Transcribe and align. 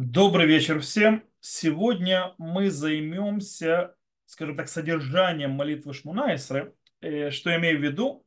Добрый 0.00 0.46
вечер 0.46 0.78
всем. 0.78 1.24
Сегодня 1.40 2.32
мы 2.38 2.70
займемся, 2.70 3.96
скажем 4.26 4.56
так, 4.56 4.68
содержанием 4.68 5.50
молитвы 5.50 5.92
Шмунайсры. 5.92 6.72
Э, 7.00 7.32
Что 7.32 7.50
я 7.50 7.56
имею 7.56 7.80
в 7.80 7.82
виду? 7.82 8.24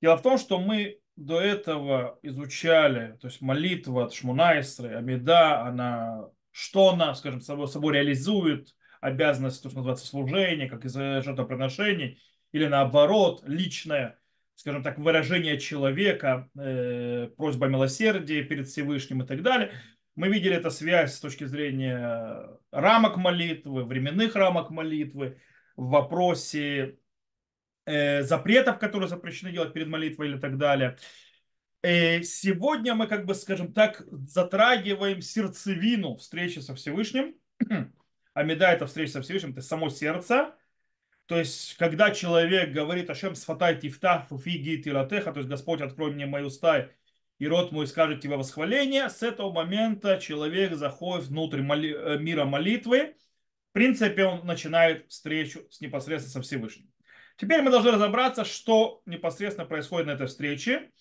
Дело 0.00 0.16
в 0.16 0.22
том, 0.22 0.38
что 0.38 0.60
мы 0.60 1.00
до 1.16 1.40
этого 1.40 2.20
изучали, 2.22 3.16
то 3.20 3.26
есть 3.26 3.40
молитва 3.40 4.04
от 4.04 4.14
Шмунайсры, 4.14 4.94
Амида, 4.94 5.62
она, 5.62 6.28
что 6.52 6.90
она, 6.90 7.16
скажем, 7.16 7.40
собой, 7.40 7.66
собой 7.66 7.94
реализует, 7.94 8.68
обязанность, 9.00 9.60
то, 9.60 9.70
что 9.70 9.78
называется, 9.78 10.06
служение, 10.06 10.70
как 10.70 10.84
из 10.84 10.94
жертвоприношений, 10.94 12.22
или 12.52 12.68
наоборот, 12.68 13.42
личное, 13.44 14.20
скажем 14.54 14.84
так, 14.84 14.98
выражение 14.98 15.58
человека, 15.58 16.48
э, 16.56 17.28
просьба 17.36 17.66
о 17.66 17.70
милосердии 17.70 18.42
перед 18.42 18.68
Всевышним 18.68 19.22
и 19.22 19.26
так 19.26 19.42
далее. 19.42 19.72
Мы 20.14 20.28
видели 20.28 20.56
эту 20.56 20.70
связь 20.70 21.14
с 21.14 21.20
точки 21.20 21.44
зрения 21.44 22.48
рамок 22.70 23.16
молитвы, 23.16 23.84
временных 23.84 24.34
рамок 24.34 24.70
молитвы, 24.70 25.38
в 25.74 25.88
вопросе 25.88 26.98
э, 27.86 28.22
запретов, 28.22 28.78
которые 28.78 29.08
запрещены 29.08 29.52
делать 29.52 29.72
перед 29.72 29.88
молитвой 29.88 30.28
или 30.28 30.38
так 30.38 30.58
далее. 30.58 30.98
Э, 31.82 32.22
сегодня 32.22 32.94
мы, 32.94 33.06
как 33.06 33.24
бы, 33.24 33.34
скажем 33.34 33.72
так, 33.72 34.04
затрагиваем 34.10 35.22
сердцевину 35.22 36.16
встречи 36.16 36.58
со 36.58 36.74
Всевышним. 36.74 37.34
Амида– 38.34 38.66
это 38.72 38.86
встреча 38.86 39.12
со 39.12 39.22
Всевышним, 39.22 39.52
это 39.52 39.62
само 39.62 39.88
сердце. 39.88 40.54
То 41.26 41.38
есть, 41.38 41.76
когда 41.78 42.10
человек 42.10 42.72
говорит 42.72 43.08
«Ашем 43.08 43.34
сфатай 43.34 43.80
тифтах 43.80 44.28
фуфиги 44.28 44.82
тиратеха», 44.82 45.32
то 45.32 45.38
есть 45.38 45.48
«Господь, 45.48 45.80
открой 45.80 46.12
мне 46.12 46.26
мои 46.26 46.42
уста 46.42 46.90
и 47.42 47.48
рот 47.48 47.72
мой 47.72 47.88
скажет 47.88 48.20
тебе 48.20 48.36
восхваление, 48.36 49.10
с 49.10 49.20
этого 49.20 49.52
момента 49.52 50.20
человек 50.20 50.74
заходит 50.74 51.26
внутрь 51.26 51.60
моли, 51.60 51.92
э, 51.92 52.16
мира 52.16 52.44
молитвы. 52.44 53.16
В 53.70 53.72
принципе, 53.72 54.26
он 54.26 54.46
начинает 54.46 55.10
встречу 55.10 55.66
с 55.68 55.80
непосредственно 55.80 56.34
со 56.34 56.42
Всевышним. 56.42 56.88
Теперь 57.36 57.62
мы 57.62 57.72
должны 57.72 57.90
разобраться, 57.90 58.44
что 58.44 59.02
непосредственно 59.06 59.66
происходит 59.66 60.06
на 60.06 60.12
этой 60.12 60.28
встрече, 60.28 60.92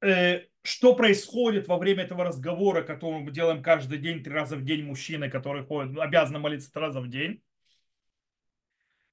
э, 0.00 0.46
что 0.62 0.96
происходит 0.96 1.68
во 1.68 1.78
время 1.78 2.02
этого 2.02 2.24
разговора, 2.24 2.82
который 2.82 3.20
мы 3.20 3.30
делаем 3.30 3.62
каждый 3.62 3.98
день, 3.98 4.20
три 4.20 4.32
раза 4.32 4.56
в 4.56 4.64
день 4.64 4.82
мужчины, 4.82 5.30
которые 5.30 5.64
ходят, 5.64 5.96
обязаны 5.96 6.40
молиться 6.40 6.72
три 6.72 6.82
раза 6.82 7.00
в 7.00 7.08
день. 7.08 7.40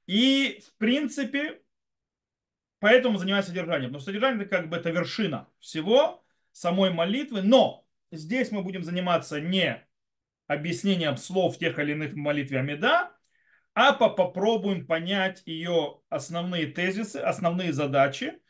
И, 0.07 0.63
в 0.65 0.77
принципе, 0.79 1.60
Поэтому 2.81 3.19
занимаюсь 3.19 3.45
содержанием. 3.45 3.91
Но 3.91 3.99
содержание 3.99 4.41
это 4.41 4.49
как 4.49 4.67
бы 4.67 4.75
это 4.75 4.89
вершина 4.89 5.47
всего 5.59 6.25
самой 6.51 6.91
молитвы. 6.91 7.43
Но 7.43 7.85
здесь 8.11 8.51
мы 8.51 8.63
будем 8.63 8.83
заниматься 8.83 9.39
не 9.39 9.85
объяснением 10.47 11.15
слов 11.15 11.59
тех 11.59 11.77
или 11.77 11.91
иных 11.91 12.13
в 12.13 12.17
молитве 12.17 12.59
Амида, 12.59 13.11
а 13.75 13.93
попробуем 13.93 14.87
понять 14.87 15.43
ее 15.45 16.01
основные 16.09 16.65
тезисы, 16.65 17.17
основные 17.17 17.71
задачи. 17.71 18.41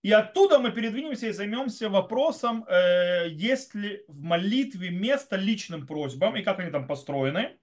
И 0.00 0.10
оттуда 0.10 0.58
мы 0.58 0.72
передвинемся 0.72 1.26
и 1.26 1.32
займемся 1.32 1.90
вопросом, 1.90 2.64
э, 2.64 3.28
есть 3.28 3.74
ли 3.74 4.02
в 4.08 4.22
молитве 4.22 4.90
место 4.90 5.36
личным 5.36 5.86
просьбам 5.86 6.36
и 6.36 6.42
как 6.42 6.58
они 6.58 6.70
там 6.70 6.86
построены, 6.86 7.58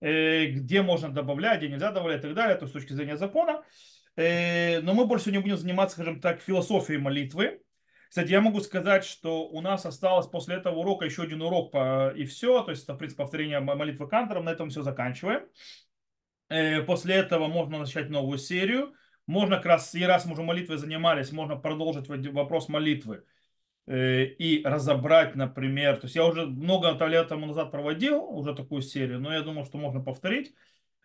э, 0.00 0.46
где 0.46 0.82
можно 0.82 1.08
добавлять, 1.08 1.58
где 1.58 1.68
нельзя 1.68 1.90
добавлять 1.90 2.20
и 2.20 2.28
так 2.28 2.34
далее, 2.34 2.56
то 2.56 2.68
с 2.68 2.72
точки 2.72 2.92
зрения 2.92 3.16
закона. 3.16 3.64
Э, 4.18 4.80
но 4.80 4.94
мы 4.94 5.06
больше 5.06 5.26
сегодня 5.26 5.42
будем 5.42 5.56
заниматься, 5.56 5.94
скажем 5.94 6.20
так, 6.20 6.40
философией 6.40 6.98
молитвы. 6.98 7.62
Кстати, 8.08 8.32
я 8.32 8.40
могу 8.40 8.60
сказать, 8.60 9.04
что 9.04 9.46
у 9.46 9.60
нас 9.60 9.86
осталось 9.86 10.26
после 10.26 10.56
этого 10.56 10.80
урока 10.80 11.04
еще 11.04 11.22
один 11.22 11.40
урок 11.40 11.70
по... 11.70 12.12
и 12.16 12.24
все. 12.24 12.64
То 12.64 12.72
есть 12.72 12.82
это, 12.82 12.94
в 12.94 12.96
принципе, 12.98 13.22
повторение 13.22 13.60
молитвы 13.60 14.08
Кантором. 14.08 14.46
На 14.46 14.50
этом 14.50 14.70
все 14.70 14.82
заканчиваем. 14.82 15.42
Э, 16.48 16.82
после 16.82 17.14
этого 17.14 17.46
можно 17.46 17.78
начать 17.78 18.10
новую 18.10 18.38
серию. 18.38 18.92
Можно 19.26 19.58
как 19.58 19.66
раз, 19.66 19.94
и 19.94 20.04
раз 20.04 20.24
мы 20.24 20.32
уже 20.32 20.42
молитвой 20.42 20.78
занимались, 20.78 21.30
можно 21.30 21.54
продолжить 21.54 22.08
вопрос 22.08 22.68
молитвы 22.68 23.22
э, 23.86 24.24
и 24.24 24.64
разобрать, 24.64 25.36
например, 25.36 25.98
то 25.98 26.06
есть 26.06 26.16
я 26.16 26.24
уже 26.24 26.46
много 26.46 26.96
лет 27.06 27.28
тому 27.28 27.44
назад 27.44 27.70
проводил 27.70 28.24
уже 28.24 28.54
такую 28.54 28.80
серию, 28.80 29.20
но 29.20 29.30
я 29.30 29.42
думаю, 29.42 29.66
что 29.66 29.76
можно 29.76 30.00
повторить, 30.00 30.54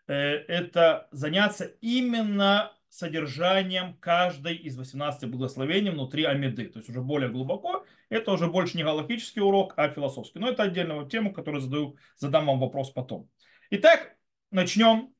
это 0.07 1.09
заняться 1.11 1.65
именно 1.81 2.71
содержанием 2.93 3.95
каждой 3.95 4.55
из 4.55 4.77
18 4.77 5.27
благословений 5.27 5.89
внутри 5.89 6.25
Амиды. 6.25 6.67
То 6.67 6.77
есть 6.77 6.89
уже 6.89 7.01
более 7.01 7.29
глубоко. 7.31 7.85
Это 8.09 8.31
уже 8.31 8.47
больше 8.47 8.77
не 8.77 8.83
галактический 8.83 9.41
урок, 9.41 9.73
а 9.77 9.89
философский. 9.89 10.37
Но 10.37 10.47
это 10.47 10.61
отдельная 10.61 11.03
тема, 11.09 11.33
которую 11.33 11.61
задаю, 11.61 11.97
задам 12.17 12.45
вам 12.45 12.59
вопрос 12.59 12.91
потом. 12.91 13.27
Итак, 13.71 14.15
начнем 14.51 15.11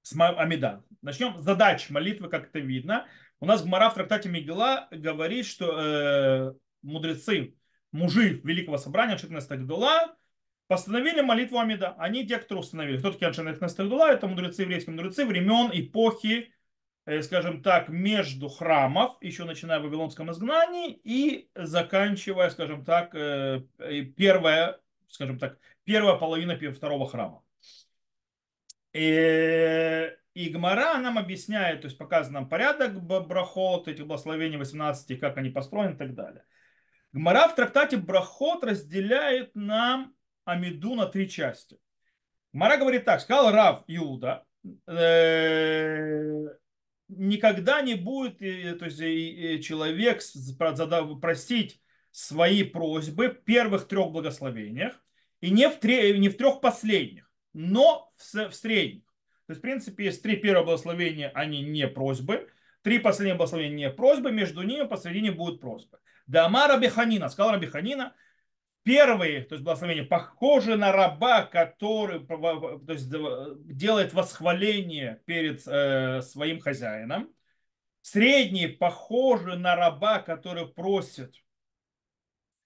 с 0.00 0.18
Амида. 0.18 0.84
Начнем 1.02 1.36
с 1.36 1.42
задач 1.42 1.90
молитвы, 1.90 2.30
как 2.30 2.48
это 2.48 2.60
видно. 2.60 3.06
У 3.40 3.46
нас 3.46 3.62
Гмара 3.62 3.90
в 3.90 3.94
трактате 3.94 4.30
Мигела 4.30 4.88
говорит, 4.90 5.44
что 5.44 5.78
э, 5.78 6.54
мудрецы, 6.80 7.56
мужи 7.92 8.40
Великого 8.42 8.78
Собрания, 8.78 9.18
Шитнес 9.18 9.46
Тагдула, 9.46 10.16
постановили 10.66 11.20
молитву 11.20 11.58
Амида. 11.58 11.94
Они 11.98 12.26
те, 12.26 12.38
кто 12.38 12.58
установили. 12.58 12.96
Кто 12.96 13.12
такие 13.12 13.30
Шитнес 13.34 13.74
Тагдула? 13.74 14.12
Это 14.12 14.28
мудрецы, 14.28 14.62
еврейские 14.62 14.96
мудрецы 14.96 15.26
времен, 15.26 15.70
эпохи 15.74 16.54
скажем 17.22 17.62
так, 17.62 17.88
между 17.88 18.48
храмов, 18.48 19.16
еще 19.20 19.44
начиная 19.44 19.78
в 19.78 19.84
Вавилонском 19.84 20.30
изгнании 20.32 21.00
и 21.04 21.48
заканчивая, 21.54 22.50
скажем 22.50 22.84
так, 22.84 23.14
э, 23.14 23.62
первая, 24.16 24.80
скажем 25.08 25.38
так, 25.38 25.58
первая 25.84 26.16
половина 26.16 26.58
второго 26.72 27.06
храма. 27.06 27.42
И, 28.92 30.10
и 30.34 30.48
Гмара 30.48 30.98
нам 30.98 31.18
объясняет, 31.18 31.82
то 31.82 31.86
есть 31.86 31.98
показан 31.98 32.32
нам 32.32 32.48
порядок 32.48 33.00
брахот, 33.00 33.88
этих 33.88 34.06
благословений 34.06 34.56
18, 34.56 35.20
как 35.20 35.36
они 35.36 35.50
построены 35.50 35.94
и 35.94 35.96
так 35.96 36.14
далее. 36.14 36.44
Гмара 37.12 37.46
в 37.48 37.54
трактате 37.54 37.98
брахот 37.98 38.64
разделяет 38.64 39.54
нам 39.54 40.14
Амиду 40.44 40.94
на 40.94 41.06
три 41.06 41.28
части. 41.28 41.78
Гмара 42.52 42.78
говорит 42.78 43.04
так, 43.04 43.20
сказал 43.20 43.52
Рав 43.52 43.84
Иуда, 43.86 44.44
э, 44.86 46.46
никогда 47.08 47.82
не 47.82 47.94
будет 47.94 48.38
то 48.38 48.86
есть, 48.86 49.66
человек 49.66 50.22
простить 51.20 51.80
свои 52.10 52.62
просьбы 52.62 53.28
в 53.28 53.44
первых 53.44 53.86
трех 53.88 54.10
благословениях 54.10 54.94
и 55.40 55.50
не 55.50 55.68
в, 55.68 55.76
три, 55.78 56.18
не 56.18 56.28
в 56.28 56.36
трех 56.36 56.60
последних, 56.60 57.30
но 57.52 58.12
в, 58.16 58.48
в 58.48 58.54
средних. 58.54 59.04
То 59.46 59.52
есть, 59.52 59.60
в 59.60 59.62
принципе, 59.62 60.06
есть 60.06 60.22
три 60.22 60.36
первых 60.36 60.66
благословения, 60.66 61.30
они 61.34 61.62
не 61.62 61.86
просьбы, 61.86 62.48
три 62.82 62.98
последних 62.98 63.36
благословения 63.36 63.88
не 63.88 63.90
просьбы, 63.90 64.32
между 64.32 64.62
ними 64.62 64.86
посредине 64.86 65.30
будут 65.30 65.60
просьбы. 65.60 65.98
Дама 66.26 66.66
Рабиханина, 66.66 67.28
сказал 67.28 67.52
Рабиханина, 67.52 68.14
первые, 68.86 69.42
то 69.42 69.56
есть 69.56 69.64
благословения, 69.64 70.04
похожи 70.04 70.76
на 70.76 70.92
раба, 70.92 71.42
который 71.42 72.24
то 72.24 72.92
есть, 72.92 73.10
делает 73.10 74.14
восхваление 74.14 75.20
перед 75.26 75.66
э, 75.66 76.22
своим 76.22 76.60
хозяином. 76.60 77.34
Средние 78.00 78.68
похожи 78.68 79.56
на 79.56 79.74
раба, 79.74 80.20
который 80.20 80.68
просит, 80.68 81.34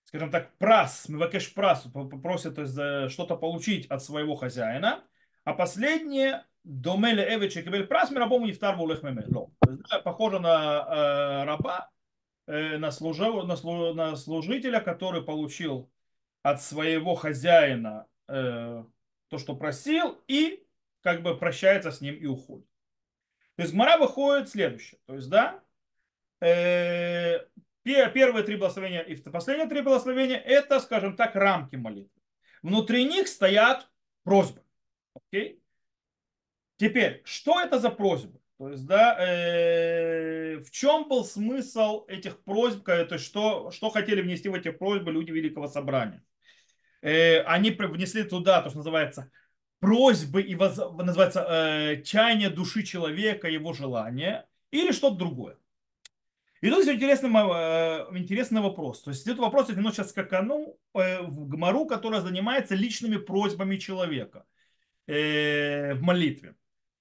скажем 0.05 0.31
так, 0.31 0.55
прас, 0.59 1.09
мивакеш 1.09 1.55
прас, 1.55 1.87
просит 2.23 2.57
то 2.57 2.63
есть, 2.63 3.13
что-то 3.15 3.37
получить 3.37 3.87
от 3.87 4.05
своего 4.05 4.35
хозяина. 4.35 5.03
А 5.45 5.55
последнее 5.55 6.45
Домеле 6.65 7.35
Эвичи 7.35 7.63
Кебель 7.63 7.87
Прас 7.87 8.11
Мирабому 8.11 8.45
Нефтар 8.45 8.77
Вулех 8.77 9.01
Похоже 10.05 10.39
на 10.39 10.51
э, 10.53 11.45
раба, 11.45 11.89
э, 12.47 12.77
на, 12.77 12.91
служа, 12.91 13.43
на, 13.43 13.57
слу, 13.57 13.95
на 13.95 14.17
служителя, 14.17 14.81
который 14.81 15.23
получил 15.23 15.91
от 16.43 16.63
своего 16.63 17.15
хозяина 17.15 18.07
э, 18.29 18.85
то, 19.29 19.39
что 19.39 19.55
просил, 19.55 20.23
и 20.27 20.67
как 21.03 21.23
бы 21.23 21.37
прощается 21.37 21.91
с 21.91 22.01
ним 22.01 22.15
и 22.15 22.27
уходит. 22.27 22.67
То 23.57 23.63
есть 23.63 23.75
Гмара 23.75 23.99
выходит 23.99 24.49
следующее. 24.49 25.01
То 25.07 25.15
есть, 25.15 25.29
да, 25.29 25.63
э, 26.41 27.41
первые 27.83 28.45
три 28.45 28.57
благословения 28.57 29.03
и 29.03 29.17
последние 29.17 29.69
три 29.69 29.83
благословения 29.83 30.39
это, 30.39 30.81
скажем 30.81 31.17
так, 31.17 31.35
рамки 31.35 31.77
молитвы. 31.77 32.21
Внутри 32.63 33.05
них 33.05 33.29
стоят 33.29 33.91
просьбы. 34.23 34.63
Окей? 35.15 35.63
Теперь, 36.77 37.21
что 37.25 37.61
это 37.61 37.79
за 37.79 37.91
просьбы? 37.91 38.41
То 38.59 38.71
есть, 38.71 38.87
да, 38.87 39.17
э, 39.19 40.59
в 40.59 40.71
чем 40.71 41.09
был 41.09 41.25
смысл 41.25 42.05
этих 42.09 42.43
просьб, 42.43 42.85
то 42.85 43.07
есть, 43.11 43.25
что, 43.25 43.71
что 43.71 43.91
хотели 43.91 44.21
внести 44.21 44.49
в 44.49 44.55
эти 44.55 44.71
просьбы 44.71 45.13
люди 45.13 45.31
Великого 45.31 45.67
Собрания? 45.67 46.23
Э, 47.03 47.41
они 47.43 47.71
внесли 47.71 48.23
туда 48.25 48.63
то, 48.63 48.69
что 48.69 48.79
называется 48.79 49.31
просьбы 49.81 50.43
и 50.43 50.55
воз, 50.55 50.77
называется 50.77 51.47
э, 51.49 52.03
чаяние 52.03 52.51
души 52.51 52.83
человека, 52.83 53.49
его 53.49 53.73
желание 53.73 54.47
или 54.71 54.93
что-то 54.93 55.17
другое. 55.17 55.57
И 56.61 56.69
тут 56.69 56.87
интересный, 56.87 57.31
э, 57.31 58.19
интересный 58.19 58.61
вопрос. 58.61 59.03
То 59.03 59.11
есть 59.11 59.27
этот 59.27 59.41
вопрос 59.41 59.69
я 59.69 59.75
немного 59.75 59.95
сейчас 59.97 60.11
скакану 60.11 60.77
э, 60.95 61.23
в 61.23 61.49
Гмару, 61.49 61.87
которая 61.87 62.21
занимается 62.21 62.75
личными 62.75 63.17
просьбами 63.17 63.79
человека 63.79 64.45
э, 65.07 65.95
в 65.95 66.03
молитве. 66.03 66.55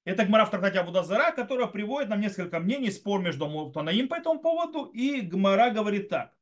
Это 0.05 0.23
Гмара 0.25 0.45
в 0.45 0.49
трактате 0.49 0.79
Абудазара, 0.79 1.31
которая 1.31 1.67
приводит 1.67 2.09
нам 2.09 2.21
несколько 2.21 2.59
мнений, 2.59 2.89
спор 2.89 3.21
между 3.21 3.71
Танаим 3.71 4.07
по 4.07 4.15
этому 4.15 4.39
поводу. 4.39 4.85
И 4.85 5.19
Гмара 5.21 5.71
говорит 5.71 6.07
так. 6.07 6.33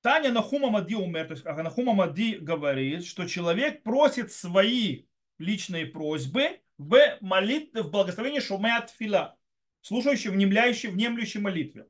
Таня 0.00 0.30
Нахума 0.30 0.70
Мади 0.70 0.94
умер, 0.94 1.26
то 1.26 1.32
есть 1.32 1.44
Нахума 1.44 1.92
Мади 1.92 2.36
говорит, 2.36 3.04
что 3.04 3.26
человек 3.26 3.82
просит 3.82 4.32
свои 4.32 5.06
личные 5.38 5.86
просьбы 5.86 6.60
в 6.78 7.18
молитве, 7.20 7.82
в 7.82 7.90
благословении 7.90 8.40
Шумеат 8.40 8.90
Фила, 8.90 9.36
слушающий, 9.80 10.30
внемляющий, 10.30 10.90
внемлющий 10.90 11.40
молитве. 11.40 11.88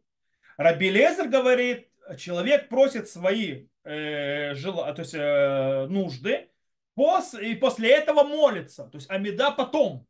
Раби 0.57 0.91
Лезер 0.91 1.29
говорит, 1.29 1.89
человек 2.17 2.69
просит 2.69 3.09
свои 3.09 3.67
э, 3.85 4.55
жела, 4.55 4.93
то 4.95 5.03
есть, 5.03 5.15
э, 5.15 5.87
нужды, 5.89 6.49
пос, 6.95 7.35
и 7.35 7.55
после 7.55 7.91
этого 7.91 8.25
молится. 8.25 8.85
То 8.85 8.97
есть 8.99 9.11
Амида 9.11 9.51
потом. 9.51 10.07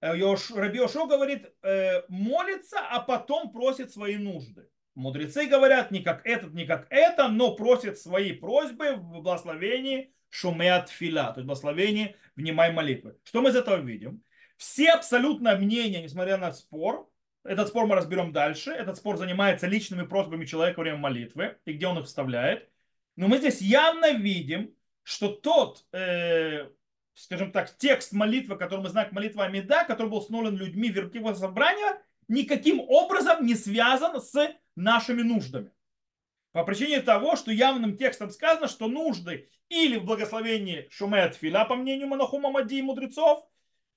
Э, 0.00 0.12
Раби 0.54 0.78
Ошо 0.78 1.06
говорит, 1.06 1.50
э, 1.62 2.02
молится, 2.08 2.78
а 2.80 3.00
потом 3.00 3.50
просит 3.50 3.90
свои 3.90 4.16
нужды. 4.16 4.68
Мудрецы 4.96 5.46
говорят 5.46 5.90
не 5.90 6.00
как 6.00 6.26
этот, 6.26 6.54
не 6.54 6.64
как 6.64 6.86
это, 6.88 7.28
но 7.28 7.54
просят 7.54 7.98
свои 7.98 8.32
просьбы 8.32 8.94
в 8.94 9.04
благословении 9.04 10.14
шумеат 10.30 10.88
фила, 10.88 11.32
то 11.32 11.40
есть 11.40 11.46
благословении 11.46 12.16
внимай 12.34 12.72
молитвы. 12.72 13.18
Что 13.22 13.42
мы 13.42 13.50
из 13.50 13.56
этого 13.56 13.76
видим? 13.76 14.22
Все 14.56 14.92
абсолютно 14.92 15.54
мнения, 15.56 16.02
несмотря 16.02 16.38
на 16.38 16.50
спор, 16.52 17.10
этот 17.44 17.68
спор 17.68 17.86
мы 17.86 17.94
разберем 17.94 18.32
дальше, 18.32 18.70
этот 18.70 18.96
спор 18.96 19.18
занимается 19.18 19.66
личными 19.66 20.06
просьбами 20.06 20.46
человека 20.46 20.78
во 20.78 20.84
время 20.84 20.98
молитвы 20.98 21.58
и 21.66 21.74
где 21.74 21.86
он 21.86 21.98
их 21.98 22.06
вставляет. 22.06 22.66
Но 23.16 23.28
мы 23.28 23.36
здесь 23.36 23.60
явно 23.60 24.12
видим, 24.14 24.74
что 25.02 25.28
тот, 25.28 25.84
э, 25.92 26.70
скажем 27.12 27.52
так, 27.52 27.76
текст 27.76 28.12
молитвы, 28.12 28.56
который 28.56 28.80
мы 28.80 28.88
знаем, 28.88 29.10
молитва 29.12 29.44
Амида, 29.44 29.84
который 29.84 30.08
был 30.08 30.18
установлен 30.18 30.56
людьми 30.56 30.88
Верховного 30.88 31.34
собрания, 31.34 32.02
никаким 32.28 32.80
образом 32.80 33.44
не 33.44 33.54
связан 33.54 34.20
с 34.22 34.56
нашими 34.76 35.22
нуждами. 35.22 35.72
По 36.52 36.64
причине 36.64 37.02
того, 37.02 37.36
что 37.36 37.50
явным 37.50 37.96
текстом 37.96 38.30
сказано, 38.30 38.68
что 38.68 38.88
нужды 38.88 39.50
или 39.68 39.98
в 39.98 40.04
благословении 40.04 40.88
Шумет 40.90 41.34
Фила, 41.34 41.64
по 41.64 41.74
мнению 41.74 42.08
Монахума 42.08 42.50
Мади 42.50 42.78
и 42.78 42.82
мудрецов, 42.82 43.46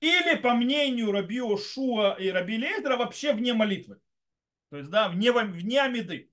или 0.01 0.35
по 0.35 0.53
мнению 0.53 1.11
Раби 1.11 1.41
Шуа 1.57 2.15
и 2.19 2.29
Раби 2.29 2.57
Лейдера 2.57 2.97
вообще 2.97 3.33
вне 3.33 3.53
молитвы. 3.53 3.99
То 4.69 4.77
есть, 4.77 4.89
да, 4.89 5.09
вне, 5.09 5.31
вне 5.31 5.81
Амиды. 5.81 6.31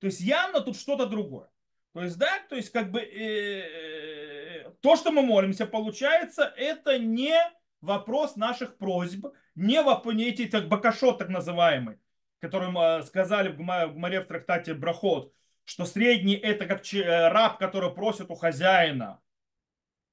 То 0.00 0.06
есть 0.06 0.20
явно 0.20 0.60
тут 0.60 0.76
что-то 0.76 1.06
другое. 1.06 1.48
То 1.92 2.02
есть, 2.02 2.18
да, 2.18 2.40
то 2.48 2.56
есть 2.56 2.70
как 2.70 2.90
бы 2.90 3.00
э, 3.00 4.70
то, 4.80 4.96
что 4.96 5.12
мы 5.12 5.22
молимся, 5.22 5.66
получается, 5.66 6.52
это 6.56 6.98
не 6.98 7.36
вопрос 7.80 8.36
наших 8.36 8.78
просьб, 8.78 9.26
не, 9.54 9.82
не 10.14 10.24
эти 10.24 10.46
так, 10.46 10.68
бакашот 10.68 11.18
так 11.18 11.28
называемый, 11.28 11.98
которым 12.42 12.76
э, 12.76 13.02
сказали 13.04 13.48
в 13.48 13.56
Гмаре 13.56 14.20
в 14.20 14.26
трактате 14.26 14.74
Брахот, 14.74 15.32
что 15.64 15.84
средний 15.84 16.34
это 16.34 16.66
как 16.66 16.82
э, 16.92 17.28
раб, 17.28 17.58
который 17.58 17.94
просит 17.94 18.30
у 18.30 18.34
хозяина 18.34 19.20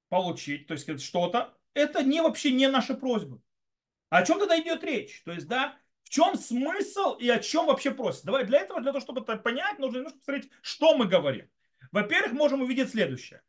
получить, 0.09 0.67
то 0.67 0.75
есть 0.75 1.01
что-то, 1.01 1.57
это 1.73 2.03
не 2.03 2.21
вообще 2.21 2.51
не 2.51 2.67
наши 2.67 2.93
просьбы. 2.93 3.41
О 4.09 4.23
чем 4.23 4.39
тогда 4.39 4.59
идет 4.59 4.83
речь? 4.83 5.23
То 5.25 5.31
есть, 5.31 5.47
да, 5.47 5.75
в 6.03 6.09
чем 6.09 6.35
смысл 6.35 7.15
и 7.15 7.27
о 7.29 7.39
чем 7.39 7.65
вообще 7.65 7.91
просит? 7.91 8.25
Давай 8.25 8.45
для 8.45 8.59
этого, 8.59 8.79
для 8.79 8.91
того, 8.91 9.01
чтобы 9.01 9.21
это 9.21 9.35
понять, 9.37 9.79
нужно 9.79 9.97
немножко 9.97 10.19
посмотреть, 10.19 10.51
что 10.61 10.95
мы 10.95 11.07
говорим. 11.07 11.49
Во-первых, 11.91 12.33
можем 12.33 12.61
увидеть 12.61 12.91
следующее. 12.91 13.41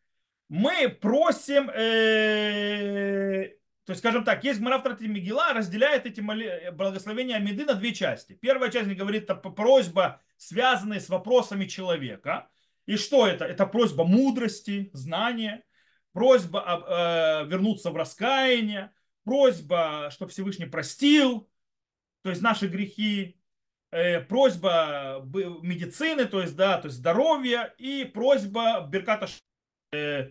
Мы 0.49 0.89
просим 0.89 1.69
э, 1.71 3.57
то 3.91 3.93
есть, 3.93 4.03
скажем 4.03 4.23
так, 4.23 4.45
есть 4.45 4.61
Гмара 4.61 4.79
в 4.79 5.01
Мегила, 5.01 5.53
разделяет 5.53 6.07
эти 6.07 6.21
благословения 6.21 7.35
Амиды 7.35 7.65
на 7.65 7.75
две 7.75 7.93
части. 7.93 8.35
Первая 8.35 8.71
часть 8.71 8.89
говорит, 8.89 9.25
это 9.25 9.35
просьба, 9.35 10.23
связанная 10.37 11.01
с 11.01 11.09
вопросами 11.09 11.65
человека. 11.65 12.49
И 12.87 12.97
что 12.97 13.27
это? 13.27 13.45
Это 13.47 13.67
просьба 13.67 14.05
мудрости, 14.05 14.91
знания, 14.93 15.65
просьба 16.13 16.61
э, 16.63 17.49
вернуться 17.49 17.91
в 17.91 17.97
раскаяние, 17.97 18.93
просьба, 19.25 20.11
чтобы 20.13 20.31
Всевышний 20.31 20.67
простил, 20.67 21.51
то 22.23 22.31
есть 22.31 22.43
наши 22.43 22.69
грехи, 22.69 23.41
э, 23.91 24.21
просьба 24.21 25.21
медицины, 25.63 26.27
то 26.27 26.41
есть, 26.41 26.55
да, 26.55 26.79
то 26.79 26.87
есть 26.87 26.99
здоровья, 26.99 27.75
и 27.77 28.05
просьба 28.05 28.87
Берката 28.89 29.27
э, 29.91 30.31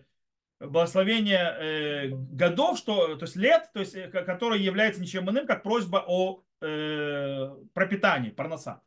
благословение 0.60 1.56
э, 1.58 2.08
годов, 2.10 2.78
что, 2.78 3.16
то 3.16 3.24
есть 3.24 3.36
лет, 3.36 3.70
то 3.72 3.80
есть, 3.80 3.94
э, 3.94 4.08
которое 4.08 4.60
является 4.60 5.00
ничем 5.00 5.28
иным, 5.30 5.46
как 5.46 5.62
просьба 5.62 6.04
о 6.06 6.42
э, 6.60 7.56
пропитании, 7.72 8.30
парноса. 8.30 8.82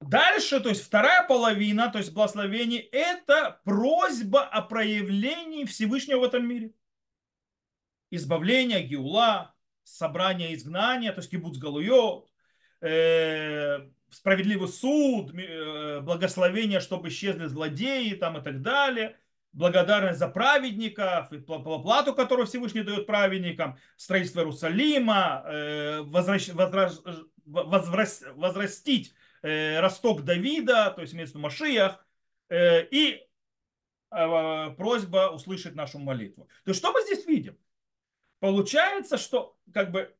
Дальше, 0.00 0.60
то 0.60 0.68
есть 0.68 0.84
вторая 0.84 1.26
половина, 1.26 1.90
то 1.90 1.98
есть 1.98 2.12
благословение, 2.12 2.80
это 2.80 3.60
просьба 3.64 4.44
о 4.44 4.62
проявлении 4.62 5.64
Всевышнего 5.64 6.20
в 6.20 6.24
этом 6.24 6.46
мире. 6.46 6.72
Избавление, 8.10 8.82
геула, 8.84 9.54
собрание 9.82 10.54
изгнания, 10.54 11.12
то 11.12 11.18
есть 11.18 11.30
кибуц 11.30 11.58
галуйот, 11.58 12.30
э, 12.80 13.88
справедливый 14.10 14.68
суд, 14.68 15.34
э, 15.34 16.00
благословение, 16.00 16.78
чтобы 16.78 17.08
исчезли 17.08 17.46
злодеи 17.46 18.14
там 18.14 18.38
и 18.38 18.40
так 18.40 18.62
далее– 18.62 19.18
благодарность 19.58 20.20
за 20.20 20.28
праведников, 20.28 21.32
и 21.32 21.38
плату, 21.38 22.14
которую 22.14 22.46
Всевышний 22.46 22.82
дает 22.82 23.06
праведникам, 23.06 23.76
строительство 23.96 24.40
Иерусалима, 24.40 25.42
э, 25.46 26.02
возвращ, 26.02 26.48
возрастить 27.44 29.12
э, 29.42 29.80
росток 29.80 30.22
Давида, 30.22 30.92
то 30.94 31.02
есть 31.02 31.12
имеется 31.12 31.32
в 31.32 31.36
виду 31.36 31.42
Машиях, 31.42 32.06
э, 32.48 32.86
и 32.86 33.24
просьба 34.10 35.30
услышать 35.34 35.74
нашу 35.74 35.98
молитву. 35.98 36.48
То 36.64 36.70
есть 36.70 36.80
что 36.80 36.92
мы 36.92 37.02
здесь 37.02 37.26
видим? 37.26 37.58
Получается, 38.40 39.18
что 39.18 39.58
как 39.74 39.90
бы 39.90 40.16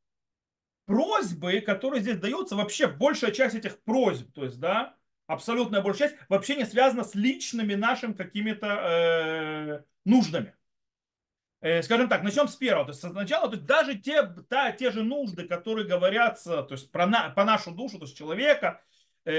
просьбы, 0.85 1.63
которые 1.63 2.03
здесь 2.03 2.19
даются, 2.19 2.55
вообще 2.55 2.87
большая 2.87 3.31
часть 3.31 3.55
этих 3.55 3.81
просьб, 3.85 4.31
то 4.35 4.45
есть, 4.45 4.61
да, 4.61 4.98
абсолютная 5.29 5.83
большая 5.83 6.09
часть, 6.09 6.21
вообще 6.29 6.57
не 6.57 6.65
связана 6.65 7.05
с 7.05 7.15
личными 7.15 7.75
нашими 7.75 8.15
какими-то 8.15 8.67
э, 8.67 9.83
нуждами. 10.05 10.57
Э, 11.61 11.83
скажем 11.83 12.09
так, 12.09 12.23
начнем 12.23 12.49
с 12.49 12.57
первого. 12.57 12.87
То 12.87 12.93
есть 12.93 13.01
сначала, 13.01 13.49
то 13.49 13.55
есть 13.55 13.67
даже 13.67 13.97
те, 13.97 14.23
та, 14.49 14.73
те 14.73 14.91
же 14.91 15.03
нужды, 15.05 15.47
которые 15.47 15.87
говорятся, 15.87 16.63
то 16.63 16.73
есть 16.73 16.91
про 16.91 17.07
на, 17.07 17.31
по 17.31 17.45
нашу 17.45 17.73
душу, 17.73 17.99
то 17.99 18.07
есть 18.07 18.17
человека, 18.17 18.81
э, 19.25 19.35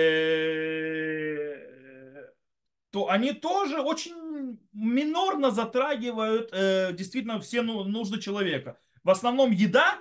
то 2.92 3.10
они 3.10 3.34
тоже 3.34 3.82
очень 3.82 4.60
минорно 4.74 5.52
затрагивают 5.52 6.50
э, 6.52 6.94
действительно 6.94 7.40
все 7.40 7.62
ну, 7.62 7.84
нужды 7.84 8.20
человека. 8.22 8.78
В 9.04 9.10
основном 9.10 9.52
еда, 9.52 10.00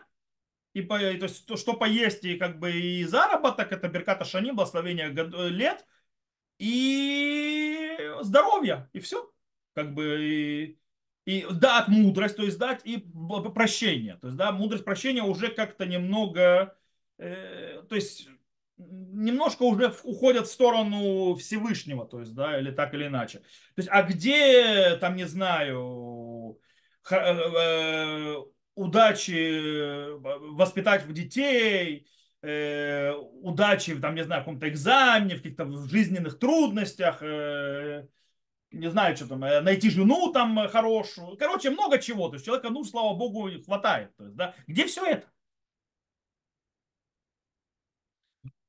и, 0.75 0.83
по, 0.83 0.99
то 0.99 1.05
есть 1.05 1.47
то, 1.47 1.57
что 1.57 1.75
поесть 1.75 2.25
и 2.25 2.37
как 2.37 2.59
бы 2.59 2.73
и 2.73 3.05
заработок, 3.05 3.73
это 3.73 3.89
Берката 3.89 4.25
Шани, 4.25 4.51
благословение 4.51 5.13
э, 5.15 5.49
лет, 5.49 5.85
и 6.59 7.99
здоровье, 8.23 8.89
и 8.93 9.01
все. 9.01 9.31
Как 9.75 9.95
бы 9.95 10.19
и, 10.21 10.79
и 11.25 11.47
дать 11.53 11.89
мудрость, 11.89 12.37
то 12.37 12.43
есть 12.43 12.59
дать 12.59 12.81
и 12.85 12.99
прощение. 13.55 14.17
То 14.17 14.29
есть, 14.29 14.37
да, 14.37 14.53
мудрость 14.53 14.85
прощения 14.85 15.23
уже 15.23 15.49
как-то 15.49 15.87
немного, 15.87 16.77
э, 17.19 17.83
то 17.89 17.95
есть 17.95 18.29
немножко 18.77 19.63
уже 19.65 19.95
уходят 20.05 20.47
в 20.47 20.53
сторону 20.53 21.35
Всевышнего, 21.35 22.07
то 22.07 22.21
есть, 22.21 22.35
да, 22.35 22.59
или 22.59 22.71
так 22.71 22.95
или 22.95 23.07
иначе. 23.07 23.39
То 23.39 23.79
есть, 23.79 23.89
а 23.91 24.03
где, 24.03 24.97
там, 24.97 25.17
не 25.17 25.25
знаю, 25.25 26.61
э, 27.11 27.17
э, 27.17 28.37
удачи 28.79 29.33
э, 29.33 30.17
воспитать 30.53 31.05
в 31.05 31.13
детей, 31.13 32.07
э, 32.43 33.13
удачи, 33.43 33.95
там, 33.99 34.15
не 34.15 34.25
знаю, 34.25 34.43
в 34.43 34.45
каком-то 34.45 34.69
экзамене, 34.69 35.37
в 35.37 35.43
каких-то 35.43 35.71
жизненных 35.89 36.39
трудностях, 36.39 37.19
э, 37.23 38.07
не 38.73 38.91
знаю, 38.91 39.17
что 39.17 39.29
там, 39.29 39.45
э, 39.45 39.61
найти 39.61 39.91
жену 39.91 40.33
там 40.33 40.69
хорошую. 40.69 41.37
Короче, 41.39 41.71
много 41.71 41.99
чего. 41.99 42.29
То 42.29 42.35
есть 42.35 42.47
человека, 42.47 42.71
ну, 42.71 42.85
слава 42.85 43.15
богу, 43.15 43.51
хватает. 43.65 44.17
То 44.17 44.25
есть, 44.25 44.37
да? 44.37 44.55
Где 44.67 44.87
все 44.87 45.05
это? 45.07 45.27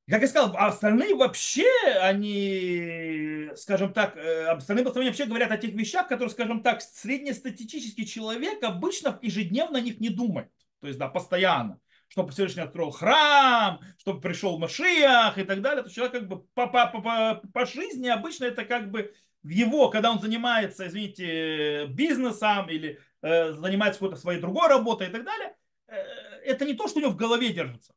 Как 0.09 0.21
я 0.21 0.27
сказал, 0.27 0.55
а 0.57 0.67
остальные 0.67 1.15
вообще, 1.15 1.67
они, 2.01 3.38
скажем 3.55 3.93
так, 3.93 4.17
э, 4.17 4.47
остальные 4.47 4.83
благословения 4.83 5.11
вообще 5.11 5.25
говорят 5.25 5.51
о 5.51 5.57
тех 5.57 5.71
вещах, 5.73 6.07
которые, 6.07 6.29
скажем 6.29 6.61
так, 6.61 6.81
среднестатистический 6.81 8.05
человек 8.05 8.63
обычно 8.63 9.17
ежедневно 9.21 9.79
о 9.79 9.81
них 9.81 9.99
не 9.99 10.09
думает. 10.09 10.51
То 10.81 10.87
есть, 10.87 10.99
да, 10.99 11.07
постоянно. 11.07 11.79
чтобы 12.07 12.31
Всевышний 12.31 12.63
открыл 12.63 12.91
храм, 12.91 13.79
чтобы 13.97 14.19
пришел 14.19 14.57
Машиах 14.57 15.37
и 15.37 15.43
так 15.43 15.61
далее, 15.61 15.83
то 15.83 15.89
человек 15.89 16.13
как 16.13 16.27
бы 16.27 16.41
по, 16.53 16.67
по, 16.67 16.87
по, 16.87 17.41
по 17.53 17.65
жизни 17.65 18.07
обычно 18.07 18.45
это 18.45 18.65
как 18.65 18.89
бы 18.91 19.13
в 19.43 19.49
его, 19.49 19.89
когда 19.89 20.11
он 20.11 20.19
занимается, 20.19 20.87
извините, 20.87 21.85
бизнесом 21.87 22.69
или 22.69 22.99
э, 23.21 23.53
занимается 23.53 23.99
какой-то 23.99 24.19
своей 24.19 24.41
другой 24.41 24.67
работой 24.67 25.07
и 25.07 25.11
так 25.11 25.23
далее, 25.23 25.55
э, 25.87 25.95
это 26.45 26.65
не 26.65 26.73
то, 26.73 26.87
что 26.87 26.99
у 26.99 27.01
него 27.01 27.11
в 27.11 27.17
голове 27.17 27.53
держится. 27.53 27.93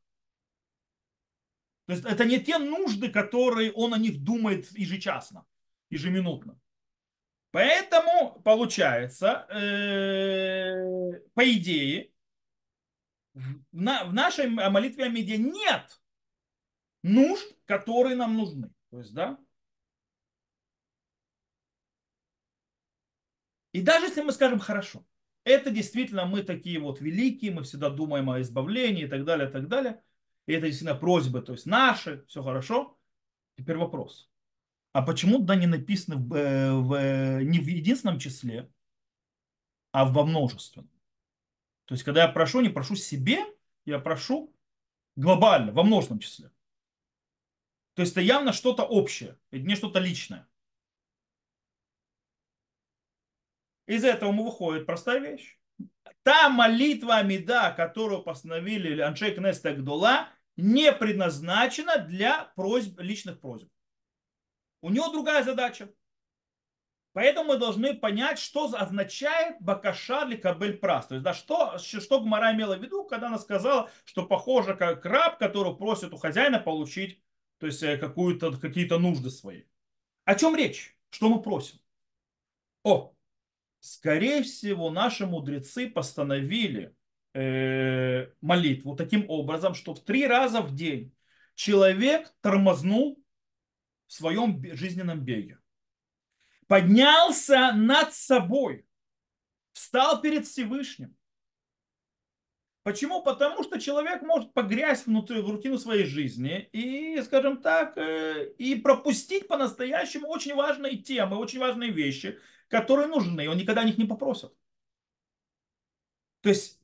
То 1.85 1.93
есть 1.93 2.05
это 2.05 2.25
не 2.25 2.39
те 2.39 2.57
нужды, 2.57 3.09
которые 3.09 3.71
он 3.73 3.93
о 3.93 3.97
них 3.97 4.23
думает 4.23 4.71
ежечасно, 4.71 5.45
ежеминутно. 5.89 6.59
Поэтому 7.51 8.41
получается, 8.41 9.45
э, 9.49 11.19
по 11.33 11.51
идее, 11.51 12.11
в, 13.33 13.61
в 13.71 14.13
нашей 14.13 14.47
молитве 14.49 15.05
о 15.05 15.09
меде 15.09 15.37
нет 15.37 16.01
нужд, 17.03 17.55
которые 17.65 18.15
нам 18.15 18.37
нужны. 18.37 18.71
То 18.89 18.99
есть, 18.99 19.13
да, 19.13 19.37
И 23.73 23.81
даже 23.81 24.05
если 24.05 24.21
мы 24.21 24.31
скажем 24.31 24.59
хорошо, 24.59 25.05
это 25.43 25.71
действительно 25.71 26.25
мы 26.25 26.43
такие 26.43 26.79
вот 26.79 27.01
великие, 27.01 27.51
мы 27.51 27.63
всегда 27.63 27.89
думаем 27.89 28.29
о 28.29 28.39
избавлении 28.39 29.05
и 29.05 29.07
так 29.07 29.25
далее, 29.25 29.49
и 29.49 29.51
так 29.51 29.67
далее. 29.67 30.01
И 30.45 30.53
это 30.53 30.67
действительно 30.67 30.99
просьбы, 30.99 31.41
то 31.41 31.53
есть 31.53 31.65
наши, 31.65 32.25
все 32.27 32.43
хорошо. 32.43 32.97
Теперь 33.57 33.77
вопрос. 33.77 34.29
А 34.91 35.01
почему 35.01 35.39
да 35.39 35.55
не 35.55 35.67
написано 35.67 36.17
в, 36.17 36.33
э, 36.35 36.71
в, 36.71 37.43
не 37.43 37.59
в 37.59 37.67
единственном 37.67 38.19
числе, 38.19 38.71
а 39.91 40.05
во 40.05 40.25
множественном? 40.25 40.89
То 41.85 41.93
есть, 41.93 42.03
когда 42.03 42.23
я 42.23 42.27
прошу, 42.27 42.61
не 42.61 42.69
прошу 42.69 42.95
себе, 42.95 43.39
я 43.85 43.99
прошу 43.99 44.55
глобально, 45.15 45.71
во 45.71 45.83
множественном 45.83 46.19
числе. 46.19 46.51
То 47.95 48.01
есть, 48.01 48.13
это 48.13 48.21
явно 48.21 48.53
что-то 48.53 48.83
общее, 48.83 49.37
это 49.51 49.65
не 49.65 49.75
что-то 49.75 49.99
личное. 49.99 50.47
Из 53.85 54.03
этого 54.03 54.31
мы 54.31 54.45
выходит 54.45 54.85
простая 54.85 55.19
вещь. 55.19 55.59
Та 56.23 56.49
молитва 56.49 57.17
Амида, 57.17 57.73
которую 57.75 58.23
постановили 58.23 59.01
Аншей 59.01 59.35
Кнеста 59.35 59.73
Гдула, 59.73 60.29
не 60.55 60.91
предназначена 60.91 61.97
для 61.97 62.51
просьб, 62.55 62.99
личных 62.99 63.39
просьб. 63.39 63.69
У 64.81 64.89
него 64.89 65.09
другая 65.09 65.43
задача. 65.43 65.89
Поэтому 67.13 67.53
мы 67.53 67.57
должны 67.57 67.93
понять, 67.93 68.39
что 68.39 68.65
означает 68.73 69.61
бакаша 69.61 70.25
для 70.25 70.37
кабель 70.37 70.77
прас. 70.77 71.07
То 71.07 71.15
есть, 71.15 71.23
да, 71.23 71.33
что, 71.33 71.77
что 71.77 72.19
Гмара 72.19 72.53
имела 72.53 72.75
в 72.75 72.81
виду, 72.81 73.03
когда 73.05 73.27
она 73.27 73.37
сказала, 73.37 73.91
что 74.03 74.25
похоже 74.25 74.75
как 74.75 75.05
раб, 75.05 75.37
который 75.37 75.75
просит 75.75 76.11
у 76.13 76.17
хозяина 76.17 76.59
получить 76.59 77.23
то 77.63 77.67
есть, 77.67 77.81
э, 77.81 77.97
какие-то 77.97 78.99
нужды 78.99 79.29
свои. 79.29 79.63
О 80.25 80.35
чем 80.35 80.53
речь? 80.53 80.97
Что 81.11 81.29
мы 81.29 81.41
просим? 81.41 81.79
О, 82.83 83.12
скорее 83.83 84.43
всего, 84.43 84.91
наши 84.91 85.27
мудрецы 85.27 85.89
постановили 85.89 86.95
э, 87.33 88.27
молитву 88.39 88.95
таким 88.95 89.29
образом, 89.29 89.73
что 89.73 89.93
в 89.93 90.01
три 90.05 90.25
раза 90.25 90.61
в 90.61 90.73
день 90.73 91.13
человек 91.53 92.33
тормознул 92.39 93.21
в 94.07 94.13
своем 94.13 94.63
жизненном 94.73 95.19
беге. 95.19 95.59
Поднялся 96.67 97.73
над 97.73 98.13
собой, 98.13 98.87
встал 99.73 100.21
перед 100.21 100.47
Всевышним. 100.47 101.17
Почему? 102.83 103.21
Потому 103.21 103.63
что 103.63 103.81
человек 103.81 104.21
может 104.21 104.53
погрязть 104.53 105.07
внутри, 105.07 105.41
в 105.41 105.49
рутину 105.49 105.77
своей 105.77 106.05
жизни 106.05 106.69
и, 106.71 107.21
скажем 107.21 107.61
так, 107.61 107.97
э, 107.97 108.53
и 108.57 108.75
пропустить 108.75 109.49
по-настоящему 109.49 110.29
очень 110.29 110.55
важные 110.55 110.97
темы, 110.97 111.35
очень 111.35 111.59
важные 111.59 111.91
вещи, 111.91 112.39
которые 112.67 113.07
нужны, 113.07 113.49
он 113.49 113.57
никогда 113.57 113.81
о 113.81 113.85
них 113.85 113.97
не 113.97 114.05
попросит. 114.05 114.51
То 116.41 116.49
есть 116.49 116.79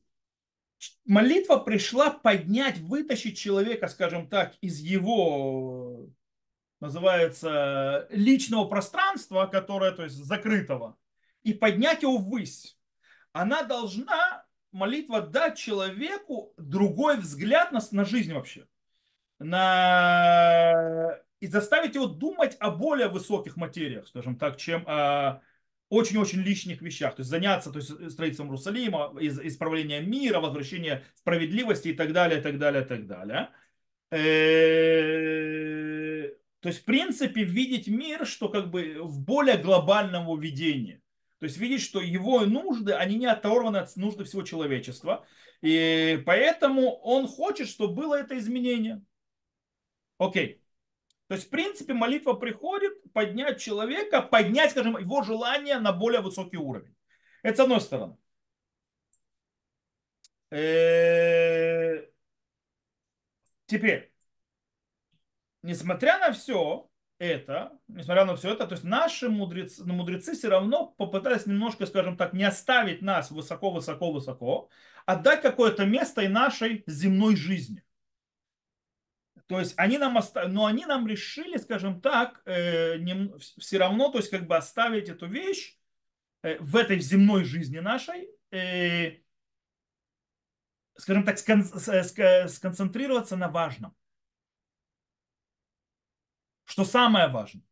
молитва 1.06 1.58
пришла 1.58 2.10
поднять, 2.12 2.78
вытащить 2.80 3.38
человека, 3.38 3.88
скажем 3.88 4.28
так, 4.30 4.56
из 4.62 4.80
его, 4.80 6.10
называется, 6.80 8.08
личного 8.10 8.66
пространства, 8.66 9.48
которое, 9.48 9.92
то 9.92 10.04
есть 10.04 10.16
закрытого, 10.16 10.98
и 11.44 11.54
поднять 11.54 12.04
его 12.04 12.18
ввысь. 12.18 12.78
Она 13.34 13.64
должна, 13.64 14.46
молитва, 14.72 15.22
дать 15.22 15.58
человеку 15.58 16.54
другой 16.58 17.18
взгляд 17.18 17.72
на, 17.72 17.80
на 17.92 18.06
жизнь 18.06 18.34
вообще. 18.34 18.68
На... 19.40 21.18
И 21.40 21.48
заставить 21.48 21.96
его 21.96 22.08
думать 22.08 22.58
о 22.60 22.72
более 22.72 23.08
высоких 23.08 23.56
материях, 23.56 24.08
скажем 24.08 24.38
так, 24.38 24.58
чем 24.58 24.84
о 24.88 25.42
очень-очень 25.90 26.40
личных 26.42 26.82
вещах. 26.82 27.16
То 27.16 27.22
есть 27.22 27.30
заняться 27.30 27.72
то 27.72 27.80
есть, 27.80 27.90
строительством 28.12 28.48
Иерусалима, 28.48 29.14
исправлением 29.20 30.10
мира, 30.10 30.40
возвращением 30.40 31.02
справедливости 31.16 31.90
и 31.90 31.94
так 31.94 32.14
далее, 32.14 32.40
и 32.40 32.42
так 32.44 32.58
далее, 32.58 32.84
и 32.84 32.86
так 32.86 33.08
далее. 33.08 33.50
Э, 34.12 34.20
то 36.62 36.70
есть, 36.70 36.82
в 36.82 36.86
принципе, 36.86 37.44
видеть 37.44 37.88
мир, 37.88 38.26
что 38.26 38.50
как 38.50 38.70
бы 38.70 38.98
в 39.02 39.20
более 39.20 39.58
глобальном 39.58 40.30
увидении. 40.30 41.02
То 41.40 41.46
есть 41.46 41.58
видеть, 41.58 41.82
что 41.82 42.02
его 42.02 42.42
нужды, 42.46 42.94
они 42.94 43.16
не 43.16 43.26
оторваны 43.26 43.78
от 43.78 43.96
нужды 43.96 44.26
всего 44.26 44.44
человечества. 44.44 45.26
И 45.62 46.22
поэтому 46.26 46.96
он 46.98 47.28
хочет, 47.28 47.70
чтобы 47.70 47.94
было 47.94 48.16
это 48.16 48.38
изменение. 48.38 49.02
Окей. 50.18 50.62
То 51.30 51.36
есть, 51.36 51.46
в 51.46 51.52
принципе, 51.52 51.94
молитва 51.94 52.34
приходит 52.34 53.14
поднять 53.14 53.62
человека, 53.62 54.24
поднять, 54.24 54.72
скажем, 54.72 54.98
его 54.98 55.22
желание 55.22 55.78
на 55.78 55.94
более 55.94 56.22
высокий 56.22 56.58
уровень. 56.58 56.96
Это 57.44 57.58
с 57.58 57.60
одной 57.60 57.82
стороны. 57.82 58.18
Э, 60.50 62.08
теперь, 63.68 64.12
несмотря 65.62 66.18
на 66.18 66.34
все 66.34 66.90
это, 67.20 67.80
несмотря 67.88 68.26
на 68.26 68.36
все 68.36 68.54
это, 68.54 68.66
то 68.66 68.74
есть 68.74 68.84
наши 68.84 69.30
мудрецы, 69.30 69.86
мудрецы 69.86 70.34
все 70.34 70.50
равно 70.50 70.88
попытались 70.98 71.46
немножко, 71.46 71.86
скажем 71.86 72.18
так, 72.18 72.34
не 72.34 72.44
оставить 72.44 73.04
нас 73.04 73.30
высоко-высоко-высоко, 73.30 74.70
а 75.06 75.16
дать 75.16 75.44
какое-то 75.44 75.86
место 75.86 76.22
и 76.22 76.28
нашей 76.28 76.84
земной 76.88 77.36
жизни. 77.36 77.84
То 79.50 79.60
есть 79.60 79.74
они 79.78 79.98
нам, 79.98 80.16
оста... 80.16 80.48
но 80.48 80.68
они 80.68 80.86
нам 80.86 81.08
решили, 81.08 81.58
скажем 81.58 82.02
так, 82.02 82.40
э, 82.46 82.98
не... 82.98 83.36
все 83.40 83.80
равно, 83.80 84.12
то 84.12 84.20
есть 84.20 84.30
как 84.30 84.46
бы 84.46 84.56
оставить 84.56 85.10
эту 85.10 85.26
вещь 85.26 85.76
э, 86.44 86.60
в 86.60 86.76
этой 86.76 87.00
земной 87.00 87.44
жизни 87.44 87.80
нашей, 87.80 88.30
э, 88.52 89.24
скажем 90.96 91.26
так, 91.26 91.40
скон... 91.40 91.64
сконцентрироваться 92.48 93.38
на 93.38 93.48
важном. 93.50 93.96
Что 96.66 96.86
самое 96.86 97.28
важное. 97.28 97.64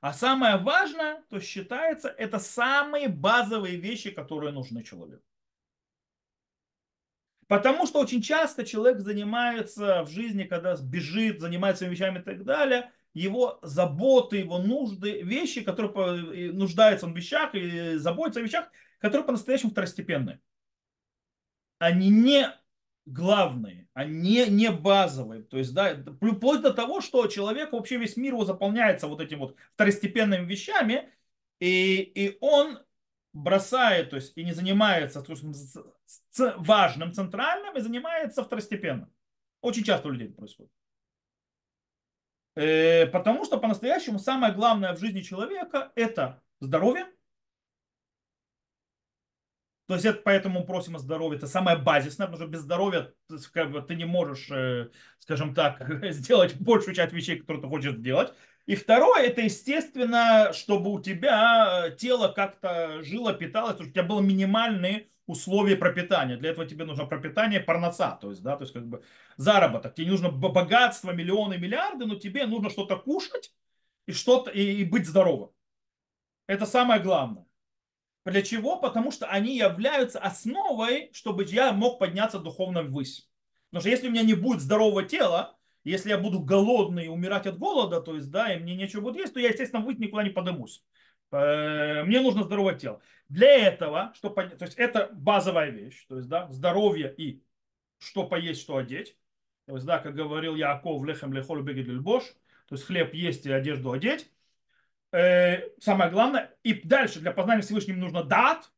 А 0.00 0.14
самое 0.14 0.56
важное, 0.56 1.22
то 1.28 1.38
считается, 1.38 2.08
это 2.08 2.38
самые 2.38 3.08
базовые 3.08 3.76
вещи, 3.76 4.10
которые 4.10 4.52
нужны 4.52 4.82
человеку. 4.82 5.22
Потому 7.54 7.86
что 7.86 8.00
очень 8.00 8.20
часто 8.20 8.64
человек 8.64 8.98
занимается 8.98 10.02
в 10.02 10.10
жизни, 10.10 10.42
когда 10.42 10.74
бежит, 10.74 11.40
занимается 11.40 11.78
своими 11.78 11.94
вещами 11.94 12.18
и 12.18 12.22
так 12.22 12.42
далее, 12.42 12.90
его 13.12 13.60
заботы, 13.62 14.38
его 14.38 14.58
нужды, 14.58 15.22
вещи, 15.22 15.62
которые 15.62 16.52
нуждаются 16.52 17.06
он 17.06 17.12
в 17.12 17.16
вещах 17.16 17.54
и 17.54 17.94
заботится 17.94 18.40
о 18.40 18.42
вещах, 18.42 18.68
которые 18.98 19.24
по-настоящему 19.24 19.70
второстепенные. 19.70 20.40
Они 21.78 22.10
не 22.10 22.50
главные, 23.06 23.86
они 23.92 24.46
не 24.48 24.72
базовые. 24.72 25.44
То 25.44 25.56
есть, 25.56 25.72
да, 25.74 25.96
вплоть 26.20 26.60
до 26.60 26.72
того, 26.72 27.00
что 27.00 27.28
человек, 27.28 27.70
вообще 27.70 27.98
весь 27.98 28.16
мир 28.16 28.32
его 28.32 28.44
заполняется 28.44 29.06
вот 29.06 29.20
этими 29.20 29.38
вот 29.38 29.54
второстепенными 29.74 30.44
вещами, 30.44 31.08
и, 31.60 32.00
и 32.00 32.36
он 32.40 32.80
бросает, 33.34 34.10
то 34.10 34.16
есть 34.16 34.32
и 34.36 34.44
не 34.44 34.52
занимается 34.52 35.22
с 35.24 36.54
важным 36.56 37.12
центральным 37.12 37.76
и 37.76 37.80
занимается 37.80 38.44
второстепенным. 38.44 39.12
Очень 39.60 39.84
часто 39.84 40.08
у 40.08 40.12
людей 40.12 40.28
это 40.28 40.36
происходит. 40.36 40.72
Э, 42.54 43.06
потому 43.06 43.44
что 43.44 43.58
по-настоящему 43.58 44.18
самое 44.18 44.54
главное 44.54 44.94
в 44.94 45.00
жизни 45.00 45.20
человека 45.20 45.92
это 45.96 46.40
здоровье. 46.60 47.06
То 49.86 49.94
есть 49.94 50.06
это 50.06 50.22
поэтому 50.24 50.64
просим 50.64 50.96
о 50.96 50.98
здоровье. 50.98 51.36
Это 51.36 51.46
самое 51.46 51.76
базисное, 51.76 52.26
потому 52.26 52.42
что 52.42 52.50
без 52.50 52.60
здоровья 52.60 53.12
ты 53.28 53.96
не 53.96 54.06
можешь, 54.06 54.50
э, 54.50 54.90
скажем 55.18 55.54
так, 55.54 55.82
сделать 56.12 56.54
большую 56.60 56.94
часть 56.94 57.12
вещей, 57.12 57.40
которые 57.40 57.62
ты 57.62 57.68
хочешь 57.68 57.94
сделать. 57.94 58.32
И 58.66 58.76
второе, 58.76 59.24
это 59.24 59.42
естественно, 59.42 60.52
чтобы 60.54 60.90
у 60.90 61.00
тебя 61.00 61.86
э, 61.86 61.96
тело 61.96 62.28
как-то 62.28 63.02
жило, 63.02 63.34
питалось, 63.34 63.78
у 63.80 63.90
тебя 63.90 64.02
было 64.02 64.20
минимальные 64.20 65.08
условия 65.26 65.76
пропитания. 65.76 66.38
Для 66.38 66.50
этого 66.50 66.66
тебе 66.66 66.86
нужно 66.86 67.04
пропитание 67.04 67.60
парноса, 67.60 68.18
то 68.20 68.30
есть, 68.30 68.42
да, 68.42 68.56
то 68.56 68.62
есть 68.62 68.72
как 68.72 68.86
бы 68.86 69.02
заработок. 69.36 69.94
Тебе 69.94 70.06
не 70.06 70.12
нужно 70.12 70.30
богатство, 70.30 71.12
миллионы, 71.12 71.58
миллиарды, 71.58 72.06
но 72.06 72.14
тебе 72.14 72.46
нужно 72.46 72.70
что-то 72.70 72.96
кушать 72.96 73.54
и 74.06 74.12
что-то 74.12 74.50
и, 74.50 74.62
и 74.80 74.84
быть 74.84 75.06
здоровым. 75.06 75.50
Это 76.46 76.64
самое 76.64 77.02
главное. 77.02 77.46
Для 78.24 78.40
чего? 78.40 78.78
Потому 78.78 79.10
что 79.10 79.26
они 79.26 79.56
являются 79.58 80.18
основой, 80.18 81.10
чтобы 81.12 81.44
я 81.44 81.72
мог 81.72 81.98
подняться 81.98 82.38
духовно 82.38 82.82
ввысь. 82.82 83.28
Потому 83.70 83.80
что 83.82 83.90
если 83.90 84.08
у 84.08 84.10
меня 84.10 84.22
не 84.22 84.34
будет 84.34 84.60
здорового 84.62 85.02
тела, 85.02 85.58
если 85.84 86.10
я 86.10 86.18
буду 86.18 86.40
голодный 86.40 87.06
и 87.06 87.08
умирать 87.08 87.46
от 87.46 87.58
голода, 87.58 88.00
то 88.00 88.14
есть, 88.16 88.30
да, 88.30 88.52
и 88.52 88.58
мне 88.58 88.74
нечего 88.74 89.02
будет 89.02 89.16
есть, 89.16 89.34
то 89.34 89.40
я, 89.40 89.48
естественно, 89.48 89.84
выйти 89.84 90.00
никуда 90.00 90.22
не 90.24 90.30
подымусь. 90.30 90.82
Э, 91.30 92.02
мне 92.04 92.20
нужно 92.20 92.44
здоровое 92.44 92.74
тело. 92.74 93.00
Для 93.28 93.68
этого, 93.68 94.12
что, 94.14 94.30
то 94.30 94.64
есть 94.64 94.74
это 94.76 95.10
базовая 95.12 95.70
вещь, 95.70 96.06
то 96.08 96.16
есть, 96.16 96.28
да, 96.28 96.50
здоровье 96.50 97.14
и 97.16 97.42
что 97.98 98.26
поесть, 98.26 98.62
что 98.62 98.76
одеть. 98.76 99.16
То 99.66 99.74
есть, 99.74 99.86
да, 99.86 99.98
как 99.98 100.14
говорил 100.14 100.56
Яков, 100.56 101.04
лехем 101.04 101.32
лехоль 101.32 101.62
бегет 101.62 101.86
лильбош, 101.86 102.24
то 102.66 102.74
есть 102.74 102.84
хлеб 102.84 103.14
есть 103.14 103.46
и 103.46 103.52
одежду 103.52 103.92
одеть. 103.92 104.30
Э, 105.12 105.68
самое 105.80 106.10
главное, 106.10 106.56
и 106.62 106.74
дальше 106.74 107.20
для 107.20 107.32
познания 107.32 107.62
Всевышнего 107.62 107.96
нужно 107.96 108.24
дат, 108.24 108.70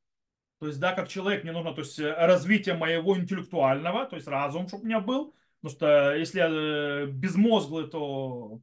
то 0.59 0.67
есть, 0.67 0.81
да, 0.81 0.93
как 0.93 1.09
человек, 1.09 1.43
мне 1.43 1.53
нужно 1.53 1.75
то 1.75 1.83
есть, 1.83 1.99
развитие 1.99 2.75
моего 2.75 3.17
интеллектуального, 3.19 4.07
то 4.07 4.17
есть 4.17 4.27
разум, 4.27 4.69
чтобы 4.69 4.85
у 4.85 4.87
меня 4.87 5.01
был, 5.01 5.35
Потому 5.67 5.77
что 5.77 6.15
если 6.15 6.39
я 6.39 6.49
э, 6.49 7.07
безмозглый, 7.07 7.89
то 7.89 8.61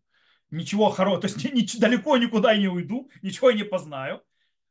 ничего 0.51 0.89
хорошего, 0.89 1.21
то 1.21 1.27
есть 1.27 1.53
ни, 1.53 1.79
далеко 1.79 2.17
никуда 2.17 2.55
не 2.55 2.69
уйду, 2.69 3.09
ничего 3.21 3.49
я 3.49 3.57
не 3.57 3.63
познаю. 3.63 4.21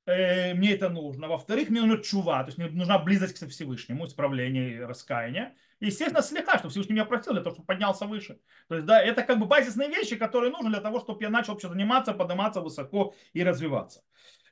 Э, 0.07 0.55
мне 0.55 0.73
это 0.73 0.89
нужно. 0.89 1.29
Во-вторых, 1.29 1.69
мне 1.69 1.83
нужна 1.83 2.03
чува, 2.03 2.43
то 2.43 2.49
есть 2.49 2.59
мне 2.59 2.71
нужна 2.71 2.99
близость 2.99 3.39
к 3.39 3.49
Всевышнему, 3.49 4.07
исправление 4.07 4.77
и 4.77 4.81
раскаяние. 4.81 5.55
Естественно, 5.81 6.23
слегка, 6.23 6.57
чтобы 6.57 6.71
Всевышний 6.71 6.95
меня 6.95 7.05
простил, 7.05 7.35
для 7.35 7.43
того, 7.43 7.55
чтобы 7.55 7.67
поднялся 7.67 8.07
выше. 8.07 8.39
То 8.69 8.77
есть, 8.77 8.87
да, 8.87 9.03
это 9.03 9.23
как 9.25 9.39
бы 9.39 9.45
базисные 9.45 9.91
вещи, 9.91 10.17
которые 10.17 10.53
нужны 10.53 10.71
для 10.71 10.81
того, 10.81 11.01
чтобы 11.01 11.23
я 11.23 11.29
начал 11.29 11.53
вообще 11.53 11.69
заниматься, 11.69 12.15
подниматься 12.15 12.62
высоко 12.62 13.15
и 13.35 13.45
развиваться. 13.45 14.03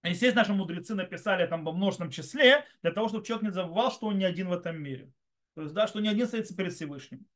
Естественно, 0.02 0.42
наши 0.42 0.52
мудрецы 0.54 0.94
написали 0.94 1.46
там 1.46 1.64
во 1.64 1.72
множественном 1.72 2.10
числе, 2.10 2.64
для 2.82 2.90
того, 2.90 3.08
чтобы 3.08 3.24
человек 3.24 3.48
не 3.48 3.52
забывал, 3.52 3.92
что 3.92 4.06
он 4.06 4.18
не 4.18 4.24
один 4.24 4.48
в 4.48 4.52
этом 4.52 4.80
мире. 4.82 5.12
То 5.54 5.62
есть, 5.62 5.74
да, 5.74 5.86
что 5.86 6.00
не 6.00 6.08
один 6.08 6.26
стоит 6.26 6.54
перед 6.56 6.72
Всевышним. 6.72 7.26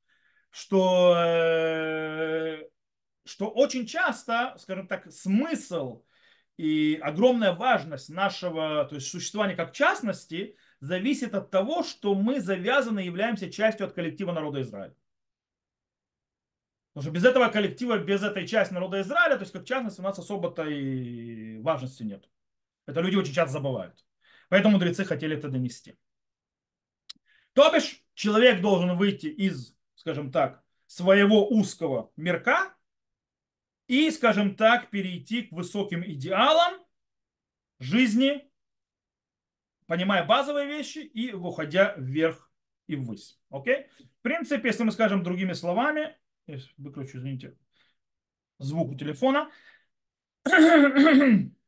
Что, 0.51 1.15
э, 1.17 2.63
что 3.25 3.51
очень 3.51 3.87
часто, 3.87 4.55
скажем 4.59 4.87
так, 4.89 5.13
смысл 5.13 6.05
и 6.57 6.99
огромная 7.03 7.53
важность 7.53 8.09
нашего 8.09 8.87
то 8.87 8.95
есть, 8.95 9.09
существования 9.09 9.57
как 9.57 9.73
частности 9.73 10.57
зависит 10.81 11.35
от 11.35 11.51
того, 11.51 11.83
что 11.83 12.15
мы 12.15 12.41
завязаны 12.41 13.01
являемся 13.01 13.51
частью 13.51 13.87
от 13.87 13.93
коллектива 13.93 14.33
народа 14.33 14.63
Израиля. 14.63 14.95
Потому 16.93 17.11
что 17.11 17.21
без 17.21 17.25
этого 17.25 17.49
коллектива, 17.49 17.99
без 17.99 18.23
этой 18.23 18.47
части 18.47 18.73
народа 18.73 19.01
Израиля, 19.01 19.35
то 19.35 19.43
есть 19.43 19.53
как 19.53 19.65
частность 19.65 19.99
у 19.99 20.03
нас 20.03 20.17
особо-то 20.17 20.63
и 20.65 21.59
важности 21.59 22.05
нет. 22.05 22.25
Это 22.87 23.01
люди 23.01 23.17
очень 23.17 23.33
часто 23.33 23.55
забывают. 23.55 24.05
Поэтому 24.49 24.75
мудрецы 24.75 25.05
хотели 25.05 25.37
это 25.37 25.49
донести. 25.49 25.97
То 27.55 27.71
бишь, 27.73 28.05
человек 28.15 28.61
должен 28.61 28.97
выйти 28.97 29.27
из, 29.27 29.77
скажем 29.95 30.31
так, 30.33 30.63
своего 30.87 31.49
узкого 31.49 32.13
мирка 32.17 32.75
и, 33.87 34.11
скажем 34.11 34.57
так, 34.57 34.91
перейти 34.91 35.43
к 35.43 35.53
высоким 35.53 36.05
идеалам 36.05 36.85
жизни, 37.79 38.51
понимая 39.87 40.25
базовые 40.25 40.67
вещи 40.67 40.99
и 40.99 41.33
уходя 41.33 41.95
вверх 41.97 42.51
и 42.87 42.97
ввысь. 42.97 43.39
Окей? 43.51 43.87
В 44.19 44.23
принципе, 44.23 44.69
если 44.69 44.85
мы 44.85 44.93
скажем 44.93 45.23
другими 45.23 45.53
словами, 45.53 46.17
выключу, 46.77 47.19
извините, 47.19 47.57
звук 48.59 48.93
у 48.93 48.95
телефона, 48.95 49.51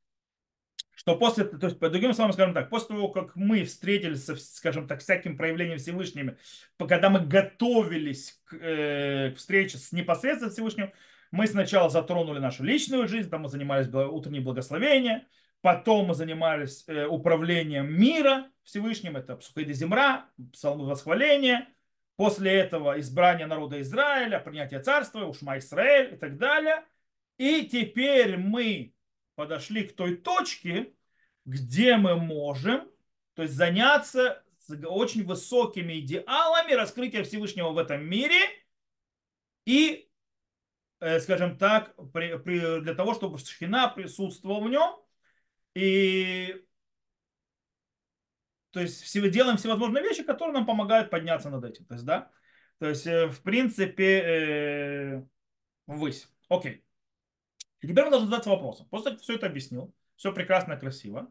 что 1.07 1.15
после, 1.15 1.45
то 1.45 1.69
есть, 1.69 1.79
по 1.79 1.89
другим 1.89 2.13
словам, 2.15 2.33
скажем 2.33 2.53
так, 2.53 2.69
после 2.69 2.97
того, 2.97 3.09
как 3.11 3.37
мы 3.37 3.63
встретились 3.63 4.25
со, 4.25 4.35
скажем 4.35 4.89
так, 4.89 4.99
всяким 4.99 5.37
проявлением 5.37 5.79
Всевышним, 5.79 6.37
когда 6.77 7.11
мы 7.11 7.21
готовились 7.21 8.41
к, 8.45 8.57
э, 8.57 9.31
к 9.31 9.37
встрече 9.37 9.79
с 9.79 9.93
непосредственно 9.93 10.51
Всевышним, 10.51 10.93
мы 11.31 11.47
сначала 11.47 11.91
затронули 11.91 12.41
нашу 12.41 12.65
личную 12.65 13.07
жизнь, 13.07 13.31
там 13.31 13.43
мы 13.43 13.49
занимались 13.49 13.87
утренним 13.87 14.43
благословением, 14.43 15.23
потом 15.61 16.07
мы 16.07 16.15
занимались 16.15 16.83
э, 16.89 17.07
управлением 17.07 17.87
мира 17.97 18.51
Всевышним, 18.65 19.17
это 19.17 19.37
Псухайда 19.37 19.75
Земра, 19.75 20.29
псалмы 20.53 20.87
восхваления, 20.87 21.69
после 22.17 22.53
этого 22.53 22.99
избрание 22.99 23.47
народа 23.47 23.81
Израиля, 23.81 24.41
принятие 24.41 24.81
царства, 24.81 25.25
Ушма 25.25 25.59
Израиль 25.59 26.15
и 26.15 26.17
так 26.17 26.37
далее. 26.37 26.85
И 27.39 27.63
теперь 27.63 28.37
мы 28.37 28.93
подошли 29.37 29.85
к 29.85 29.95
той 29.95 30.17
точке, 30.17 30.96
где 31.47 31.97
мы 31.97 32.17
можем 32.17 32.91
то 33.37 33.43
есть 33.43 33.55
заняться 33.55 34.43
очень 34.87 35.25
высокими 35.25 36.01
идеалами 36.01 36.73
раскрытия 36.73 37.23
Всевышнего 37.23 37.71
в 37.71 37.79
этом 37.79 38.05
мире 38.05 38.41
и, 39.67 40.09
э, 41.01 41.21
скажем 41.21 41.59
так, 41.59 41.95
при, 42.13 42.37
при, 42.39 42.81
для 42.81 42.95
того, 42.95 43.15
чтобы 43.15 43.39
Шхина 43.39 43.89
присутствовала 43.89 44.65
в 44.65 44.71
нем. 44.71 44.97
И 45.75 46.65
то 48.71 48.81
есть 48.81 49.03
все, 49.03 49.29
делаем 49.31 49.59
всевозможные 49.59 50.03
вещи, 50.03 50.23
которые 50.23 50.55
нам 50.55 50.67
помогают 50.67 51.11
подняться 51.11 51.51
над 51.51 51.65
этим. 51.65 51.85
То 51.85 51.95
есть, 51.95 52.07
да, 52.07 52.31
то 52.79 52.89
есть, 52.89 53.07
э, 53.07 53.27
в 53.29 53.43
принципе, 53.43 54.21
э, 54.21 55.23
ввысь. 55.87 56.29
Окей. 56.49 56.85
И 57.81 57.89
теперь 57.89 58.05
мы 58.05 58.11
должны 58.11 58.29
задаться 58.29 58.51
вопросом. 58.51 58.89
После 58.89 59.05
того, 59.05 59.17
как 59.17 59.23
все 59.23 59.35
это 59.35 59.47
объяснил, 59.47 59.95
все 60.17 60.33
прекрасно, 60.33 60.77
красиво, 60.77 61.31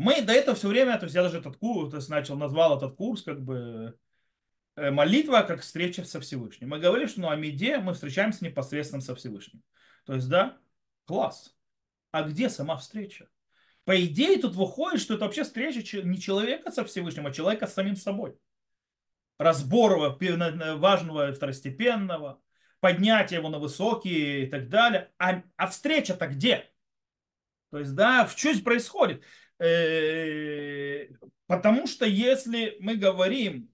мы 0.00 0.22
до 0.22 0.32
этого 0.32 0.56
все 0.56 0.68
время, 0.68 0.98
то 0.98 1.04
есть 1.04 1.14
я 1.14 1.22
даже 1.22 1.38
этот 1.38 1.58
курс, 1.58 1.90
то 1.90 1.98
есть 1.98 2.08
начал, 2.08 2.36
назвал 2.36 2.78
этот 2.78 2.96
курс 2.96 3.22
как 3.22 3.42
бы 3.42 3.98
э, 4.76 4.90
молитва 4.90 5.42
как 5.42 5.60
встреча 5.60 6.04
со 6.04 6.20
Всевышним. 6.20 6.70
Мы 6.70 6.78
говорили, 6.78 7.06
что 7.06 7.20
на 7.20 7.32
Амиде 7.32 7.78
мы 7.78 7.92
встречаемся 7.92 8.42
непосредственно 8.44 9.02
со 9.02 9.14
Всевышним. 9.14 9.62
То 10.06 10.14
есть, 10.14 10.26
да, 10.28 10.56
класс. 11.04 11.54
А 12.12 12.22
где 12.22 12.48
сама 12.48 12.78
встреча? 12.78 13.28
По 13.84 14.02
идее, 14.02 14.38
тут 14.38 14.54
выходит, 14.54 15.02
что 15.02 15.14
это 15.14 15.26
вообще 15.26 15.44
встреча 15.44 16.02
не 16.02 16.18
человека 16.18 16.70
со 16.70 16.84
Всевышним, 16.84 17.26
а 17.26 17.32
человека 17.32 17.66
с 17.66 17.74
самим 17.74 17.96
собой. 17.96 18.38
Разбор 19.36 20.16
важного 20.78 21.32
второстепенного, 21.32 22.40
поднятие 22.80 23.40
его 23.40 23.50
на 23.50 23.58
высокие 23.58 24.46
и 24.46 24.50
так 24.50 24.70
далее. 24.70 25.10
А, 25.18 25.42
а 25.56 25.66
встреча-то 25.66 26.26
где? 26.26 26.70
То 27.70 27.78
есть, 27.78 27.94
да, 27.94 28.24
в 28.24 28.34
чем 28.34 28.58
происходит? 28.60 29.22
Э, 29.60 31.08
потому 31.46 31.86
что 31.86 32.06
если 32.06 32.78
мы 32.80 32.96
говорим 32.96 33.70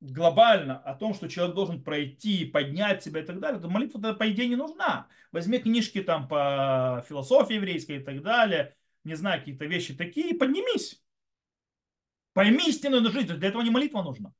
глобально 0.00 0.78
о 0.78 0.94
том, 0.94 1.12
что 1.14 1.28
человек 1.28 1.54
должен 1.54 1.82
пройти, 1.82 2.46
поднять 2.46 3.04
себя 3.04 3.20
и 3.20 3.24
так 3.24 3.38
далее, 3.38 3.60
то 3.60 3.68
молитва 3.68 4.14
по 4.14 4.30
идее 4.30 4.48
не 4.48 4.56
нужна. 4.56 5.08
Возьми 5.32 5.58
книжки 5.58 6.02
там 6.02 6.26
по 6.26 7.04
философии 7.08 7.54
еврейской 7.54 7.98
и 7.98 8.02
так 8.02 8.22
далее, 8.22 8.74
не 9.04 9.14
знаю, 9.14 9.40
какие-то 9.40 9.66
вещи 9.66 9.94
такие, 9.94 10.34
поднимись. 10.34 11.02
Пойми 12.32 12.68
истинную 12.68 13.10
жизнь, 13.10 13.32
для 13.34 13.48
этого 13.48 13.62
не 13.62 13.70
молитва 13.70 14.02
нужна. 14.02 14.32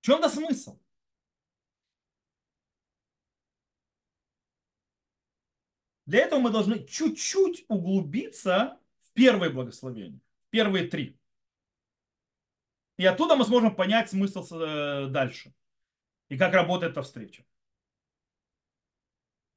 В 0.00 0.06
чем-то 0.06 0.28
смысл? 0.28 0.80
Для 6.06 6.20
этого 6.20 6.40
мы 6.40 6.50
должны 6.50 6.84
чуть-чуть 6.84 7.66
углубиться 7.68 8.79
первые 9.20 9.50
благословения, 9.50 10.18
первые 10.48 10.86
три. 10.86 11.18
И 12.96 13.04
оттуда 13.04 13.36
мы 13.36 13.44
сможем 13.44 13.74
понять 13.74 14.08
смысл 14.08 14.46
э, 14.50 15.08
дальше 15.08 15.52
и 16.30 16.38
как 16.38 16.54
работает 16.54 16.92
эта 16.92 17.02
встреча. 17.02 17.44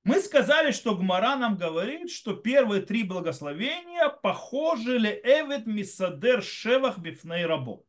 Мы 0.04 0.19
сказали, 0.19 0.71
что 0.71 0.97
Гмара 0.97 1.38
нам 1.38 1.56
говорит, 1.56 2.12
что 2.12 2.34
первые 2.36 2.82
три 2.82 3.04
благословения 3.04 4.10
похожи 4.10 4.97
ли 4.97 5.10
Эвет 5.23 5.65
Мисадер 5.65 6.43
Шевах 6.43 6.97
Бифней 6.97 7.45
Рабо. 7.45 7.86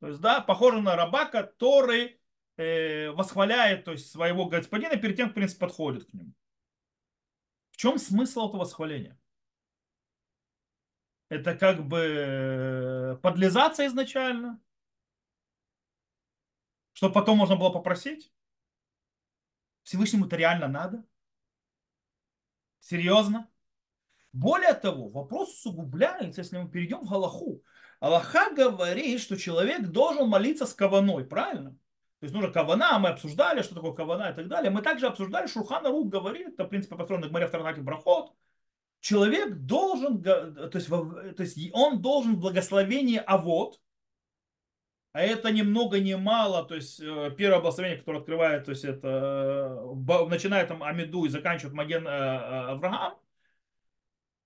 То 0.00 0.08
есть, 0.08 0.20
да, 0.20 0.42
похожи 0.42 0.82
на 0.82 0.94
раба, 0.94 1.24
который 1.24 2.20
э, 2.58 3.10
восхваляет 3.12 3.86
то 3.86 3.92
есть, 3.92 4.10
своего 4.10 4.44
господина 4.44 4.96
перед 4.96 5.16
тем, 5.16 5.30
в 5.30 5.32
принципе, 5.32 5.60
подходит 5.60 6.04
к 6.04 6.12
нему 6.12 6.34
чем 7.78 7.96
смысл 7.98 8.48
этого 8.48 8.62
восхваления? 8.62 9.16
Это 11.28 11.54
как 11.54 11.86
бы 11.86 11.98
э, 11.98 13.16
подлизаться 13.16 13.86
изначально, 13.86 14.60
чтобы 16.94 17.12
потом 17.12 17.38
можно 17.38 17.56
было 17.56 17.70
попросить? 17.70 18.32
Всевышнему 19.82 20.26
это 20.26 20.36
реально 20.36 20.68
надо? 20.68 21.04
Серьезно? 22.80 23.50
Более 24.32 24.74
того, 24.74 25.08
вопрос 25.08 25.54
усугубляется, 25.54 26.40
если 26.40 26.58
мы 26.58 26.70
перейдем 26.70 27.00
в 27.00 27.10
Галаху. 27.10 27.62
Аллаха 28.00 28.50
говорит, 28.54 29.20
что 29.20 29.36
человек 29.36 29.88
должен 29.88 30.28
молиться 30.28 30.66
с 30.66 30.74
каваной, 30.74 31.24
правильно? 31.24 31.70
То 32.20 32.24
есть 32.24 32.34
нужно 32.34 32.50
кавана, 32.50 32.98
мы 32.98 33.10
обсуждали, 33.10 33.62
что 33.62 33.74
такое 33.74 33.92
кавана 33.92 34.30
и 34.30 34.34
так 34.34 34.48
далее. 34.48 34.70
Мы 34.70 34.82
также 34.82 35.06
обсуждали, 35.06 35.46
Шурхана 35.46 35.90
Рук 35.90 36.08
говорит, 36.08 36.48
это, 36.48 36.64
в 36.64 36.68
принципе, 36.68 36.96
построено 36.96 37.26
на 37.26 37.30
Гмаре 37.30 37.46
Вторнаких 37.46 37.84
Брахот, 37.84 38.34
человек 39.00 39.54
должен, 39.54 40.22
то 40.22 40.70
есть, 40.74 40.88
то 40.88 41.34
есть 41.38 41.58
он 41.72 42.02
должен 42.02 42.36
в 42.36 42.40
благословении 42.40 43.22
Авод, 43.24 43.80
а 45.12 45.22
это 45.22 45.50
ни 45.50 45.62
много 45.62 45.98
ни 46.00 46.14
мало, 46.14 46.64
то 46.64 46.74
есть 46.74 47.00
э, 47.00 47.34
первое 47.36 47.60
благословение, 47.60 47.98
которое 47.98 48.18
открывает, 48.20 48.64
то 48.64 48.70
есть 48.70 48.84
это 48.84 49.08
э, 49.08 50.26
начинает 50.26 50.68
там 50.68 50.82
Амиду 50.82 51.24
и 51.24 51.28
заканчивает 51.28 51.74
Маген 51.74 52.06
э, 52.06 52.10
Авраам, 52.10 53.18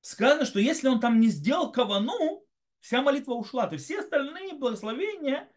сказано, 0.01 0.45
что 0.45 0.61
если 0.61 0.88
он 0.88 1.01
там 1.01 1.21
не 1.21 1.29
сделал 1.29 1.73
кавану, 1.73 2.45
вся 2.81 3.03
молитва 3.03 3.35
ушла. 3.35 3.67
То 3.67 3.75
есть 3.75 3.87
все 3.87 4.01
остальные 4.01 4.55
благословения, 4.55 5.49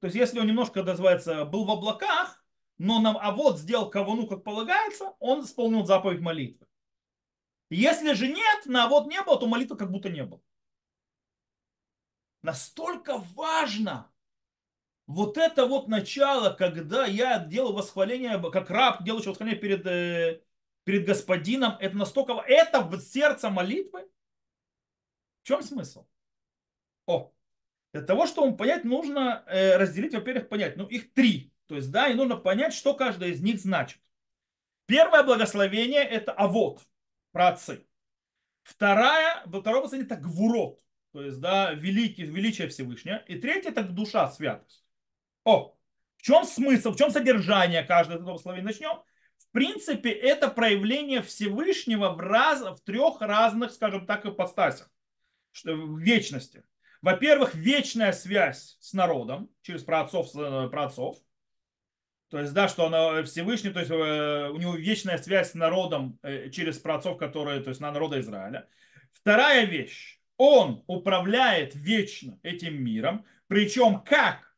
то 0.00 0.06
есть 0.06 0.16
если 0.16 0.38
он 0.38 0.46
немножко, 0.46 0.82
называется, 0.82 1.44
был 1.44 1.64
в 1.64 1.70
облаках, 1.70 2.44
но 2.78 3.00
нам, 3.00 3.16
а 3.20 3.32
вот 3.32 3.58
сделал 3.58 3.90
кавану, 3.90 4.26
как 4.26 4.44
полагается, 4.44 5.12
он 5.18 5.42
исполнил 5.44 5.84
заповедь 5.84 6.20
молитвы. 6.20 6.66
Если 7.74 8.12
же 8.12 8.28
нет, 8.28 8.66
на 8.66 8.88
вот 8.88 9.08
не 9.08 9.20
было, 9.22 9.38
то 9.38 9.48
молитвы 9.48 9.76
как 9.76 9.90
будто 9.90 10.08
не 10.08 10.22
было. 10.22 10.40
Настолько 12.42 13.18
важно 13.34 14.12
вот 15.06 15.36
это 15.38 15.66
вот 15.66 15.88
начало, 15.88 16.50
когда 16.50 17.04
я 17.04 17.38
делаю 17.38 17.74
восхваление, 17.74 18.40
как 18.52 18.70
раб 18.70 19.02
делающий 19.02 19.30
восхваление 19.30 19.60
перед, 19.60 19.86
э, 19.86 20.42
перед 20.84 21.04
господином, 21.04 21.76
это 21.80 21.96
настолько, 21.96 22.34
это 22.46 22.80
в 22.80 23.00
сердце 23.00 23.50
молитвы. 23.50 24.08
В 25.42 25.48
чем 25.48 25.62
смысл? 25.62 26.06
О, 27.06 27.32
для 27.92 28.02
того, 28.02 28.26
чтобы 28.26 28.56
понять, 28.56 28.84
нужно 28.84 29.42
э, 29.46 29.76
разделить, 29.76 30.14
во-первых, 30.14 30.48
понять, 30.48 30.76
ну 30.76 30.86
их 30.86 31.12
три. 31.12 31.52
То 31.66 31.74
есть, 31.74 31.90
да, 31.90 32.08
и 32.08 32.14
нужно 32.14 32.36
понять, 32.36 32.72
что 32.72 32.94
каждая 32.94 33.30
из 33.30 33.40
них 33.40 33.58
значит. 33.58 34.00
Первое 34.86 35.22
благословение 35.22 36.02
это 36.02 36.32
авод, 36.32 36.80
про 37.34 37.48
отцы. 37.48 37.84
Вторая, 38.62 39.42
второе 39.44 39.80
благословение 39.80 40.06
это 40.06 40.16
гвурот, 40.16 40.80
то 41.12 41.20
есть, 41.20 41.40
да, 41.40 41.72
великий, 41.74 42.22
величие 42.22 42.68
Всевышнего. 42.68 43.16
И 43.26 43.38
третье 43.38 43.70
это 43.70 43.82
душа, 43.82 44.30
святость. 44.30 44.86
О, 45.42 45.76
в 46.16 46.22
чем 46.22 46.44
смысл, 46.44 46.92
в 46.92 46.96
чем 46.96 47.10
содержание 47.10 47.82
каждого 47.82 48.16
этого 48.16 48.30
благословения? 48.30 48.64
Начнем. 48.64 49.02
В 49.36 49.50
принципе, 49.50 50.10
это 50.10 50.48
проявление 50.48 51.22
Всевышнего 51.22 52.10
в, 52.10 52.20
раз, 52.20 52.62
в 52.62 52.80
трех 52.84 53.20
разных, 53.20 53.72
скажем 53.72 54.06
так, 54.06 54.24
ипостасях, 54.24 54.88
что, 55.50 55.74
в 55.74 55.98
вечности. 55.98 56.62
Во-первых, 57.02 57.54
вечная 57.54 58.12
связь 58.12 58.78
с 58.80 58.92
народом 58.92 59.50
через 59.62 59.82
праотцов, 59.82 60.34
э, 60.36 60.68
праотцов. 60.70 61.18
То 62.34 62.40
есть, 62.40 62.52
да, 62.52 62.66
что 62.66 62.86
она 62.86 63.22
Всевышний, 63.22 63.70
то 63.70 63.78
есть 63.78 63.92
э, 63.92 64.48
у 64.50 64.56
него 64.56 64.74
вечная 64.74 65.18
связь 65.18 65.52
с 65.52 65.54
народом 65.54 66.18
э, 66.24 66.50
через 66.50 66.78
праотцов, 66.80 67.16
которые, 67.16 67.60
то 67.60 67.68
есть 67.68 67.80
на 67.80 67.92
народа 67.92 68.18
Израиля. 68.18 68.66
Вторая 69.12 69.66
вещь. 69.66 70.18
Он 70.36 70.82
управляет 70.88 71.76
вечно 71.76 72.40
этим 72.42 72.82
миром, 72.82 73.24
причем 73.46 74.00
как 74.00 74.52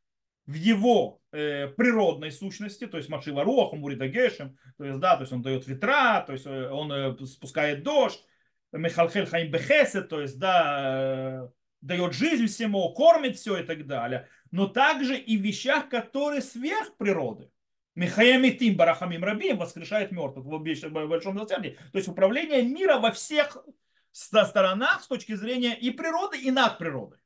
в 0.47 0.55
его 0.55 1.21
э, 1.33 1.69
природной 1.69 2.33
сущности, 2.33 2.87
то 2.87 2.97
есть 2.97 3.11
Машива 3.11 3.45
Рохом, 3.45 3.85
Уридагешем, 3.85 4.57
то 4.79 4.85
есть, 4.87 4.99
да, 4.99 5.17
то 5.17 5.25
есть 5.25 5.35
он 5.35 5.43
дает 5.43 5.67
ветра, 5.67 6.25
то 6.27 6.33
есть 6.33 6.47
э, 6.47 6.71
он 6.71 6.91
э, 6.91 7.27
спускает 7.27 7.83
дождь, 7.83 8.25
Михалхель 8.73 9.27
Хаим 9.27 9.51
Бехесет, 9.51 10.09
то 10.09 10.23
есть, 10.23 10.39
да, 10.39 11.43
э, 11.45 11.49
дает 11.83 12.15
жизнь 12.15 12.47
всему, 12.47 12.95
кормит 12.95 13.37
все 13.37 13.59
и 13.59 13.65
так 13.65 13.87
далее, 13.87 14.31
но 14.51 14.67
также 14.67 15.19
и 15.19 15.37
в 15.37 15.43
вещах, 15.43 15.91
которые 15.91 16.41
сверх 16.41 16.97
природы. 16.97 17.51
Михаямитим 17.97 18.77
Барахамим 18.77 19.25
Рабим 19.25 19.57
воскрешает 19.57 20.13
мертвых 20.13 20.45
в 20.45 21.09
большом 21.09 21.39
зацепе. 21.39 21.79
То 21.93 21.99
есть 21.99 22.09
управление 22.09 22.63
мира 22.63 22.99
во 22.99 23.11
всех 23.11 23.57
сторонах 24.13 25.03
с 25.03 25.07
точки 25.07 25.35
зрения 25.35 25.75
и 25.75 25.91
природы, 25.91 26.39
и 26.39 26.51
над 26.51 26.77
природой. 26.79 27.19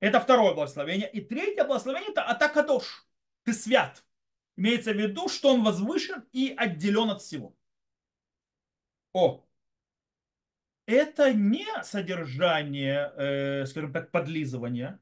Это 0.00 0.18
второе 0.18 0.52
благословение. 0.52 1.08
И 1.08 1.20
третье 1.20 1.64
благословение 1.64 2.10
это 2.10 2.24
атакадош. 2.24 3.06
Ты 3.44 3.52
свят. 3.52 4.04
Имеется 4.56 4.92
в 4.92 4.96
виду, 4.96 5.28
что 5.28 5.54
он 5.54 5.62
возвышен 5.62 6.24
и 6.32 6.52
отделен 6.56 7.10
от 7.10 7.22
всего. 7.22 7.56
О, 9.12 9.44
это 10.86 11.32
не 11.32 11.66
содержание, 11.84 13.12
э, 13.16 13.66
скажем 13.66 13.92
так, 13.92 14.10
подлизывания. 14.10 14.98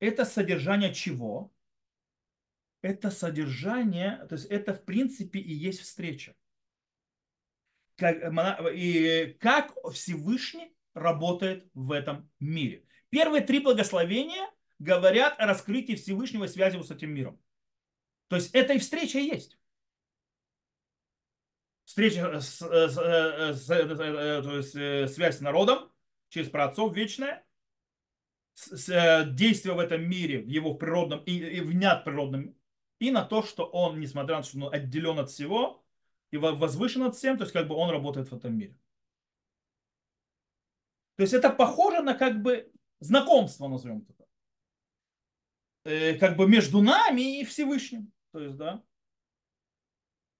Это 0.00 0.24
содержание 0.24 0.92
чего? 0.92 1.52
Это 2.82 3.10
содержание, 3.10 4.26
то 4.28 4.36
есть 4.36 4.46
это 4.46 4.74
в 4.74 4.84
принципе 4.84 5.38
и 5.38 5.52
есть 5.52 5.80
встреча. 5.80 6.34
Как, 7.96 8.16
и 8.74 9.36
как 9.38 9.74
Всевышний 9.92 10.74
работает 10.94 11.68
в 11.74 11.92
этом 11.92 12.30
мире. 12.40 12.84
Первые 13.10 13.42
три 13.42 13.58
благословения 13.60 14.48
говорят 14.78 15.38
о 15.38 15.46
раскрытии 15.46 15.94
Всевышнего 15.94 16.46
связи 16.46 16.80
с 16.82 16.90
этим 16.90 17.12
миром. 17.12 17.40
То 18.28 18.36
есть 18.36 18.54
эта 18.54 18.78
встреча 18.78 19.18
есть. 19.18 19.58
Встреча, 21.84 22.40
с, 22.40 22.60
с, 22.60 22.94
с, 22.94 23.66
то 23.66 24.56
есть 24.56 25.14
связь 25.14 25.38
с 25.38 25.40
народом 25.40 25.90
через 26.28 26.48
праотцов 26.48 26.94
вечная, 26.94 27.44
с, 28.54 29.24
действие 29.32 29.74
в 29.74 29.80
этом 29.80 30.08
мире, 30.08 30.40
в 30.40 30.46
его 30.46 30.74
природном 30.74 31.24
и, 31.24 31.36
и 31.36 31.60
в 31.60 31.74
надприродном, 31.74 32.54
и 33.00 33.10
на 33.10 33.24
то, 33.24 33.42
что 33.42 33.64
он, 33.64 33.98
несмотря 33.98 34.36
на 34.36 34.42
то, 34.42 34.48
что 34.48 34.58
он 34.58 34.72
отделен 34.72 35.18
от 35.18 35.30
всего 35.30 35.84
и 36.30 36.36
возвышен 36.36 37.02
от 37.02 37.16
всем, 37.16 37.36
то 37.36 37.42
есть 37.42 37.52
как 37.52 37.66
бы 37.66 37.74
он 37.74 37.90
работает 37.90 38.30
в 38.30 38.36
этом 38.36 38.56
мире. 38.56 38.78
То 41.16 41.22
есть 41.22 41.34
это 41.34 41.50
похоже 41.50 42.02
на 42.02 42.14
как 42.14 42.40
бы 42.40 42.70
знакомство, 43.00 43.66
назовем 43.66 44.06
это 44.08 44.20
э, 45.84 46.14
как 46.14 46.36
бы 46.36 46.48
между 46.48 46.80
нами 46.80 47.40
и 47.40 47.44
Всевышним. 47.44 48.12
То 48.32 48.40
есть, 48.40 48.56
да. 48.56 48.82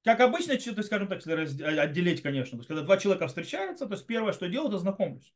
Как 0.04 0.20
обычно, 0.20 0.56
то 0.56 0.60
есть, 0.60 0.86
скажем 0.86 1.08
так, 1.08 1.26
отделить, 1.26 2.22
конечно. 2.22 2.52
То 2.52 2.60
есть, 2.60 2.68
когда 2.68 2.82
два 2.82 2.96
человека 2.96 3.26
встречаются, 3.26 3.86
то 3.86 3.94
есть 3.94 4.06
первое, 4.06 4.32
что 4.32 4.48
делают, 4.48 4.72
это 4.72 4.80
знакомлюсь. 4.80 5.34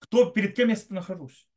Кто, 0.00 0.30
перед 0.30 0.54
кем 0.54 0.68
я 0.68 0.76
нахожусь. 0.90 1.48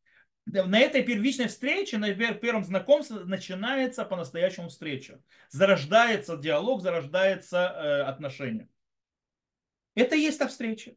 На 0.45 0.79
этой 0.79 1.03
первичной 1.03 1.47
встрече, 1.47 1.97
на 1.97 2.13
первом 2.13 2.63
знакомстве 2.63 3.19
начинается 3.19 4.03
по-настоящему 4.03 4.69
встреча. 4.69 5.21
Зарождается 5.49 6.35
диалог, 6.35 6.81
зарождается 6.81 7.57
э, 7.57 8.01
отношение. 8.03 8.67
Это 9.93 10.15
и 10.15 10.21
есть 10.21 10.39
та 10.39 10.47
встреча. 10.47 10.95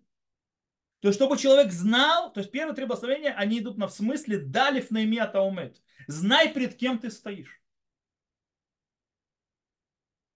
То 1.01 1.09
есть, 1.09 1.19
чтобы 1.19 1.37
человек 1.37 1.71
знал, 1.71 2.33
то 2.33 2.41
есть 2.41 2.51
первые 2.51 2.75
три 2.75 2.87
благословения, 2.87 3.35
они 3.35 3.59
идут 3.59 3.77
на 3.77 3.89
в 3.89 3.93
смысле 3.93 4.39
далив 4.39 4.91
наимия 4.91 5.27
таумет. 5.27 5.83
Знай, 6.07 6.53
перед 6.53 6.77
кем 6.77 6.99
ты 6.99 7.11
стоишь. 7.11 7.61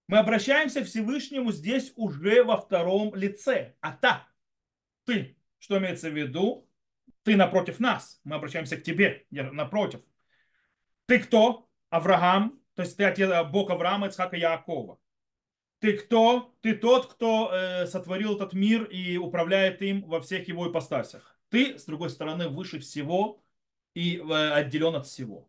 Мы 0.07 0.19
обращаемся 0.19 0.81
к 0.81 0.85
Всевышнему 0.85 1.51
здесь 1.51 1.93
уже 1.95 2.43
во 2.43 2.57
втором 2.57 3.15
лице. 3.15 3.75
А 3.79 3.91
та, 3.91 4.27
ты, 5.05 5.37
что 5.57 5.79
имеется 5.79 6.11
в 6.11 6.17
виду? 6.17 6.68
Ты 7.29 7.35
напротив 7.35 7.79
нас. 7.79 8.19
Мы 8.23 8.37
обращаемся 8.37 8.75
к 8.75 8.81
тебе, 8.81 9.27
я 9.29 9.51
напротив. 9.51 10.01
Ты 11.05 11.19
кто? 11.19 11.69
Авраам, 11.91 12.59
то 12.73 12.81
есть 12.81 12.97
ты 12.97 13.03
отец, 13.03 13.29
Бог 13.51 13.69
Авраама, 13.69 14.07
Ицхака 14.07 14.35
и 14.35 14.39
Яакова. 14.39 14.99
Ты 15.77 15.93
кто? 15.93 16.55
Ты 16.61 16.73
тот, 16.73 17.13
кто 17.13 17.51
э, 17.53 17.85
сотворил 17.85 18.35
этот 18.35 18.53
мир 18.53 18.85
и 18.85 19.17
управляет 19.17 19.83
им 19.83 20.01
во 20.07 20.21
всех 20.21 20.47
его 20.47 20.71
ипостасях. 20.71 21.39
Ты, 21.49 21.77
с 21.77 21.85
другой 21.85 22.09
стороны, 22.09 22.49
выше 22.49 22.79
всего 22.79 23.43
и 23.93 24.17
э, 24.17 24.51
отделен 24.51 24.95
от 24.95 25.05
всего. 25.05 25.47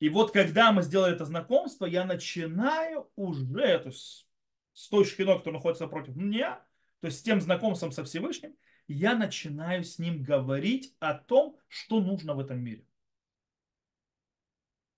И 0.00 0.10
вот 0.10 0.30
когда 0.30 0.72
мы 0.72 0.82
сделали 0.82 1.14
это 1.14 1.24
знакомство, 1.24 1.86
я 1.86 2.04
начинаю 2.04 3.10
уже, 3.16 3.78
то 3.78 3.88
есть 3.88 4.28
с 4.74 4.88
той 4.90 5.06
шхиной, 5.06 5.38
которая 5.38 5.56
находится 5.56 5.84
напротив 5.84 6.16
меня, 6.16 6.62
то 7.00 7.06
есть 7.06 7.20
с 7.20 7.22
тем 7.22 7.40
знакомством 7.40 7.92
со 7.92 8.04
Всевышним, 8.04 8.54
я 8.88 9.14
начинаю 9.14 9.84
с 9.84 9.98
ним 9.98 10.22
говорить 10.22 10.94
о 10.98 11.14
том, 11.14 11.56
что 11.68 12.00
нужно 12.00 12.34
в 12.34 12.40
этом 12.40 12.60
мире. 12.60 12.84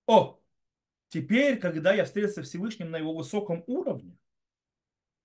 О, 0.07 0.39
теперь, 1.09 1.59
когда 1.59 1.93
я 1.93 2.05
встретился 2.05 2.43
с 2.43 2.47
Всевышним 2.47 2.89
на 2.89 2.97
его 2.97 3.13
высоком 3.13 3.63
уровне, 3.67 4.17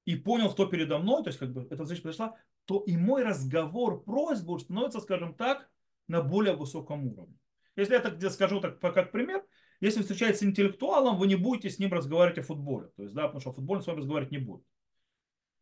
и 0.05 0.15
понял, 0.15 0.51
кто 0.53 0.67
передо 0.67 0.99
мной, 0.99 1.23
то 1.23 1.29
есть 1.29 1.39
как 1.39 1.53
бы 1.53 1.67
эта 1.69 1.83
встреча 1.83 2.03
произошла, 2.03 2.37
то 2.65 2.81
и 2.81 2.97
мой 2.97 3.25
разговор, 3.25 4.03
просьба 4.03 4.59
становится, 4.59 5.01
скажем 5.01 5.35
так, 5.35 5.69
на 6.09 6.23
более 6.23 6.55
высоком 6.55 7.07
уровне. 7.07 7.37
Если 7.75 7.95
я 7.95 8.01
так 8.01 8.21
скажу 8.31 8.61
так, 8.61 8.81
как 8.81 9.13
пример, 9.13 9.45
если 9.81 9.99
вы 9.99 10.03
встречаетесь 10.05 10.41
с 10.41 10.45
интеллектуалом, 10.45 11.19
вы 11.19 11.27
не 11.27 11.35
будете 11.35 11.71
с 11.71 11.79
ним 11.79 11.93
разговаривать 11.93 12.39
о 12.39 12.43
футболе. 12.43 12.89
То 12.97 13.03
есть, 13.03 13.15
да, 13.15 13.25
потому 13.25 13.41
что 13.41 13.51
о 13.51 13.53
футболе 13.53 13.83
с 13.83 13.87
вами 13.87 13.99
разговаривать 13.99 14.33
не 14.33 14.39
будет. 14.39 14.65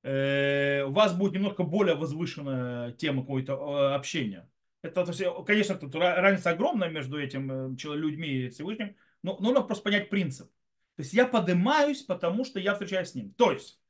Э, 0.05 0.83
у 0.83 0.93
вас 0.93 1.17
будет 1.17 1.33
немножко 1.33 1.62
более 1.62 1.95
возвышенная 1.95 2.93
тема 2.93 3.23
какой-то 3.23 3.55
э, 3.55 3.95
общения. 3.95 4.51
Это, 4.83 5.03
то 5.03 5.12
есть, 5.12 5.23
конечно, 5.47 5.77
тут 5.77 5.95
разница 5.95 6.51
огромная 6.51 6.90
между 6.90 7.19
этим 7.19 7.75
людьми 7.75 8.29
и 8.29 8.49
Всевышним, 8.51 8.97
но 9.23 9.38
нужно 9.38 9.62
просто 9.62 9.85
понять 9.85 10.11
принцип. 10.11 10.51
То 10.97 11.03
есть 11.03 11.14
я 11.14 11.27
поднимаюсь, 11.27 12.03
потому 12.03 12.45
что 12.45 12.61
я 12.61 12.75
встречаюсь 12.75 13.09
с 13.09 13.14
ним. 13.14 13.33
То 13.33 13.53
есть 13.53 13.81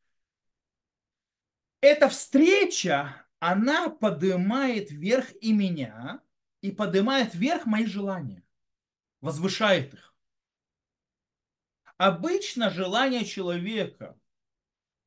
эта 1.81 2.09
встреча, 2.09 3.27
она 3.41 3.89
поднимает 3.89 4.93
вверх 4.93 5.33
и 5.41 5.53
меня, 5.53 6.21
и 6.61 6.71
поднимает 6.71 7.35
вверх 7.35 7.67
мои 7.67 7.87
желания, 7.87 8.45
возвышает 9.21 9.95
их. 9.95 10.15
Обычно 11.97 12.71
желание 12.71 13.25
человека, 13.25 14.17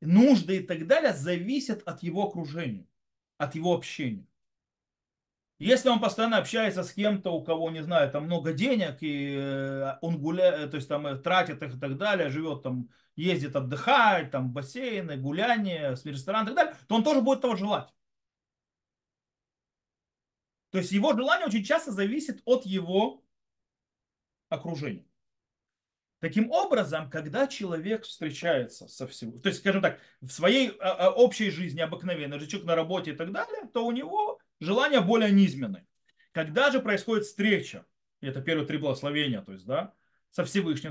нужды 0.00 0.58
и 0.58 0.62
так 0.66 0.86
далее 0.86 1.12
зависят 1.12 1.82
от 1.86 2.02
его 2.02 2.26
окружения, 2.26 2.86
от 3.36 3.54
его 3.54 3.74
общения. 3.74 4.26
Если 5.58 5.88
он 5.88 5.98
постоянно 6.00 6.38
общается 6.38 6.84
с 6.84 6.92
кем-то, 6.92 7.32
у 7.32 7.42
кого, 7.42 7.70
не 7.70 7.82
знаю, 7.82 8.12
там 8.12 8.24
много 8.24 8.52
денег, 8.52 8.98
и 9.00 9.34
э, 9.36 9.98
он 10.02 10.20
гуляет, 10.20 10.70
то 10.70 10.76
есть 10.76 10.88
там 10.88 11.04
э, 11.08 11.16
тратит 11.18 11.60
их 11.62 11.74
и 11.74 11.80
так 11.80 11.96
далее, 11.96 12.30
живет 12.30 12.62
там, 12.62 12.88
ездит 13.16 13.56
отдыхать, 13.56 14.30
там 14.30 14.52
бассейны, 14.52 15.16
гуляния, 15.16 15.96
ресторан 16.04 16.44
и 16.44 16.46
так 16.46 16.54
далее, 16.54 16.76
то 16.86 16.94
он 16.94 17.02
тоже 17.02 17.22
будет 17.22 17.40
того 17.40 17.56
желать. 17.56 17.92
То 20.70 20.78
есть 20.78 20.92
его 20.92 21.12
желание 21.14 21.46
очень 21.46 21.64
часто 21.64 21.90
зависит 21.90 22.40
от 22.44 22.64
его 22.64 23.24
окружения. 24.48 25.07
Таким 26.20 26.50
образом, 26.50 27.08
когда 27.10 27.46
человек 27.46 28.04
встречается 28.04 28.88
со 28.88 29.06
всем, 29.06 29.38
то 29.38 29.48
есть, 29.48 29.60
скажем 29.60 29.82
так, 29.82 30.00
в 30.20 30.30
своей 30.30 30.70
а, 30.80 31.06
а, 31.06 31.10
общей 31.10 31.50
жизни 31.50 31.80
обыкновенной, 31.80 32.44
человек 32.48 32.66
на 32.66 32.74
работе 32.74 33.12
и 33.12 33.14
так 33.14 33.30
далее, 33.30 33.68
то 33.72 33.86
у 33.86 33.92
него 33.92 34.40
желания 34.58 35.00
более 35.00 35.30
низменные. 35.30 35.86
Когда 36.32 36.72
же 36.72 36.80
происходит 36.80 37.24
встреча, 37.24 37.86
и 38.20 38.26
это 38.26 38.42
первые 38.42 38.66
три 38.66 38.78
благословения, 38.78 39.42
то 39.42 39.52
есть, 39.52 39.64
да, 39.64 39.94
со 40.30 40.44
Всевышним, 40.44 40.90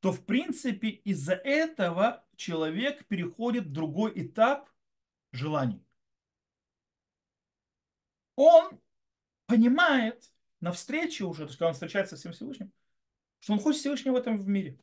то, 0.00 0.12
в 0.12 0.24
принципе, 0.24 0.88
из-за 0.88 1.34
этого 1.34 2.24
человек 2.36 3.06
переходит 3.06 3.64
в 3.64 3.72
другой 3.72 4.12
этап 4.14 4.70
желаний. 5.32 5.84
Он 8.36 8.80
понимает 9.46 10.30
на 10.60 10.72
встрече 10.72 11.24
уже, 11.24 11.42
то 11.42 11.48
есть, 11.48 11.58
когда 11.58 11.68
он 11.68 11.74
встречается 11.74 12.16
со 12.16 12.32
Всевышним, 12.32 12.72
что 13.40 13.52
он 13.52 13.60
хочет 13.60 13.80
Всевышнего 13.80 14.14
в 14.14 14.16
этом 14.16 14.50
мире. 14.50 14.78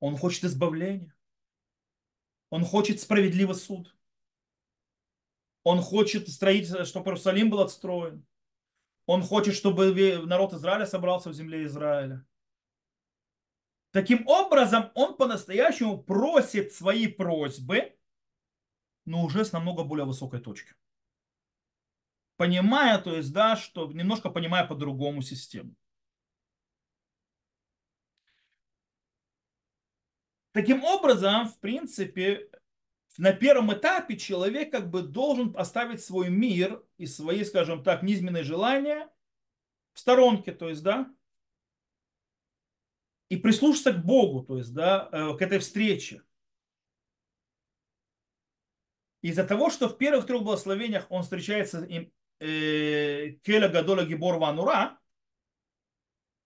Он 0.00 0.16
хочет 0.16 0.44
избавления. 0.44 1.14
Он 2.50 2.64
хочет 2.64 3.00
справедливый 3.00 3.54
суд. 3.54 3.96
Он 5.64 5.80
хочет 5.80 6.28
строить, 6.28 6.66
чтобы 6.86 7.06
Иерусалим 7.06 7.50
был 7.50 7.60
отстроен. 7.60 8.26
Он 9.06 9.22
хочет, 9.22 9.54
чтобы 9.54 9.92
народ 10.26 10.52
Израиля 10.52 10.86
собрался 10.86 11.30
в 11.30 11.34
земле 11.34 11.64
Израиля. 11.64 12.26
Таким 13.92 14.26
образом, 14.26 14.90
он 14.94 15.16
по-настоящему 15.16 16.02
просит 16.02 16.72
свои 16.72 17.06
просьбы, 17.06 17.96
но 19.04 19.22
уже 19.22 19.44
с 19.44 19.52
намного 19.52 19.84
более 19.84 20.06
высокой 20.06 20.40
точки. 20.40 20.74
Понимая, 22.36 22.98
то 22.98 23.14
есть, 23.14 23.32
да, 23.32 23.56
что 23.56 23.86
немножко 23.92 24.30
понимая 24.30 24.66
по-другому 24.66 25.22
систему. 25.22 25.74
Таким 30.52 30.84
образом, 30.84 31.48
в 31.48 31.58
принципе, 31.60 32.50
на 33.18 33.32
первом 33.32 33.72
этапе 33.72 34.16
человек 34.16 34.70
как 34.70 34.90
бы 34.90 35.02
должен 35.02 35.54
оставить 35.56 36.02
свой 36.02 36.28
мир 36.28 36.82
и 36.98 37.06
свои, 37.06 37.44
скажем 37.44 37.82
так, 37.82 38.02
низменные 38.02 38.44
желания 38.44 39.10
в 39.92 40.00
сторонке, 40.00 40.52
то 40.52 40.68
есть, 40.68 40.82
да, 40.82 41.10
и 43.28 43.36
прислушаться 43.36 43.92
к 43.92 44.04
Богу, 44.04 44.44
то 44.44 44.58
есть, 44.58 44.74
да, 44.74 45.08
э, 45.10 45.36
к 45.36 45.42
этой 45.42 45.58
встрече. 45.58 46.22
Из-за 49.22 49.44
того, 49.44 49.70
что 49.70 49.88
в 49.88 49.96
первых 49.96 50.26
трех 50.26 50.42
благословениях 50.42 51.06
он 51.08 51.22
встречается 51.22 51.84
им 51.84 52.12
э, 52.40 53.30
Келя 53.42 53.68
Гадола 53.68 54.04
Гибор 54.04 54.38
Ванура, 54.38 54.98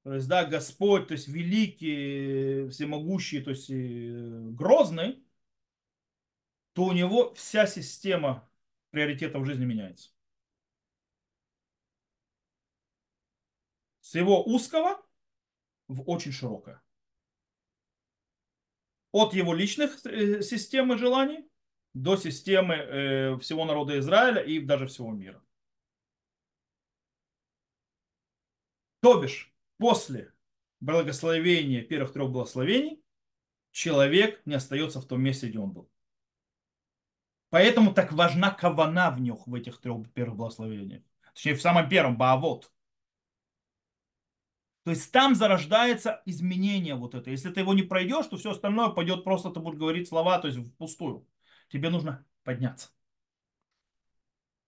то 0.07 0.15
есть, 0.15 0.29
да, 0.29 0.45
Господь, 0.45 1.09
то 1.09 1.15
есть 1.15 1.27
великий, 1.27 2.69
всемогущий, 2.69 3.43
то 3.43 3.51
есть 3.51 3.69
грозный, 4.57 5.21
то 6.75 6.85
у 6.85 6.93
него 6.93 7.35
вся 7.35 7.67
система 7.67 8.49
приоритетов 8.91 9.43
в 9.43 9.47
жизни 9.47 9.65
меняется. 9.65 10.11
С 13.99 14.15
его 14.15 14.45
узкого 14.45 15.05
в 15.89 16.09
очень 16.09 16.31
широкое. 16.31 16.81
От 19.11 19.35
его 19.35 19.55
личных 19.55 20.07
э, 20.07 20.41
системы 20.41 20.99
желаний 20.99 21.51
до 21.95 22.17
системы 22.17 22.77
э, 22.77 23.39
всего 23.39 23.65
народа 23.65 23.99
Израиля 23.99 24.41
и 24.41 24.61
даже 24.61 24.87
всего 24.87 25.11
мира. 25.11 25.43
То 29.01 29.21
бишь, 29.21 29.53
после 29.79 30.33
благословения 30.81 31.83
первых 31.83 32.13
трех 32.13 32.31
благословений, 32.31 33.03
человек 33.73 34.41
не 34.47 34.55
остается 34.55 35.01
в 35.01 35.07
том 35.07 35.23
месте, 35.23 35.49
где 35.49 35.59
он 35.59 35.73
был. 35.73 35.91
Поэтому 37.51 37.95
так 37.95 38.13
важна 38.13 38.51
кавана 38.51 39.11
в 39.11 39.21
них, 39.21 39.47
в 39.47 39.55
этих 39.55 39.81
трех 39.81 40.11
первых 40.13 40.37
благословениях. 40.37 41.03
Точнее, 41.35 41.55
в 41.55 41.63
самом 41.63 41.89
первом, 41.89 42.17
Баавот. 42.17 42.73
То 44.85 44.91
есть 44.91 45.11
там 45.11 45.35
зарождается 45.35 46.23
изменение 46.27 46.95
вот 46.95 47.15
это. 47.15 47.31
Если 47.31 47.51
ты 47.51 47.61
его 47.61 47.75
не 47.75 47.83
пройдешь, 47.83 48.27
то 48.27 48.37
все 48.37 48.53
остальное 48.53 48.91
пойдет 48.91 49.25
просто, 49.25 49.51
ты 49.51 49.59
будешь 49.59 49.79
говорить 49.79 50.09
слова, 50.09 50.39
то 50.39 50.49
есть 50.49 50.59
впустую. 50.59 51.27
Тебе 51.69 51.91
нужно 51.91 52.25
подняться. 52.45 52.91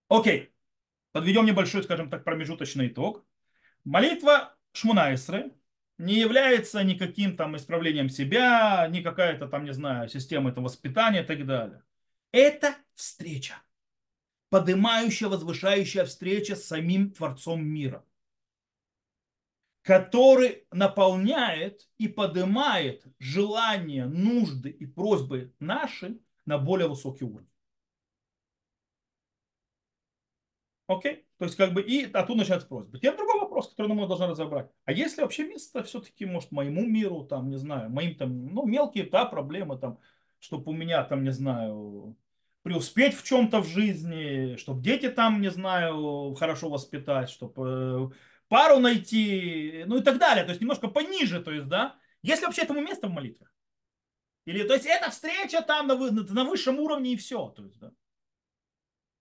Окей. 0.09 0.53
Подведем 1.13 1.47
небольшой, 1.47 1.85
скажем 1.85 2.11
так, 2.11 2.25
промежуточный 2.25 2.89
итог. 2.89 3.25
Молитва 3.85 4.58
Шмунайсры 4.73 5.53
не 5.99 6.15
является 6.15 6.83
никаким 6.85 7.37
там 7.37 7.57
исправлением 7.57 8.09
себя, 8.09 8.87
ни 8.89 9.01
какая-то 9.01 9.49
там, 9.49 9.65
не 9.65 9.73
знаю, 9.73 10.09
система 10.09 10.51
этого 10.51 10.65
воспитания 10.65 11.23
и 11.23 11.27
так 11.27 11.45
далее. 11.45 11.83
Это 12.31 12.77
встреча. 12.95 13.55
Поднимающая, 14.51 15.29
возвышающая 15.29 16.05
встреча 16.05 16.57
с 16.57 16.65
самим 16.65 17.11
Творцом 17.11 17.67
мира. 17.67 18.05
Который 19.83 20.67
наполняет 20.71 21.89
и 21.99 22.09
поднимает 22.09 23.05
желания, 23.19 24.07
нужды 24.07 24.71
и 24.71 24.87
просьбы 24.87 25.55
наши 25.59 26.19
на 26.45 26.59
более 26.59 26.89
высокий 26.89 27.25
уровень. 27.25 27.48
Окей? 30.89 31.27
То 31.39 31.45
есть, 31.45 31.57
как 31.57 31.75
бы, 31.75 31.83
и 31.83 32.11
оттуда 32.11 32.39
начинается 32.39 32.67
просьба. 32.67 32.97
Теперь 32.97 33.15
другой 33.15 33.41
вопрос, 33.41 33.69
который 33.69 33.93
мы 33.93 34.07
должны 34.09 34.27
разобрать. 34.27 34.71
А 34.87 34.93
если 34.93 35.21
вообще 35.21 35.47
место 35.47 35.83
все-таки, 35.83 36.25
может, 36.25 36.51
моему 36.51 36.85
миру, 36.87 37.25
там, 37.25 37.51
не 37.51 37.59
знаю, 37.59 37.91
моим 37.91 38.17
там, 38.17 38.47
ну, 38.55 38.67
мелкие, 38.67 39.05
да, 39.05 39.27
проблемы, 39.27 39.79
там, 39.79 39.99
чтобы 40.39 40.73
у 40.73 40.75
меня, 40.75 41.05
там, 41.05 41.25
не 41.25 41.31
знаю, 41.31 42.17
преуспеть 42.63 43.15
в 43.15 43.23
чем-то 43.23 43.61
в 43.61 43.67
жизни, 43.67 44.57
чтобы 44.57 44.83
дети 44.83 45.11
там, 45.11 45.43
не 45.43 45.51
знаю, 45.51 46.35
хорошо 46.39 46.71
воспитать, 46.71 47.29
чтобы 47.29 48.11
э, 48.11 48.17
пару 48.49 48.79
найти, 48.79 49.85
ну 49.87 49.99
и 49.99 50.03
так 50.03 50.19
далее. 50.19 50.45
То 50.45 50.51
есть, 50.51 50.63
немножко 50.63 50.89
пониже, 50.89 51.43
то 51.43 51.53
есть, 51.53 51.69
да. 51.69 51.97
Если 52.23 52.47
вообще 52.47 52.63
этому 52.63 52.81
место 52.81 53.09
в 53.09 53.13
молитве? 53.13 53.47
Или, 54.47 54.67
то 54.67 54.73
есть, 54.73 54.87
это 54.87 55.11
встреча 55.11 55.61
там 55.61 55.87
на, 55.87 55.97
на 55.97 56.45
высшем 56.45 56.81
уровне 56.81 57.13
и 57.13 57.17
все, 57.17 57.51
то 57.51 57.63
есть, 57.67 57.79
да. 57.79 57.93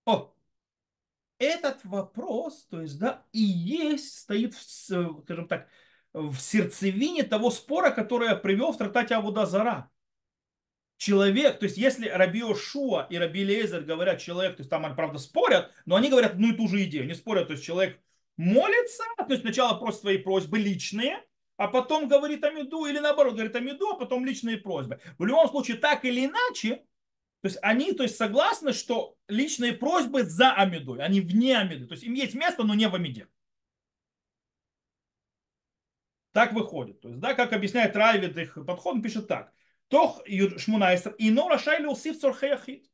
О, 0.06 0.34
этот 1.40 1.84
вопрос, 1.84 2.66
то 2.70 2.82
есть, 2.82 3.00
да, 3.00 3.26
и 3.32 3.42
есть, 3.42 4.20
стоит, 4.20 4.54
в, 4.54 4.62
скажем 4.62 5.48
так, 5.48 5.68
в 6.14 6.38
сердцевине 6.38 7.24
того 7.24 7.52
спора, 7.52 7.92
который 7.92 8.30
я 8.30 8.36
привел 8.36 8.72
в 8.72 8.78
трактате 8.78 9.16
Авуда 9.16 9.46
Зара. 9.46 9.90
Человек, 10.98 11.60
то 11.60 11.66
есть 11.66 11.78
если 11.78 12.08
Раби 12.08 12.42
Шуа 12.56 13.06
и 13.10 13.18
Раби 13.18 13.44
Лезер 13.44 13.82
говорят 13.82 14.20
человек, 14.20 14.56
то 14.56 14.62
есть 14.62 14.70
там 14.70 14.84
они, 14.84 14.96
правда, 14.96 15.20
спорят, 15.20 15.72
но 15.86 15.96
они 15.96 16.10
говорят 16.10 16.34
одну 16.34 16.52
и 16.52 16.58
ту 16.58 16.68
же 16.68 16.84
идею. 16.86 17.06
Не 17.06 17.14
спорят, 17.14 17.48
то 17.48 17.54
есть 17.54 17.64
человек 17.64 18.00
молится, 18.36 19.04
то 19.18 19.28
есть 19.30 19.44
сначала 19.44 19.78
просит 19.78 20.00
свои 20.00 20.18
просьбы 20.18 20.58
личные, 20.58 21.24
а 21.56 21.68
потом 21.68 22.08
говорит 22.08 22.44
Амиду, 22.44 22.86
или 22.86 22.98
наоборот, 22.98 23.34
говорит 23.34 23.56
Амиду, 23.56 23.90
а 23.90 23.96
потом 23.96 24.26
личные 24.26 24.58
просьбы. 24.58 25.00
В 25.20 25.26
любом 25.26 25.48
случае, 25.50 25.78
так 25.78 26.04
или 26.04 26.26
иначе, 26.26 26.84
то 27.48 27.50
есть 27.50 27.60
они 27.62 27.94
то 27.94 28.04
есть, 28.04 28.18
согласны, 28.18 28.74
что 28.74 29.16
личные 29.30 29.72
просьбы 29.72 30.24
за 30.24 30.54
Амидой, 30.54 31.00
они 31.00 31.22
вне 31.22 31.58
Амиды. 31.58 31.88
То 31.88 31.94
есть 31.94 32.04
им 32.04 32.14
есть 32.14 32.36
место, 32.36 32.64
но 32.64 32.74
не 32.74 32.90
в 32.90 32.96
Амиде. 32.96 33.30
Так 36.34 36.52
выходит. 36.52 37.00
То 37.00 37.08
есть, 37.08 37.22
да, 37.22 37.34
как 37.34 37.54
объясняет 37.54 37.96
Райвид 37.96 38.38
их 38.38 38.58
подход, 38.66 38.96
он 38.96 39.02
пишет 39.02 39.30
так. 39.30 39.54
Тох 39.88 40.22
Шмунайстер, 40.28 41.14
и 41.14 41.32
но 41.32 41.48
Рашайли 41.48 41.86
усив 41.86 42.20
цорхеяхит. 42.20 42.92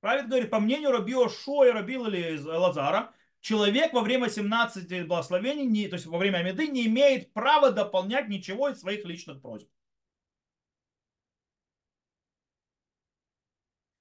Равид 0.00 0.26
говорит, 0.26 0.50
по 0.50 0.58
мнению 0.58 0.90
Рабио 0.90 1.28
Шо 1.28 1.64
и 1.64 1.70
Рабила 1.70 2.10
Лазара, 2.58 3.14
человек 3.40 3.92
во 3.92 4.00
время 4.00 4.28
17 4.28 5.06
благословений, 5.06 5.64
не, 5.64 5.86
то 5.86 5.94
есть 5.94 6.06
во 6.06 6.18
время 6.18 6.38
Амиды, 6.38 6.66
не 6.66 6.86
имеет 6.86 7.32
права 7.32 7.70
дополнять 7.70 8.28
ничего 8.28 8.68
из 8.68 8.80
своих 8.80 9.04
личных 9.04 9.40
просьб. 9.40 9.68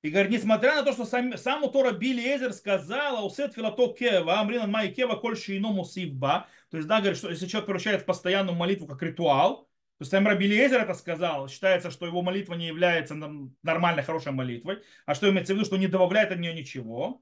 И 0.02 0.10
говорит, 0.10 0.32
несмотря 0.32 0.76
на 0.76 0.84
то, 0.84 0.94
что 0.94 1.06
сам, 1.06 1.38
сам 1.38 1.70
Тора 1.72 1.92
Билли 1.92 2.22
Эзер 2.22 2.54
сказал, 2.54 3.18
а 3.18 3.26
усет 3.26 3.54
филато 3.54 3.94
кева, 3.94 4.40
амринан 4.40 4.72
май 4.72 4.92
кева, 4.92 5.16
коль 5.16 5.38
шииному 5.38 5.86
сивба. 5.86 6.48
То 6.72 6.78
есть, 6.78 6.88
да, 6.88 7.00
говорит, 7.00 7.18
что 7.18 7.30
если 7.30 7.46
человек 7.46 7.68
превращает 7.68 8.02
в 8.02 8.06
постоянную 8.06 8.56
молитву 8.56 8.88
как 8.88 9.04
ритуал, 9.04 9.66
то 9.98 10.04
есть 10.04 10.12
сам 10.12 10.26
Раби 10.26 10.48
Лезер 10.48 10.82
это 10.82 10.96
сказал, 10.96 11.48
считается, 11.48 11.92
что 11.92 12.08
его 12.08 12.24
молитва 12.24 12.56
не 12.56 12.66
является 12.66 13.14
нормальной, 13.62 14.02
хорошей 14.02 14.32
молитвой, 14.32 14.82
а 15.06 15.14
что 15.14 15.30
имеется 15.30 15.54
в 15.54 15.58
виду, 15.58 15.66
что 15.66 15.78
не 15.78 15.86
добавляет 15.86 16.32
от 16.32 16.40
нее 16.40 16.56
ничего. 16.56 17.22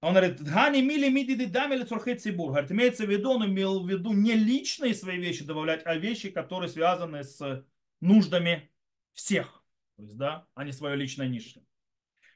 Он 0.00 0.14
говорит, 0.14 0.40
Гани 0.40 0.80
мили 0.80 1.10
миди 1.10 1.44
дамили 1.44 1.84
цурхей 1.84 2.16
цибур. 2.16 2.52
Говорит, 2.52 2.72
имеется 2.72 3.04
в 3.04 3.10
виду, 3.10 3.32
он 3.32 3.44
имел 3.44 3.84
в 3.84 3.90
виду 3.90 4.14
не 4.14 4.32
личные 4.32 4.94
свои 4.94 5.18
вещи 5.18 5.44
добавлять, 5.44 5.82
а 5.84 5.94
вещи, 5.96 6.30
которые 6.30 6.70
связаны 6.70 7.22
с 7.22 7.66
нуждами 8.00 8.70
всех. 9.12 9.62
То 9.96 10.02
есть, 10.02 10.16
да, 10.16 10.46
а 10.54 10.64
не 10.64 10.72
свое 10.72 10.96
личное 10.96 11.28
ничное. 11.28 11.64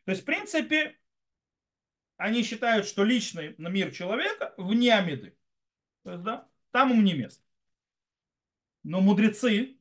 То 0.04 0.10
есть, 0.10 0.22
в 0.22 0.24
принципе, 0.24 0.98
они 2.16 2.42
считают, 2.42 2.86
что 2.86 3.04
личный 3.04 3.54
мир 3.58 3.90
человека 3.90 4.54
вне 4.56 4.94
Амиды. 4.94 5.36
То 6.02 6.12
есть, 6.12 6.22
да, 6.22 6.48
там 6.70 6.90
ему 6.90 7.02
не 7.02 7.14
место. 7.14 7.42
Но 8.82 9.00
мудрецы, 9.00 9.78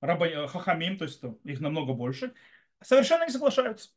раба, 0.00 0.46
хахамим, 0.46 0.96
то 0.96 1.04
есть 1.04 1.20
их 1.42 1.60
намного 1.60 1.92
больше, 1.92 2.32
совершенно 2.80 3.24
не 3.24 3.32
соглашаются. 3.32 3.90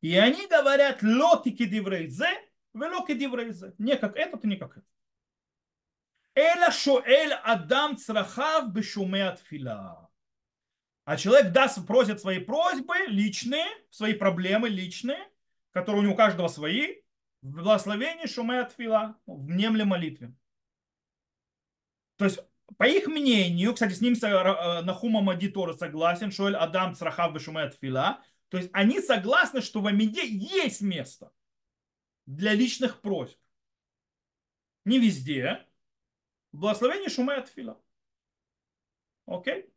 И 0.00 0.16
они 0.16 0.46
говорят 0.48 1.02
лотики 1.02 1.64
диврейзе, 1.64 2.28
велоки 2.74 3.14
диврейзе. 3.14 3.74
Не 3.78 3.96
как 3.96 4.16
этот 4.16 4.44
не 4.44 4.56
как 4.56 4.76
этот. 4.76 4.88
Эля 6.34 6.70
шоэль 6.72 7.32
адам 7.32 7.96
црахав 7.96 8.72
бешуме 8.72 9.28
отфила. 9.28 10.03
А 11.04 11.16
человек 11.16 11.52
даст, 11.52 11.86
просит 11.86 12.20
свои 12.20 12.38
просьбы 12.38 12.94
личные, 13.08 13.66
свои 13.90 14.14
проблемы 14.14 14.68
личные, 14.68 15.18
которые 15.72 16.00
у 16.00 16.02
него 16.04 16.14
у 16.14 16.16
каждого 16.16 16.48
свои, 16.48 17.02
в 17.42 17.50
благословении 17.50 18.26
шуме 18.26 18.60
отфила, 18.60 19.18
в 19.26 19.50
немле 19.50 19.84
молитве. 19.84 20.34
То 22.16 22.24
есть 22.24 22.38
по 22.78 22.84
их 22.84 23.06
мнению, 23.06 23.74
кстати, 23.74 23.92
с 23.92 24.00
ним 24.00 24.14
э, 24.14 24.80
Нахума 24.82 25.20
Мади 25.20 25.48
тоже 25.48 25.74
согласен, 25.74 26.30
что 26.30 26.46
Адам 26.46 26.94
Црахав 26.94 27.34
Бешумет 27.34 27.76
Фила, 27.80 28.22
то 28.48 28.56
есть 28.56 28.70
они 28.72 29.00
согласны, 29.00 29.60
что 29.60 29.80
в 29.80 29.86
Амиде 29.86 30.26
есть 30.26 30.80
место 30.80 31.32
для 32.26 32.54
личных 32.54 33.00
просьб. 33.00 33.38
Не 34.84 34.98
везде. 34.98 35.66
Благословение 36.52 37.08
Шумет 37.08 37.48
Фила. 37.48 37.80
Окей? 39.26 39.73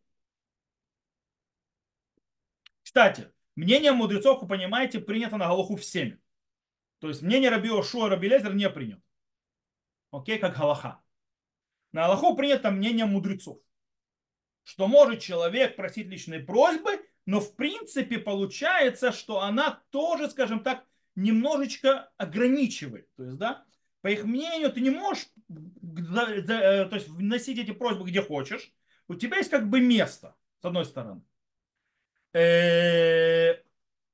Кстати, 2.98 3.32
мнение 3.56 3.92
мудрецов, 3.92 4.42
вы 4.42 4.48
понимаете, 4.48 5.00
принято 5.00 5.38
на 5.38 5.50
Галаху 5.50 5.76
всеми. 5.76 6.20
То 6.98 7.10
есть 7.10 7.22
мнение 7.22 7.52
Раби 7.52 7.70
и 7.70 8.10
Раби 8.10 8.28
Лезер 8.28 8.56
не 8.56 8.68
принято. 8.72 9.04
Окей, 10.10 10.40
как 10.40 10.58
Галаха. 10.58 11.00
На 11.92 12.06
Аллаху 12.06 12.36
принято 12.36 12.72
мнение 12.72 13.06
мудрецов, 13.06 13.60
что 14.64 14.88
может 14.88 15.20
человек 15.20 15.76
просить 15.76 16.08
личные 16.08 16.40
просьбы, 16.40 17.08
но 17.28 17.40
в 17.40 17.56
принципе 17.56 18.18
получается, 18.18 19.12
что 19.12 19.42
она 19.42 19.84
тоже, 19.92 20.28
скажем 20.32 20.64
так, 20.64 20.84
немножечко 21.14 22.12
ограничивает. 22.18 23.14
То 23.14 23.26
есть, 23.26 23.38
да, 23.38 23.64
по 24.02 24.08
их 24.08 24.24
мнению, 24.24 24.74
ты 24.74 24.82
не 24.82 24.90
можешь 24.90 25.28
э, 25.50 26.86
то 26.90 26.96
есть, 26.96 27.10
вносить 27.10 27.60
эти 27.60 27.74
просьбы 27.74 28.10
где 28.10 28.24
хочешь. 28.24 28.74
У 29.08 29.14
тебя 29.14 29.38
есть 29.38 29.52
как 29.52 29.70
бы 29.70 29.82
место, 29.82 30.36
с 30.62 30.66
одной 30.66 30.86
стороны. 30.86 31.22
Э, 32.38 33.64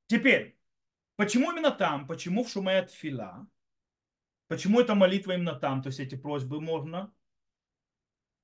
теперь, 0.08 0.58
почему 1.18 1.52
именно 1.52 1.72
там? 1.72 2.08
Почему 2.08 2.46
в 2.46 2.50
Шумея 2.50 2.86
Фила? 2.86 3.48
Почему 4.48 4.80
эта 4.80 4.96
молитва 4.96 5.34
именно 5.34 5.56
там? 5.56 5.82
То 5.82 5.88
есть 5.88 6.00
эти 6.00 6.16
просьбы 6.16 6.62
можно 6.62 7.14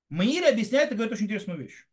Маири 0.10 0.52
объясняет 0.52 0.92
и 0.92 0.96
говорит 0.96 1.14
очень 1.14 1.26
интересную 1.26 1.60
вещь. 1.60 1.86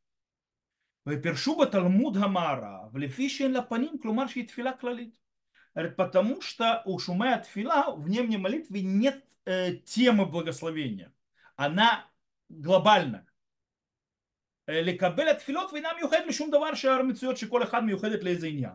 Першуба 1.04 1.66
Талмуд 1.66 2.16
Гамара 2.16 2.88
в 2.90 2.96
Лефишин 2.96 3.54
Лапаним, 3.54 3.98
клумар 3.98 4.28
тфила 4.28 4.72
клалит. 4.72 5.14
Потому 5.96 6.40
что 6.40 6.82
у 6.86 6.98
Шумея 6.98 7.38
Тфила 7.38 7.94
в 7.94 8.08
немне 8.08 8.38
молитве 8.38 8.82
нет 8.82 9.22
э, 9.44 9.74
темы 9.76 10.26
благословения. 10.26 11.12
Она 11.54 12.10
глобальная. 12.48 13.26
לקבל 14.67 15.31
את 15.31 15.37
תפילות 15.37 15.73
ואינה 15.73 15.89
מיוחדת 15.97 16.23
משום 16.27 16.51
דבר 16.51 16.73
שהמצויות 16.73 17.37
שכל 17.37 17.63
אחד 17.63 17.83
מיוחדת 17.83 18.23
לאיזה 18.23 18.47
עניין. 18.47 18.71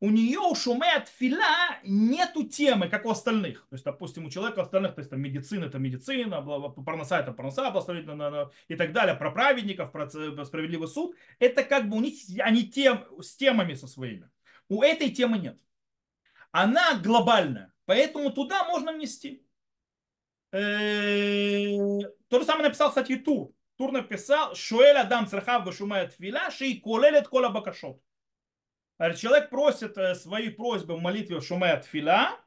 у 0.00 0.10
нее 0.10 0.38
у 0.38 0.54
шумея 0.54 1.00
тфила 1.00 1.78
нету 1.82 2.44
темы, 2.44 2.88
как 2.88 3.06
у 3.06 3.10
остальных. 3.10 3.66
То 3.70 3.74
есть, 3.74 3.84
допустим, 3.84 4.26
у 4.26 4.30
человека 4.30 4.58
у 4.58 4.62
остальных, 4.62 4.94
то 4.94 5.00
есть 5.00 5.10
там 5.10 5.20
медицина 5.20 5.64
это 5.64 5.78
медицина, 5.78 6.42
парноса 6.42 7.20
это 7.20 7.32
парноса, 7.32 7.72
и 8.68 8.76
так 8.76 8.92
далее, 8.92 9.14
про 9.14 9.30
праведников, 9.30 9.92
про 9.92 10.08
справедливый 10.44 10.88
суд. 10.88 11.16
Это 11.38 11.62
как 11.62 11.88
бы 11.88 11.96
у 11.96 12.00
них, 12.00 12.14
они 12.40 12.68
тем, 12.68 13.06
с 13.22 13.36
темами 13.36 13.72
со 13.74 13.86
своими. 13.86 14.28
У 14.68 14.82
этой 14.82 15.10
темы 15.10 15.38
нет. 15.38 15.58
Она 16.50 16.98
глобальная, 17.02 17.72
поэтому 17.86 18.30
туда 18.30 18.64
можно 18.64 18.92
внести. 18.92 19.42
Э, 20.52 21.78
то 22.28 22.38
же 22.38 22.44
самое 22.44 22.64
написал, 22.64 22.90
кстати, 22.90 23.16
Тур. 23.16 23.52
Тур 23.79 23.93
написал, 23.93 24.55
Шуэль 24.55 24.97
Адам 24.97 25.25
Црахав 25.25 25.63
Гашумая 25.63 26.05
Тфила, 26.05 26.51
Шей 26.51 26.81
Колелет 26.81 27.29
Кола 27.29 27.47
Бакашот. 27.47 28.03
Человек 29.15 29.49
просит 29.49 29.97
э, 29.97 30.15
свои 30.15 30.49
просьбы 30.49 30.97
в 30.97 30.99
молитве 30.99 31.39
Шумея 31.39 31.79
Тфила, 31.79 32.37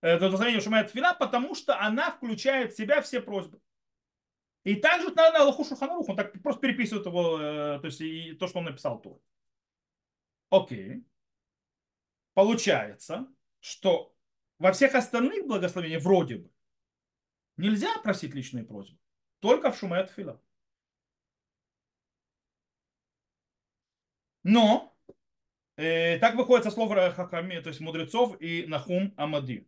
благословение 0.00 0.60
Шумея 0.60 0.84
Тфила, 0.84 1.12
потому 1.18 1.56
что 1.56 1.76
она 1.76 2.12
включает 2.12 2.72
в 2.72 2.76
себя 2.76 3.02
все 3.02 3.20
просьбы. 3.20 3.60
И 4.62 4.76
также 4.76 5.12
надо 5.12 5.38
Аллаху 5.38 5.64
Шуханарух, 5.64 6.08
он 6.08 6.14
так 6.14 6.40
просто 6.40 6.60
переписывает 6.60 7.04
его, 7.04 7.40
э, 7.40 7.80
то 7.80 7.86
есть 7.86 8.00
и 8.00 8.34
то, 8.34 8.46
что 8.46 8.60
он 8.60 8.66
написал 8.66 9.02
тут. 9.02 9.20
Окей. 10.50 11.04
Получается, 12.34 13.26
что 13.58 14.14
во 14.60 14.70
всех 14.70 14.94
остальных 14.94 15.48
благословениях 15.48 16.04
вроде 16.04 16.36
бы 16.36 16.50
нельзя 17.56 17.98
просить 18.04 18.34
личные 18.34 18.62
просьбы. 18.64 19.00
Только 19.40 19.72
в 19.72 19.76
Шумея 19.76 20.06
Фила. 20.06 20.40
Но 24.42 24.90
Э, 25.80 26.18
так 26.18 26.34
выходит 26.34 26.64
со 26.64 26.70
слов 26.70 26.92
Хаками, 26.92 27.58
то 27.58 27.70
есть 27.70 27.80
мудрецов 27.80 28.36
и 28.38 28.66
Нахум 28.66 29.14
Амади. 29.16 29.66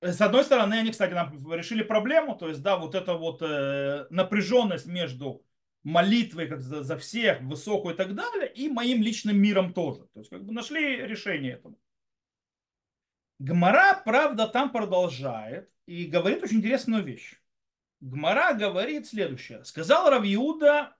С 0.00 0.22
одной 0.22 0.42
стороны, 0.42 0.74
они, 0.74 0.90
кстати, 0.90 1.12
нам 1.12 1.52
решили 1.52 1.82
проблему, 1.82 2.34
то 2.34 2.48
есть, 2.48 2.62
да, 2.62 2.78
вот 2.78 2.94
эта 2.94 3.12
вот 3.12 3.42
э, 3.42 4.06
напряженность 4.08 4.86
между 4.86 5.44
молитвой 5.82 6.48
как 6.48 6.62
за, 6.62 6.82
за 6.82 6.96
всех, 6.96 7.42
высокую 7.42 7.94
и 7.94 7.96
так 7.96 8.14
далее, 8.14 8.50
и 8.50 8.70
моим 8.70 9.02
личным 9.02 9.36
миром 9.36 9.74
тоже. 9.74 10.06
То 10.14 10.20
есть, 10.20 10.30
как 10.30 10.46
бы 10.46 10.52
нашли 10.54 10.96
решение 10.96 11.52
этому. 11.52 11.78
Гмара, 13.38 14.00
правда, 14.02 14.48
там 14.48 14.72
продолжает 14.72 15.70
и 15.84 16.06
говорит 16.06 16.42
очень 16.42 16.58
интересную 16.58 17.04
вещь. 17.04 17.38
Гмара 18.00 18.54
говорит 18.54 19.06
следующее. 19.06 19.62
Сказал 19.64 20.08
Равиуда 20.08 20.95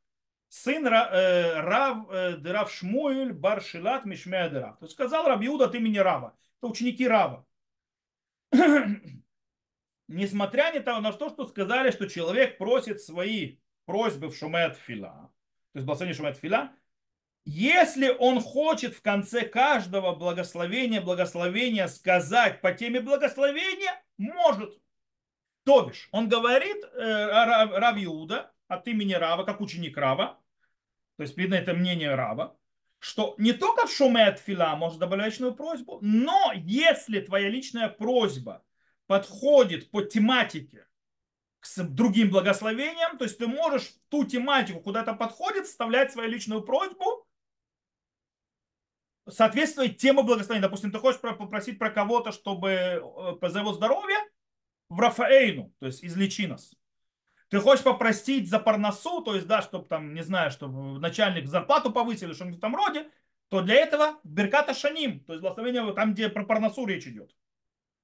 сын 0.48 0.86
э, 0.86 1.60
Рав, 1.60 2.10
э, 2.10 2.36
Рав 2.42 2.72
Шмуэль 2.72 3.32
Баршилат 3.32 4.04
Мишмея 4.04 4.48
Дерав. 4.48 4.78
То 4.78 4.86
есть 4.86 4.94
сказал 4.94 5.26
Рав 5.26 5.44
Иуда 5.44 5.66
от 5.66 5.74
имени 5.74 5.98
Рава. 5.98 6.36
Это 6.58 6.68
ученики 6.68 7.06
Рава. 7.06 7.46
Несмотря 10.08 10.72
на 10.72 11.12
то, 11.12 11.28
что 11.28 11.46
сказали, 11.46 11.90
что 11.90 12.08
человек 12.08 12.58
просит 12.58 13.00
свои 13.00 13.58
просьбы 13.84 14.28
в 14.28 14.36
Шумет 14.36 14.76
Фила, 14.76 15.32
то 15.72 15.78
есть 15.78 15.86
благословение 15.86 16.16
Шумет 16.16 16.36
Фила, 16.36 16.72
если 17.44 18.08
он 18.08 18.40
хочет 18.40 18.94
в 18.94 19.02
конце 19.02 19.42
каждого 19.42 20.14
благословения, 20.14 21.00
благословения 21.00 21.86
сказать 21.86 22.60
по 22.60 22.72
теме 22.72 23.00
благословения, 23.00 24.02
может. 24.18 24.76
То 25.64 25.86
бишь, 25.86 26.08
он 26.12 26.28
говорит, 26.28 26.84
э, 26.84 27.26
Рав 27.78 27.96
Иуда, 27.98 28.52
от 28.68 28.86
имени 28.88 29.14
Рава, 29.14 29.44
как 29.44 29.60
ученик 29.60 29.96
Рава, 29.96 30.40
то 31.16 31.22
есть 31.22 31.36
видно 31.36 31.54
это 31.54 31.74
мнение 31.74 32.14
Рава, 32.14 32.56
что 32.98 33.34
не 33.38 33.52
только 33.52 33.86
в 33.86 33.92
шумет 33.92 34.38
фила 34.38 34.74
может 34.76 34.98
добавлять 34.98 35.32
личную 35.32 35.54
просьбу, 35.54 35.98
но 36.02 36.52
если 36.54 37.20
твоя 37.20 37.48
личная 37.48 37.88
просьба 37.88 38.64
подходит 39.06 39.90
по 39.90 40.02
тематике 40.02 40.86
к 41.60 41.82
другим 41.84 42.30
благословением, 42.30 43.18
то 43.18 43.24
есть 43.24 43.38
ты 43.38 43.46
можешь 43.46 43.88
в 43.88 43.98
ту 44.08 44.24
тематику, 44.24 44.80
куда 44.80 45.02
это 45.02 45.14
подходит, 45.14 45.66
вставлять 45.66 46.12
свою 46.12 46.30
личную 46.30 46.62
просьбу, 46.62 47.26
соответствовать 49.28 49.96
теме 49.96 50.22
благословения. 50.22 50.68
Допустим, 50.68 50.92
ты 50.92 50.98
хочешь 50.98 51.20
попросить 51.20 51.78
про 51.78 51.90
кого-то, 51.90 52.32
чтобы 52.32 52.70
э, 52.70 53.48
за 53.48 53.60
его 53.60 53.72
здоровье 53.72 54.16
в 54.88 55.00
Рафаэйну, 55.00 55.72
то 55.80 55.86
есть 55.86 56.04
излечи 56.04 56.46
нас. 56.46 56.74
Ты 57.48 57.60
хочешь 57.60 57.84
попросить 57.84 58.50
за 58.50 58.58
парносу, 58.58 59.22
то 59.22 59.34
есть, 59.34 59.46
да, 59.46 59.62
чтобы 59.62 59.86
там, 59.86 60.14
не 60.14 60.22
знаю, 60.22 60.50
чтобы 60.50 60.98
начальник 60.98 61.46
зарплату 61.46 61.92
повысили, 61.92 62.32
что-нибудь 62.32 62.56
в 62.56 62.58
этом 62.58 62.74
роде, 62.74 63.10
то 63.48 63.60
для 63.60 63.76
этого 63.76 64.18
Берката 64.24 64.74
Шаним, 64.74 65.20
то 65.20 65.32
есть 65.32 65.42
благословение 65.42 65.94
там, 65.94 66.14
где 66.14 66.28
про 66.28 66.44
парносу 66.44 66.84
речь 66.86 67.06
идет. 67.06 67.30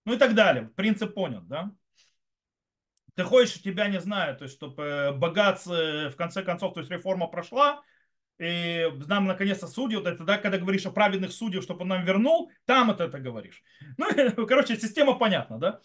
Ну 0.05 0.15
и 0.15 0.17
так 0.17 0.35
далее. 0.35 0.71
Принцип 0.77 1.15
понят, 1.15 1.47
да? 1.49 1.73
Ты 3.15 3.25
хочешь, 3.25 3.61
тебя 3.61 3.89
не 3.89 4.01
знаю, 4.01 4.37
то 4.37 4.45
есть, 4.45 4.55
чтобы 4.57 4.83
э, 4.83 5.13
богатство, 5.13 5.75
э, 5.75 6.09
в 6.09 6.17
конце 6.17 6.43
концов, 6.43 6.73
то 6.73 6.81
есть 6.81 6.91
реформа 6.91 7.27
прошла, 7.27 7.83
и 8.39 8.89
нам 9.07 9.27
наконец-то 9.27 9.67
судьи, 9.67 9.97
вот 9.97 10.07
это, 10.07 10.25
да, 10.25 10.39
когда 10.39 10.59
говоришь 10.59 10.87
о 10.87 10.91
праведных 10.91 11.33
судьях, 11.33 11.63
чтобы 11.63 11.83
он 11.83 11.89
нам 11.89 12.05
вернул, 12.05 12.51
там 12.65 12.87
вот 12.87 13.01
это 13.01 13.19
говоришь. 13.19 13.63
Ну, 13.99 14.07
короче, 14.47 14.77
система 14.77 15.15
понятна, 15.15 15.59
да? 15.59 15.81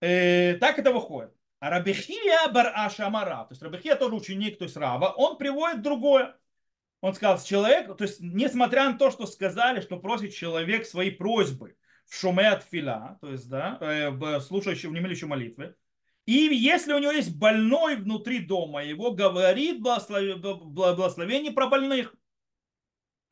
Э, 0.00 0.54
так 0.54 0.78
это 0.78 0.92
выходит. 0.92 1.32
А 1.58 1.70
Рабихия 1.70 2.50
бар 2.52 2.72
Ашамара, 2.74 3.44
то 3.44 3.48
есть 3.50 3.62
Рабихия 3.62 3.96
тоже 3.96 4.14
ученик, 4.14 4.58
то 4.58 4.64
есть 4.64 4.76
Рава, 4.76 5.12
он 5.16 5.38
приводит 5.38 5.82
другое. 5.82 6.36
Он 7.00 7.14
сказал, 7.14 7.40
человек, 7.42 7.96
то 7.96 8.04
есть 8.04 8.20
несмотря 8.20 8.90
на 8.90 8.98
то, 8.98 9.10
что 9.10 9.26
сказали, 9.26 9.80
что 9.80 9.98
просит 9.98 10.34
человек 10.34 10.86
свои 10.86 11.10
просьбы 11.10 11.76
в 12.04 12.14
шуме 12.14 12.48
от 12.48 12.62
фила, 12.62 13.18
то 13.20 13.30
есть, 13.30 13.48
да, 13.48 13.78
э, 13.80 14.40
слушающий, 14.40 14.88
внемлющей 14.88 15.26
молитвы, 15.26 15.74
и 16.26 16.32
если 16.32 16.92
у 16.92 16.98
него 16.98 17.12
есть 17.12 17.36
больной 17.36 17.96
внутри 17.96 18.40
дома, 18.40 18.84
его 18.84 19.12
говорит 19.12 19.80
благословение 19.80 21.52
про 21.52 21.68
больных. 21.68 22.14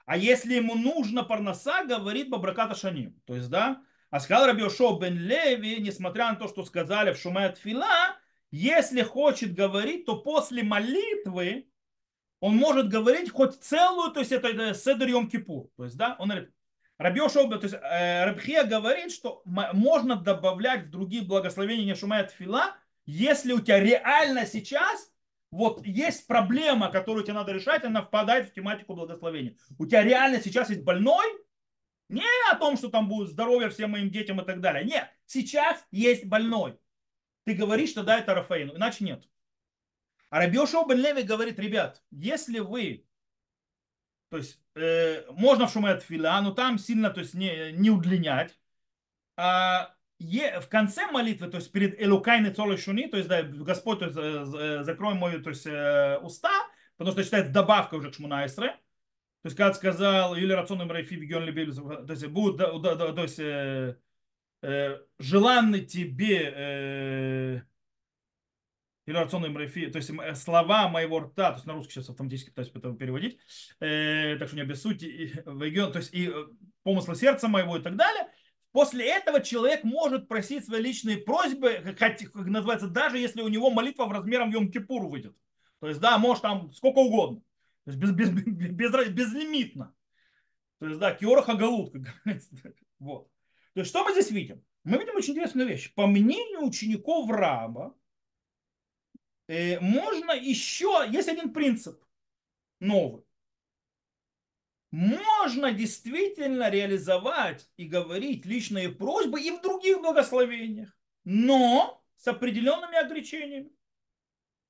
А 0.06 0.16
если 0.16 0.54
ему 0.54 0.76
нужно 0.76 1.24
парноса, 1.24 1.84
говорит 1.84 2.30
Бабраката 2.30 2.74
Шаним. 2.74 3.20
То 3.26 3.34
есть, 3.34 3.50
да, 3.50 3.82
а 4.14 4.20
сказал 4.20 4.46
Рабиошо 4.46 4.96
бен 4.96 5.18
Леви, 5.18 5.80
несмотря 5.80 6.28
на 6.28 6.36
то, 6.36 6.46
что 6.46 6.64
сказали 6.64 7.12
в 7.12 7.18
Шумет 7.18 7.58
Фила, 7.58 8.16
если 8.52 9.02
хочет 9.02 9.54
говорить, 9.54 10.06
то 10.06 10.22
после 10.22 10.62
молитвы 10.62 11.66
он 12.38 12.54
может 12.54 12.88
говорить 12.88 13.32
хоть 13.32 13.60
целую, 13.60 14.12
то 14.12 14.20
есть 14.20 14.30
это, 14.30 14.46
это 14.46 14.72
Седр 14.72 15.08
Йом 15.08 15.28
Кипур. 15.28 15.68
То 15.76 15.82
есть, 15.82 15.96
да, 15.96 16.14
он 16.20 16.32
Рабиошо, 16.96 17.48
то 17.48 17.58
есть 17.60 17.74
э, 17.74 18.24
Рабхия 18.26 18.62
говорит, 18.62 19.10
что 19.10 19.42
можно 19.44 20.14
добавлять 20.14 20.86
в 20.86 20.90
другие 20.90 21.24
благословения 21.24 21.84
не 21.84 21.96
Шумет 21.96 22.30
Фила, 22.30 22.76
если 23.06 23.52
у 23.52 23.58
тебя 23.58 23.80
реально 23.80 24.46
сейчас 24.46 25.10
вот 25.50 25.84
есть 25.84 26.28
проблема, 26.28 26.88
которую 26.92 27.24
тебе 27.24 27.34
надо 27.34 27.50
решать, 27.50 27.82
она 27.82 28.02
впадает 28.02 28.48
в 28.48 28.52
тематику 28.54 28.94
благословения. 28.94 29.56
У 29.76 29.86
тебя 29.86 30.04
реально 30.04 30.40
сейчас 30.40 30.70
есть 30.70 30.84
больной, 30.84 31.26
не 32.08 32.24
о 32.50 32.56
том, 32.56 32.76
что 32.76 32.88
там 32.88 33.08
будет 33.08 33.30
здоровье 33.30 33.70
всем 33.70 33.92
моим 33.92 34.10
детям 34.10 34.40
и 34.40 34.44
так 34.44 34.60
далее. 34.60 34.84
Нет, 34.84 35.10
сейчас 35.26 35.84
есть 35.90 36.24
больной. 36.26 36.78
Ты 37.44 37.54
говоришь, 37.54 37.90
что 37.90 38.02
да, 38.02 38.18
это 38.18 38.34
Рафаину, 38.34 38.76
иначе 38.76 39.04
нет. 39.04 39.28
А 40.30 40.38
Рабиошо 40.38 40.84
бен 40.84 40.98
Леви 40.98 41.22
говорит, 41.22 41.58
ребят, 41.58 42.02
если 42.10 42.58
вы, 42.58 43.06
то 44.30 44.38
есть 44.38 44.60
э, 44.74 45.30
можно 45.30 45.66
в 45.66 45.72
шумет 45.72 46.02
фила, 46.02 46.40
но 46.42 46.52
там 46.52 46.78
сильно, 46.78 47.10
то 47.10 47.20
есть 47.20 47.34
не, 47.34 47.72
не 47.72 47.90
удлинять, 47.90 48.58
а 49.36 49.94
е, 50.18 50.60
в 50.60 50.68
конце 50.68 51.06
молитвы, 51.10 51.48
то 51.48 51.58
есть 51.58 51.70
перед 51.70 52.00
Элукайны 52.00 52.50
Цолы 52.50 52.76
Шуни, 52.76 53.06
то 53.06 53.16
есть 53.16 53.28
да, 53.28 53.42
Господь, 53.42 54.00
то 54.00 54.06
есть, 54.06 54.16
э, 54.18 54.82
закрой 54.82 55.14
мою 55.14 55.42
то 55.42 55.50
есть, 55.50 55.66
э, 55.66 56.18
уста, 56.18 56.52
потому 56.96 57.12
что 57.12 57.22
считается 57.22 57.52
добавка 57.52 57.94
уже 57.94 58.10
к 58.10 58.14
Шмунайсре, 58.14 58.76
то 59.44 59.48
есть, 59.48 59.58
когда 59.58 59.74
сказал 59.74 60.34
Юлия 60.36 60.54
Рационным 60.54 60.90
Райфи 60.90 61.16
Бегион 61.16 61.44
то 62.06 62.14
есть, 62.14 62.26
будет, 62.28 62.56
да, 62.56 62.78
да, 62.78 63.12
то 63.12 63.22
есть, 63.24 63.38
э, 63.38 63.94
э, 64.62 64.98
желанный 65.18 65.84
тебе 65.84 66.50
э, 66.56 67.60
Юлия 69.04 69.20
Рационным 69.20 69.54
Райфи, 69.54 69.88
то 69.88 69.98
есть, 69.98 70.08
э, 70.08 70.34
слова 70.34 70.88
моего 70.88 71.20
рта, 71.20 71.50
то 71.50 71.56
есть, 71.56 71.66
на 71.66 71.74
русский 71.74 71.92
сейчас 71.92 72.08
автоматически 72.08 72.48
пытаюсь 72.48 72.72
это 72.74 72.94
переводить, 72.94 73.38
э, 73.80 74.38
так 74.38 74.48
что 74.48 74.56
не 74.56 74.62
обессудьте, 74.62 75.42
то 75.44 75.98
есть, 75.98 76.14
и 76.14 76.30
э, 76.30 76.44
помыслы 76.82 77.14
сердца 77.14 77.46
моего 77.46 77.76
и 77.76 77.82
так 77.82 77.96
далее, 77.96 78.30
После 78.72 79.08
этого 79.08 79.40
человек 79.40 79.84
может 79.84 80.26
просить 80.26 80.64
свои 80.64 80.82
личные 80.82 81.18
просьбы, 81.18 81.94
как 81.96 82.18
называется, 82.34 82.88
даже 82.88 83.18
если 83.18 83.40
у 83.40 83.46
него 83.46 83.70
молитва 83.70 84.06
в 84.06 84.10
размером 84.10 84.50
Йом-Кипур 84.50 85.06
выйдет. 85.06 85.36
То 85.78 85.86
есть, 85.86 86.00
да, 86.00 86.18
может 86.18 86.42
там 86.42 86.72
сколько 86.72 86.98
угодно. 86.98 87.40
То 87.84 87.90
есть 87.90 87.98
без, 87.98 88.12
без, 88.12 88.30
без, 88.30 88.70
без, 88.70 89.10
безлимитно. 89.10 89.94
То 90.78 90.86
есть, 90.86 90.98
да, 90.98 91.14
киороха 91.14 91.54
галут, 91.54 91.92
как 91.92 92.02
говорится. 92.24 92.74
Вот. 92.98 93.30
То 93.74 93.80
есть, 93.80 93.90
что 93.90 94.04
мы 94.04 94.12
здесь 94.12 94.30
видим? 94.30 94.64
Мы 94.84 94.98
видим 94.98 95.16
очень 95.16 95.32
интересную 95.32 95.68
вещь. 95.68 95.92
По 95.94 96.06
мнению 96.06 96.64
учеников 96.64 97.30
Раба, 97.30 97.94
э, 99.48 99.80
можно 99.80 100.32
еще, 100.32 101.06
есть 101.10 101.28
один 101.28 101.52
принцип 101.52 102.02
новый. 102.80 103.24
Можно 104.90 105.72
действительно 105.72 106.70
реализовать 106.70 107.68
и 107.76 107.86
говорить 107.86 108.46
личные 108.46 108.90
просьбы 108.90 109.40
и 109.40 109.50
в 109.50 109.60
других 109.60 110.00
благословениях, 110.00 110.96
но 111.24 112.02
с 112.16 112.28
определенными 112.28 112.96
ограничениями. 112.96 113.70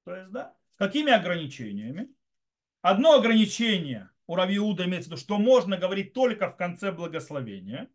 То 0.05 0.17
есть, 0.17 0.31
да, 0.31 0.57
какими 0.77 1.13
ограничениями? 1.13 2.15
Одно 2.85 3.15
ограничение 3.15 4.11
у 4.27 4.35
Равиуда 4.35 4.85
имеется 4.85 5.09
в 5.09 5.13
виду, 5.13 5.23
что 5.23 5.39
можно 5.39 5.79
говорить 5.79 6.13
только 6.13 6.51
в 6.51 6.57
конце 6.59 6.93
благословения. 6.93 7.89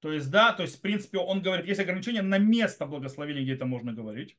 То 0.00 0.12
есть, 0.12 0.30
да, 0.30 0.52
то 0.52 0.64
есть, 0.64 0.76
в 0.76 0.80
принципе, 0.82 1.16
он 1.16 1.40
говорит, 1.40 1.64
есть 1.64 1.80
ограничение 1.80 2.20
на 2.20 2.36
место 2.36 2.84
благословения, 2.84 3.42
где 3.42 3.54
это 3.54 3.64
можно 3.64 3.94
говорить. 3.94 4.36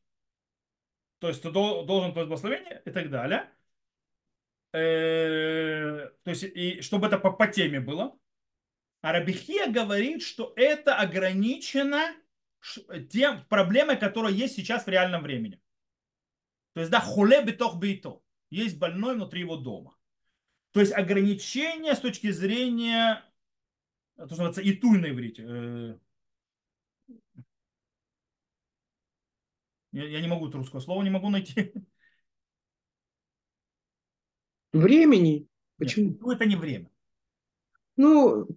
То 1.17 1.27
есть, 1.27 1.41
ты 1.41 1.49
должен 1.49 2.13
то 2.13 2.23
благословение 2.23 2.83
и 2.85 2.91
так 2.91 3.09
далее. 3.09 3.49
Э, 4.73 6.11
то 6.21 6.29
есть, 6.29 6.43
и 6.43 6.81
чтобы 6.81 7.07
это 7.07 7.17
по, 7.17 7.31
по 7.31 7.47
теме 7.47 7.79
было. 7.79 8.15
А 9.01 9.11
Рабихия 9.11 9.71
говорит, 9.71 10.21
что 10.21 10.53
это 10.55 10.97
ограничено 10.97 12.15
тем 13.09 13.43
проблемой, 13.45 13.97
которая 13.97 14.33
есть 14.33 14.53
сейчас 14.53 14.85
в 14.85 14.89
реальном 14.89 15.23
времени. 15.23 15.59
То 16.73 16.81
есть, 16.81 16.91
да, 16.91 16.99
хуле 16.99 17.43
битох 17.43 17.79
бито 17.79 18.21
есть 18.49 18.77
больной 18.77 19.15
внутри 19.15 19.41
его 19.41 19.57
дома. 19.57 19.95
То 20.71 20.79
есть 20.79 20.93
ограничения 20.93 21.95
с 21.95 21.99
точки 21.99 22.31
зрения, 22.31 23.23
то, 24.15 24.27
что 24.27 24.43
называется, 24.43 24.61
итуй 24.61 24.99
на 24.99 25.09
иврите. 25.09 25.43
Э, 25.47 25.97
я, 29.91 30.21
не 30.21 30.27
могу 30.27 30.51
русского 30.51 30.79
слова, 30.79 31.01
не 31.03 31.09
могу 31.09 31.29
найти. 31.29 31.73
Времени? 34.71 35.47
Почему? 35.77 36.09
Нет, 36.09 36.21
ну, 36.21 36.31
это 36.31 36.45
не 36.45 36.55
время. 36.55 36.91
Ну, 37.95 38.47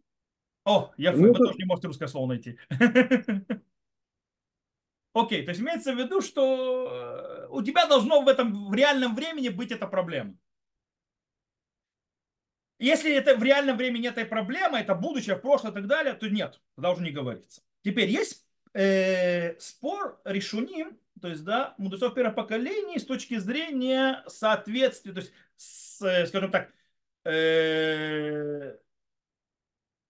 о, 0.64 0.92
я 0.96 1.12
ну, 1.12 1.28
вы 1.28 1.34
тоже 1.34 1.54
не 1.58 1.64
можете 1.64 1.88
русское 1.88 2.08
слово 2.08 2.28
найти. 2.28 2.58
Окей, 5.14 5.44
то 5.44 5.50
есть 5.50 5.60
имеется 5.60 5.92
в 5.92 5.98
виду, 5.98 6.22
что 6.22 6.88
э, 6.90 7.46
у 7.50 7.62
тебя 7.62 7.86
должно 7.86 8.22
в 8.22 8.28
этом 8.28 8.70
в 8.70 8.74
реальном 8.74 9.14
времени 9.14 9.50
быть 9.50 9.70
эта 9.70 9.86
проблема. 9.86 10.36
Если 12.78 13.14
это 13.14 13.36
в 13.36 13.42
реальном 13.42 13.76
времени 13.76 14.08
этой 14.08 14.24
проблемы, 14.24 14.78
это 14.78 14.94
будущее, 14.94 15.36
прошлое 15.36 15.70
и 15.70 15.74
так 15.74 15.86
далее, 15.86 16.14
то 16.14 16.28
нет, 16.28 16.60
тогда 16.74 16.90
уже 16.90 17.02
не 17.02 17.10
говорится. 17.10 17.62
Теперь 17.84 18.08
есть 18.08 18.44
э, 18.74 19.58
спор 19.60 20.20
решуним, 20.24 20.98
то 21.20 21.28
есть, 21.28 21.44
да, 21.44 21.74
мудрецов 21.78 22.14
первого 22.14 22.34
поколения 22.34 22.98
с 22.98 23.04
точки 23.04 23.38
зрения 23.38 24.24
соответствия, 24.26 25.12
то 25.12 25.20
есть, 25.20 25.32
с, 25.56 26.02
э, 26.02 26.26
скажем 26.26 26.50
так, 26.50 26.72
э, 27.24 28.78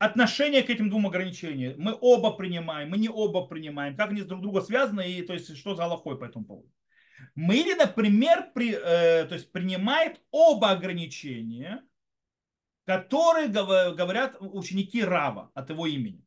отношение 0.02 0.64
к 0.64 0.70
этим 0.70 0.90
двум 0.90 1.06
ограничениям. 1.06 1.74
Мы 1.78 1.96
оба 2.00 2.32
принимаем, 2.32 2.90
мы 2.90 2.98
не 2.98 3.08
оба 3.08 3.46
принимаем, 3.46 3.96
как 3.96 4.10
они 4.10 4.22
друг 4.22 4.40
друга 4.42 4.60
связаны, 4.60 5.08
и 5.08 5.22
то 5.22 5.32
есть 5.32 5.56
что 5.56 5.76
за 5.76 5.84
Аллахой 5.84 6.18
по 6.18 6.24
этому 6.24 6.44
поводу. 6.44 6.68
Мы 7.36 7.58
или, 7.58 7.74
например, 7.74 8.50
при, 8.52 8.72
э, 8.72 9.26
то 9.26 9.34
есть 9.34 9.52
принимает 9.52 10.20
оба 10.32 10.70
ограничения, 10.70 11.84
которые 12.84 13.46
говорят 13.46 14.36
ученики 14.40 15.04
Рава 15.04 15.52
от 15.54 15.70
его 15.70 15.86
имени. 15.86 16.26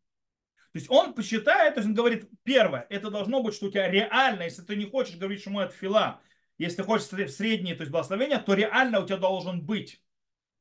То 0.71 0.80
есть 0.80 0.89
он 0.89 1.13
посчитает, 1.13 1.73
то 1.73 1.82
есть 1.82 1.89
он 1.89 1.95
говорит, 1.95 2.30
первое, 2.43 2.88
это 2.89 3.11
должно 3.11 3.43
быть, 3.43 3.55
что 3.55 3.65
у 3.65 3.71
тебя 3.71 3.91
реально, 3.91 4.43
если 4.43 4.61
ты 4.61 4.78
не 4.78 4.86
хочешь 4.86 5.17
говорить, 5.17 5.41
что 5.41 5.61
это 5.61 5.73
фила, 5.73 6.21
если 6.57 6.82
хочешь 6.82 7.07
в 7.07 7.30
среднее, 7.30 7.76
то 7.76 7.82
есть 7.82 7.91
благословение, 7.91 8.39
то 8.39 8.53
реально 8.53 9.01
у 9.01 9.05
тебя 9.05 9.17
должен 9.17 9.65
быть 9.65 10.01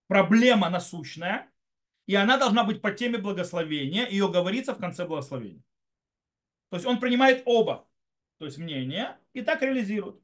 проблема 0.09 0.69
насущная, 0.69 1.49
и 2.07 2.15
она 2.15 2.39
должна 2.39 2.65
быть 2.65 2.83
по 2.83 2.93
теме 2.93 3.19
благословения, 3.19 4.07
ее 4.09 4.31
говорится 4.31 4.75
в 4.75 4.79
конце 4.79 5.07
благословения. 5.07 5.63
То 6.71 6.77
есть 6.77 6.87
он 6.87 7.01
принимает 7.01 7.43
оба. 7.47 7.89
то 8.39 8.47
есть 8.47 8.59
мнение, 8.59 9.19
и 9.33 9.43
так 9.43 9.63
реализируют. 9.63 10.21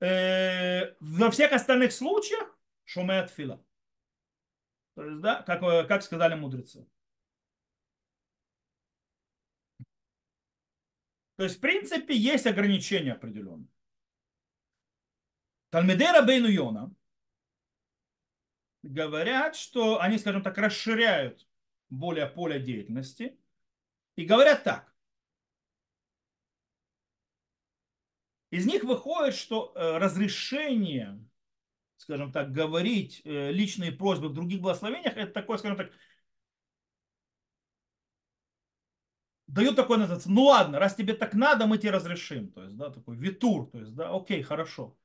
Э, 0.00 0.94
во 1.00 1.30
всех 1.30 1.52
остальных 1.52 1.92
случаях 1.92 2.56
шумеет 2.84 3.30
фила. 3.30 3.64
То 4.94 5.04
есть, 5.04 5.20
да, 5.20 5.42
как, 5.42 5.62
э, 5.62 5.84
как 5.86 6.02
сказали 6.02 6.34
мудрецы. 6.34 6.86
То 11.36 11.44
есть, 11.44 11.56
в 11.56 11.60
принципе, 11.60 12.14
есть 12.16 12.46
ограничения 12.46 13.12
определенные. 13.12 13.68
Талмидера 15.70 16.22
Бейну 16.22 16.48
Йона 16.48 16.94
говорят, 18.86 19.56
что 19.56 20.00
они, 20.00 20.18
скажем 20.18 20.42
так, 20.42 20.58
расширяют 20.58 21.46
более 21.90 22.26
поле 22.26 22.60
деятельности 22.60 23.38
и 24.16 24.24
говорят 24.24 24.64
так. 24.64 24.94
Из 28.50 28.64
них 28.66 28.84
выходит, 28.84 29.34
что 29.34 29.72
э, 29.74 29.98
разрешение, 29.98 31.22
скажем 31.96 32.32
так, 32.32 32.52
говорить 32.52 33.20
э, 33.24 33.50
личные 33.50 33.92
просьбы 33.92 34.28
в 34.28 34.34
других 34.34 34.60
благословениях, 34.60 35.16
это 35.16 35.32
такое, 35.32 35.58
скажем 35.58 35.76
так, 35.76 35.92
дают 39.46 39.76
такое 39.76 39.98
называется, 39.98 40.30
ну 40.30 40.44
ладно, 40.44 40.78
раз 40.78 40.94
тебе 40.94 41.14
так 41.14 41.34
надо, 41.34 41.66
мы 41.66 41.78
тебе 41.78 41.90
разрешим. 41.90 42.50
То 42.52 42.62
есть, 42.64 42.76
да, 42.76 42.90
такой 42.90 43.16
витур, 43.16 43.70
то 43.70 43.78
есть, 43.78 43.94
да, 43.94 44.14
окей, 44.14 44.42
хорошо. 44.42 44.96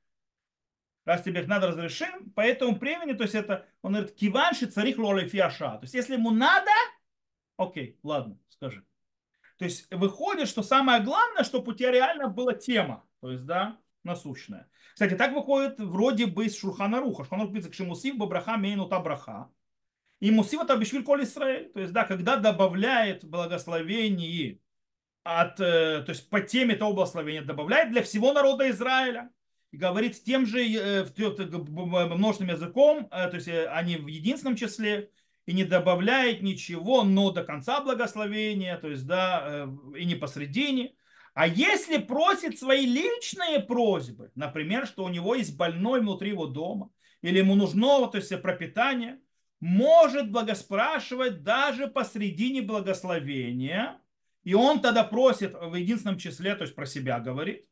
Раз 1.04 1.22
тебе 1.22 1.44
надо, 1.46 1.68
разрешим, 1.68 2.30
по 2.30 2.42
этому 2.42 2.76
времени, 2.76 3.12
то 3.12 3.24
есть 3.24 3.34
это, 3.34 3.66
он 3.82 3.94
говорит, 3.94 4.14
киванши 4.14 4.66
царих 4.66 4.98
лоли 4.98 5.26
фиаша. 5.26 5.72
То 5.72 5.80
есть, 5.82 5.94
если 5.94 6.14
ему 6.14 6.30
надо, 6.30 6.70
окей, 7.56 7.98
ладно, 8.02 8.38
скажи. 8.48 8.84
То 9.58 9.64
есть, 9.64 9.92
выходит, 9.92 10.48
что 10.48 10.62
самое 10.62 11.02
главное, 11.02 11.42
чтобы 11.42 11.72
у 11.72 11.74
тебя 11.74 11.90
реально 11.90 12.28
была 12.28 12.54
тема, 12.54 13.04
то 13.20 13.32
есть, 13.32 13.44
да, 13.46 13.78
насущная. 14.04 14.68
Кстати, 14.94 15.14
так 15.14 15.32
выходит 15.32 15.80
вроде 15.80 16.26
бы 16.26 16.46
из 16.46 16.56
Шурхана 16.56 17.00
Руха. 17.00 17.24
Шурхана 17.24 17.44
Руха 17.44 17.54
пишет, 17.54 17.74
что 17.74 17.84
мусив 17.84 18.16
бабраха 18.16 18.56
мейну 18.56 18.86
браха. 18.86 19.50
И 20.20 20.30
мусив 20.30 20.62
это 20.62 20.76
бишвиль 20.76 21.02
коль 21.02 21.24
Исраэль. 21.24 21.72
То 21.72 21.80
есть, 21.80 21.92
да, 21.92 22.04
когда 22.04 22.36
добавляет 22.36 23.24
благословение 23.24 24.60
от, 25.24 25.58
э, 25.60 26.02
то 26.02 26.10
есть 26.10 26.28
по 26.30 26.40
теме 26.40 26.76
того 26.76 26.92
благословения 26.92 27.42
добавляет 27.42 27.90
для 27.90 28.02
всего 28.02 28.32
народа 28.32 28.70
Израиля 28.70 29.30
говорит 29.76 30.22
тем 30.22 30.46
же 30.46 30.60
э, 30.64 31.04
множественным 31.04 32.54
языком, 32.54 33.08
э, 33.10 33.28
то 33.28 33.36
есть 33.36 33.48
они 33.48 33.96
в 33.96 34.06
единственном 34.06 34.56
числе, 34.56 35.10
и 35.46 35.52
не 35.52 35.64
добавляет 35.64 36.42
ничего, 36.42 37.02
но 37.02 37.32
до 37.32 37.42
конца 37.42 37.80
благословения, 37.80 38.76
то 38.76 38.88
есть, 38.88 39.06
да, 39.06 39.68
и 39.96 40.04
не 40.04 40.14
посредине. 40.14 40.94
А 41.34 41.46
если 41.46 41.98
просит 41.98 42.58
свои 42.58 42.86
личные 42.86 43.60
просьбы, 43.60 44.30
например, 44.34 44.86
что 44.86 45.04
у 45.04 45.08
него 45.08 45.34
есть 45.34 45.56
больной 45.56 46.00
внутри 46.00 46.30
его 46.30 46.46
дома, 46.46 46.90
или 47.22 47.38
ему 47.38 47.54
нужно 47.54 48.06
то 48.08 48.18
есть, 48.18 48.40
пропитание, 48.42 49.18
может 49.58 50.30
благоспрашивать 50.30 51.42
даже 51.42 51.86
посредине 51.86 52.62
благословения, 52.62 53.98
и 54.44 54.54
он 54.54 54.80
тогда 54.80 55.04
просит 55.04 55.54
в 55.54 55.74
единственном 55.74 56.18
числе, 56.18 56.54
то 56.54 56.62
есть 56.62 56.74
про 56.74 56.84
себя 56.84 57.20
говорит, 57.20 57.66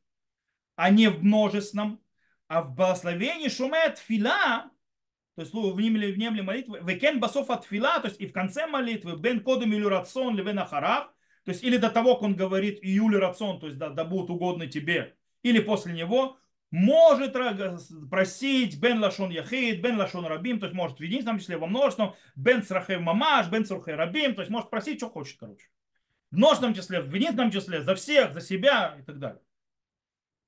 а 0.81 0.89
не 0.89 1.09
в 1.09 1.23
множественном, 1.23 2.01
а 2.49 2.63
в 2.63 2.75
благословении 2.75 3.51
шумет 3.51 3.99
фила, 3.99 4.71
то 5.35 5.43
есть 5.43 5.53
в 5.53 5.79
немле, 5.79 6.11
в 6.11 6.17
немле 6.17 6.43
молитвы, 6.43 6.81
векен 6.83 7.21
басов 7.21 7.51
от 7.51 7.67
фила, 7.67 8.01
то 8.01 8.09
есть 8.09 8.19
и 8.19 8.27
в 8.27 8.33
конце 8.33 8.67
молитвы, 8.67 9.19
бен 9.19 9.41
кодом 9.41 9.75
или 9.75 9.85
рацион, 9.85 10.37
левен 10.37 10.59
ахарав, 10.59 11.13
то 11.45 11.51
есть 11.51 11.63
или 11.63 11.77
до 11.77 11.91
того, 11.91 12.15
как 12.15 12.23
он 12.23 12.35
говорит 12.35 12.79
июль 12.81 13.19
рацион, 13.19 13.61
то 13.61 13.67
есть 13.67 13.79
да, 13.79 13.91
да 13.91 14.05
будут 14.05 14.31
угодны 14.31 14.69
тебе, 14.69 15.17
или 15.43 15.61
после 15.61 15.93
него, 15.93 16.39
может 16.71 17.37
просить 18.09 18.81
бен 18.81 19.01
лашон 19.01 19.29
яхид, 19.29 19.83
бен 19.83 19.99
лашон 19.99 20.25
рабим, 20.25 20.61
то 20.61 20.65
есть 20.65 20.75
может 20.75 20.99
в 20.99 21.03
единственном 21.03 21.41
числе 21.41 21.59
во 21.59 21.67
множественном, 21.67 22.15
бен 22.37 22.63
срахев 22.63 23.03
мамаш, 23.03 23.49
бен 23.49 23.67
срахев 23.67 23.99
рабим, 23.99 24.35
то 24.35 24.41
есть 24.41 24.51
может 24.51 24.71
просить, 24.71 24.97
что 24.97 25.11
хочет, 25.11 25.37
короче. 25.39 25.67
В 26.31 26.39
множественном 26.39 26.73
числе, 26.73 27.03
в 27.03 27.15
единственном 27.15 27.51
числе, 27.51 27.83
за 27.83 27.95
всех, 27.95 28.33
за 28.33 28.41
себя 28.41 28.97
и 28.99 29.03
так 29.03 29.19
далее. 29.19 29.43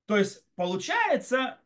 То 0.05 0.17
есть 0.17 0.45
получается, 0.55 1.59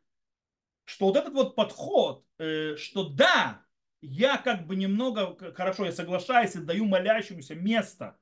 что 0.86 1.08
вот 1.08 1.18
этот 1.18 1.34
вот 1.34 1.56
подход, 1.56 2.26
э, 2.38 2.76
что 2.78 3.10
да, 3.10 3.66
я 4.02 4.38
как 4.38 4.68
бы 4.68 4.76
немного, 4.76 5.54
хорошо, 5.54 5.86
я 5.86 5.92
соглашаюсь 5.92 6.56
и 6.56 6.60
даю 6.60 6.86
молящемуся 6.86 7.56
место 7.56 8.18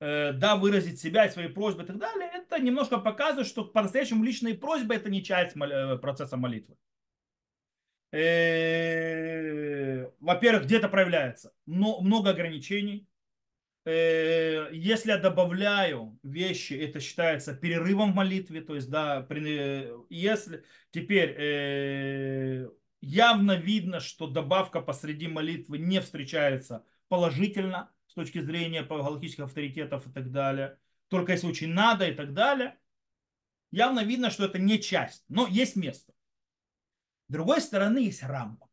Э, 0.00 0.32
да, 0.32 0.54
выразить 0.56 1.00
себя 1.00 1.26
и 1.26 1.30
свои 1.30 1.48
просьбы 1.48 1.82
и 1.82 1.86
так 1.86 1.98
далее, 1.98 2.30
это 2.32 2.60
немножко 2.60 2.98
показывает, 2.98 3.48
что 3.48 3.64
по-настоящему 3.64 4.22
личные 4.22 4.54
просьбы 4.54 4.94
это 4.94 5.10
не 5.10 5.24
часть 5.24 5.56
э, 5.56 5.98
процесса 5.98 6.36
молитвы. 6.36 6.76
Во-первых, 10.20 10.64
где 10.64 10.76
это 10.78 10.88
проявляется? 10.88 11.52
Но 11.66 12.00
много 12.00 12.30
ограничений. 12.30 13.07
Если 13.90 15.10
я 15.10 15.18
добавляю 15.18 16.18
вещи, 16.22 16.74
это 16.74 17.00
считается 17.00 17.54
перерывом 17.54 18.12
в 18.12 18.16
молитве. 18.16 18.60
То 18.60 18.74
есть, 18.74 18.90
да, 18.90 19.26
если 20.10 20.64
теперь 20.90 22.68
явно 23.00 23.52
видно, 23.56 24.00
что 24.00 24.26
добавка 24.26 24.80
посреди 24.80 25.28
молитвы 25.28 25.78
не 25.78 26.00
встречается 26.00 26.84
положительно, 27.08 27.90
точки 28.18 28.40
зрения 28.40 28.82
галактических 28.82 29.44
авторитетов 29.44 30.04
и 30.08 30.10
так 30.10 30.32
далее, 30.32 30.76
только 31.06 31.30
если 31.30 31.46
очень 31.46 31.72
надо 31.72 32.08
и 32.08 32.12
так 32.12 32.34
далее, 32.34 32.76
явно 33.70 34.02
видно, 34.02 34.30
что 34.30 34.46
это 34.46 34.58
не 34.58 34.80
часть, 34.80 35.24
но 35.28 35.46
есть 35.46 35.76
место. 35.76 36.12
С 37.28 37.32
другой 37.32 37.60
стороны 37.60 37.98
есть 37.98 38.24
Рамбам. 38.24 38.68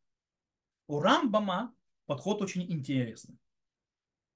У 0.88 0.98
Рамбама 0.98 1.72
подход 2.06 2.42
очень 2.42 2.68
интересный. 2.72 3.38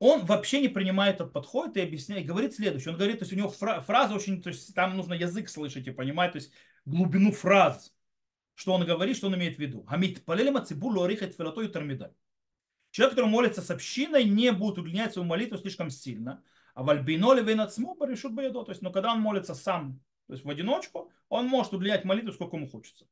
Он 0.00 0.24
вообще 0.24 0.62
не 0.62 0.68
принимает 0.68 1.16
этот 1.16 1.32
подход 1.32 1.76
и 1.76 1.80
объясняет, 1.80 2.26
говорит 2.26 2.54
следующее. 2.54 2.92
Он 2.92 2.96
говорит, 2.96 3.18
то 3.18 3.24
есть 3.24 3.32
у 3.34 3.36
него 3.36 3.50
фраза 3.50 4.14
очень, 4.14 4.42
то 4.42 4.48
есть 4.48 4.74
там 4.74 4.96
нужно 4.96 5.12
язык 5.12 5.50
слышать 5.50 5.86
и 5.86 5.90
понимать, 5.90 6.32
то 6.32 6.38
есть 6.38 6.50
глубину 6.86 7.32
фраз, 7.32 7.94
что 8.54 8.72
он 8.72 8.86
говорит, 8.86 9.18
что 9.18 9.26
он 9.26 9.36
имеет 9.36 9.56
в 9.56 9.58
виду. 9.58 9.84
Хамид 9.84 10.24
палелема 10.24 10.64
цибур 10.64 10.96
лорихет 10.96 11.36
филато 11.36 11.60
и 11.60 11.68
термидаль. 11.68 12.14
Человек, 12.90 13.14
который 13.14 13.30
молится 13.30 13.60
с 13.60 13.70
общиной, 13.70 14.24
не 14.24 14.52
будет 14.52 14.78
удлинять 14.78 15.12
свою 15.12 15.28
молитву 15.28 15.58
слишком 15.58 15.90
сильно. 15.90 16.42
А 16.74 16.82
в 16.82 16.88
альбиноле 16.88 17.42
вейнацму 17.42 17.96
решут 18.06 18.32
боедо. 18.32 18.64
То 18.64 18.72
есть, 18.72 18.80
но 18.80 18.90
когда 18.90 19.12
он 19.12 19.20
молится 19.20 19.54
сам, 19.54 20.00
то 20.26 20.32
есть 20.32 20.44
в 20.44 20.50
одиночку, 20.50 21.12
он 21.28 21.46
может 21.46 21.74
удлинять 21.74 22.04
молитву 22.04 22.32
сколько 22.32 22.56
ему 22.56 22.66
хочется. 22.66 23.06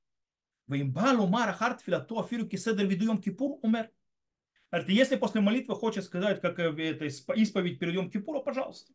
Веймбалу 0.69 1.27
мара 1.27 1.53
хартфиля 1.53 2.01
то 2.01 2.21
афиру 2.21 2.47
киседр 2.47 2.85
видуем 2.85 3.21
кипур 3.21 3.59
умер. 3.63 3.91
Говорит, 4.71 4.91
если 4.91 5.17
после 5.17 5.41
молитвы 5.41 5.75
хочет 5.75 6.05
сказать, 6.05 6.41
как 6.41 6.59
это 6.59 7.07
исповедь 7.07 7.79
перед 7.79 7.95
Йом 7.95 8.11
Кипура, 8.11 8.41
пожалуйста. 8.41 8.93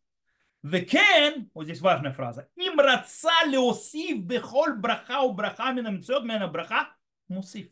Векен, 0.62 1.50
вот 1.52 1.64
здесь 1.64 1.80
важная 1.80 2.12
фраза, 2.12 2.48
им 2.56 2.80
раца 2.80 3.44
леосив 3.44 4.24
бехоль 4.24 4.76
браха 4.76 5.20
у 5.20 5.34
браха 5.34 5.72
минам 5.72 6.00
мена 6.22 6.48
браха 6.48 6.88
мусив. 7.28 7.68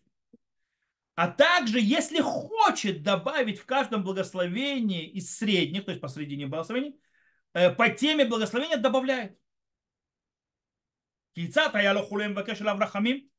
А 1.14 1.28
также, 1.28 1.78
если 1.80 2.20
хочет 2.20 3.02
добавить 3.02 3.58
в 3.58 3.66
каждом 3.66 4.02
благословении 4.02 5.06
из 5.06 5.36
средних, 5.36 5.84
то 5.84 5.90
есть 5.90 6.00
посредине 6.00 6.46
благословений, 6.46 7.00
э, 7.54 7.70
по 7.70 7.88
теме 7.88 8.24
благословения 8.24 8.76
добавляет. 8.76 9.38
Кейцат 11.34 11.74
аяло 11.74 12.02
хулем 12.02 12.34
вакешел 12.34 12.68
аврахамим. 12.68 13.30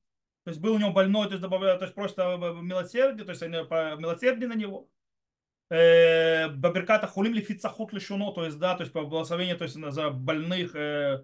То 0.43 0.49
есть 0.49 0.59
был 0.59 0.73
у 0.73 0.77
него 0.77 0.91
больной, 0.91 1.27
то 1.27 1.33
есть 1.33 1.41
добавляет, 1.41 1.79
то 1.79 1.85
есть 1.85 1.95
просто 1.95 2.37
милосердие, 2.61 3.25
то 3.25 3.31
есть 3.31 3.41
милосердие 3.41 4.49
на 4.49 4.55
него. 4.55 4.89
Э, 5.69 6.49
Баберката 6.49 7.07
хулим 7.07 7.33
лифицахут 7.33 7.93
лишуно, 7.93 8.31
то 8.33 8.45
есть 8.45 8.59
да, 8.59 8.75
то 8.75 8.83
есть 8.83 8.91
по 8.91 9.03
благословению, 9.03 9.57
то 9.57 9.63
есть 9.63 9.75
за 9.75 10.09
больных, 10.09 10.75
э, 10.75 11.23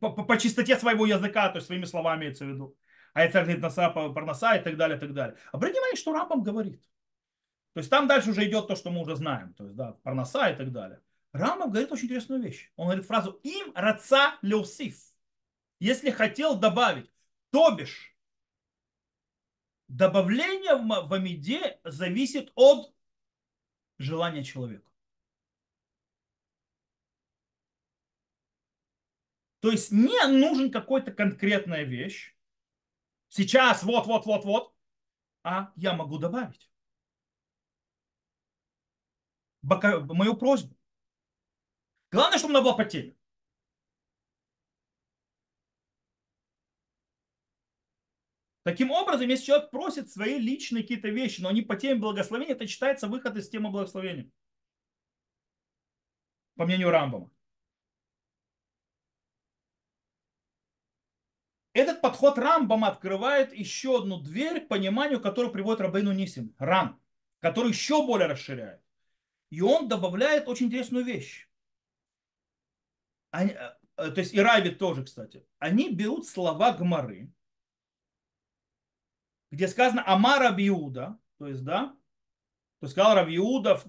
по, 0.00 0.10
по, 0.12 0.38
чистоте 0.38 0.76
своего 0.76 1.06
языка, 1.06 1.48
то 1.48 1.56
есть 1.56 1.66
своими 1.66 1.86
словами 1.86 2.24
имеется 2.24 2.44
в 2.44 2.48
виду 2.48 2.76
а 3.16 3.22
это 3.22 3.40
говорит 3.40 3.62
Наса 3.62 3.88
Парнаса 3.88 4.56
и 4.56 4.62
так 4.62 4.76
далее, 4.76 4.98
и 4.98 5.00
так 5.00 5.14
далее. 5.14 5.38
Обратите 5.50 5.80
внимание, 5.80 5.96
что 5.96 6.12
Рамбам 6.12 6.42
говорит. 6.42 6.82
То 7.72 7.78
есть 7.78 7.88
там 7.88 8.06
дальше 8.06 8.28
уже 8.28 8.46
идет 8.46 8.68
то, 8.68 8.76
что 8.76 8.90
мы 8.90 9.00
уже 9.00 9.16
знаем, 9.16 9.54
то 9.54 9.64
есть 9.64 9.74
да, 9.74 9.92
Парнаса 10.02 10.50
и 10.50 10.54
так 10.54 10.70
далее. 10.70 11.00
Рамбам 11.32 11.70
говорит 11.70 11.90
очень 11.90 12.04
интересную 12.04 12.42
вещь. 12.42 12.70
Он 12.76 12.88
говорит 12.88 13.06
фразу 13.06 13.40
«им 13.42 13.72
раца 13.74 14.34
леусиф». 14.42 14.98
Если 15.80 16.10
хотел 16.10 16.58
добавить, 16.58 17.10
то 17.48 17.74
бишь, 17.74 18.14
добавление 19.88 20.76
в 20.76 21.12
Амиде 21.12 21.80
зависит 21.84 22.52
от 22.54 22.92
желания 23.98 24.44
человека. 24.44 24.90
То 29.60 29.70
есть 29.72 29.90
не 29.90 30.26
нужен 30.28 30.70
какой-то 30.70 31.10
конкретная 31.12 31.82
вещь, 31.82 32.36
сейчас, 33.28 33.82
вот, 33.82 34.06
вот, 34.06 34.26
вот, 34.26 34.44
вот, 34.44 34.74
а 35.42 35.72
я 35.76 35.94
могу 35.94 36.18
добавить. 36.18 36.70
Бока, 39.62 39.98
мою 40.00 40.36
просьбу. 40.36 40.76
Главное, 42.12 42.38
чтобы 42.38 42.52
она 42.54 42.62
была 42.62 42.76
по 42.76 42.84
теме. 42.84 43.15
Таким 48.66 48.90
образом, 48.90 49.28
если 49.28 49.44
человек 49.44 49.70
просит 49.70 50.10
свои 50.10 50.40
личные 50.40 50.82
какие-то 50.82 51.08
вещи, 51.08 51.40
но 51.40 51.50
они 51.50 51.62
по 51.62 51.76
теме 51.76 52.00
благословения, 52.00 52.52
это 52.52 52.66
считается 52.66 53.06
выход 53.06 53.36
из 53.36 53.48
темы 53.48 53.70
благословения. 53.70 54.28
По 56.56 56.64
мнению 56.66 56.90
Рамбама. 56.90 57.30
Этот 61.74 62.00
подход 62.00 62.38
Рамбама 62.38 62.88
открывает 62.88 63.54
еще 63.54 63.98
одну 63.98 64.20
дверь 64.20 64.62
к 64.62 64.68
пониманию, 64.68 65.20
которую 65.20 65.52
приводит 65.52 65.82
Рабейну 65.82 66.10
Нисим, 66.10 66.52
Ран, 66.58 67.00
который 67.38 67.68
еще 67.68 68.04
более 68.04 68.26
расширяет. 68.26 68.82
И 69.50 69.60
он 69.60 69.86
добавляет 69.86 70.48
очень 70.48 70.66
интересную 70.66 71.04
вещь. 71.04 71.48
Они, 73.30 73.52
э, 73.52 73.76
э, 73.96 74.10
то 74.10 74.20
есть 74.20 74.34
и 74.34 74.40
Равид 74.40 74.80
тоже, 74.80 75.04
кстати. 75.04 75.46
Они 75.60 75.88
берут 75.88 76.26
слова 76.26 76.72
Гмары, 76.72 77.30
где 79.50 79.68
сказано 79.68 80.02
Амара 80.06 80.50
Биуда, 80.52 81.18
то 81.38 81.46
есть, 81.46 81.64
да, 81.64 81.96
то 82.78 82.84
есть 82.84 82.92
сказал 82.92 83.14
Рав 83.14 83.28
Иуда, 83.30 83.80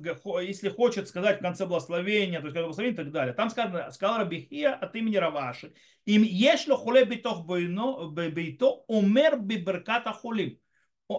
если 0.42 0.70
хочет 0.70 1.10
сказать 1.10 1.40
в 1.40 1.42
конце 1.42 1.66
благословения, 1.66 2.40
то 2.40 2.46
есть 2.46 2.56
благословение 2.56 2.94
и 2.94 2.98
так 2.98 3.12
далее. 3.12 3.34
Там 3.34 3.50
сказано, 3.50 3.92
сказал 3.92 4.20
Рабихия 4.20 4.74
от 4.74 4.96
имени 4.96 5.18
Раваши. 5.18 5.74
Им 6.06 6.24
ешло 6.24 6.78
хуле 6.78 7.04
битох 7.04 7.46
бейто 7.46 8.84
умер 8.88 9.40
биберката 9.40 10.14
хулим. 10.14 10.58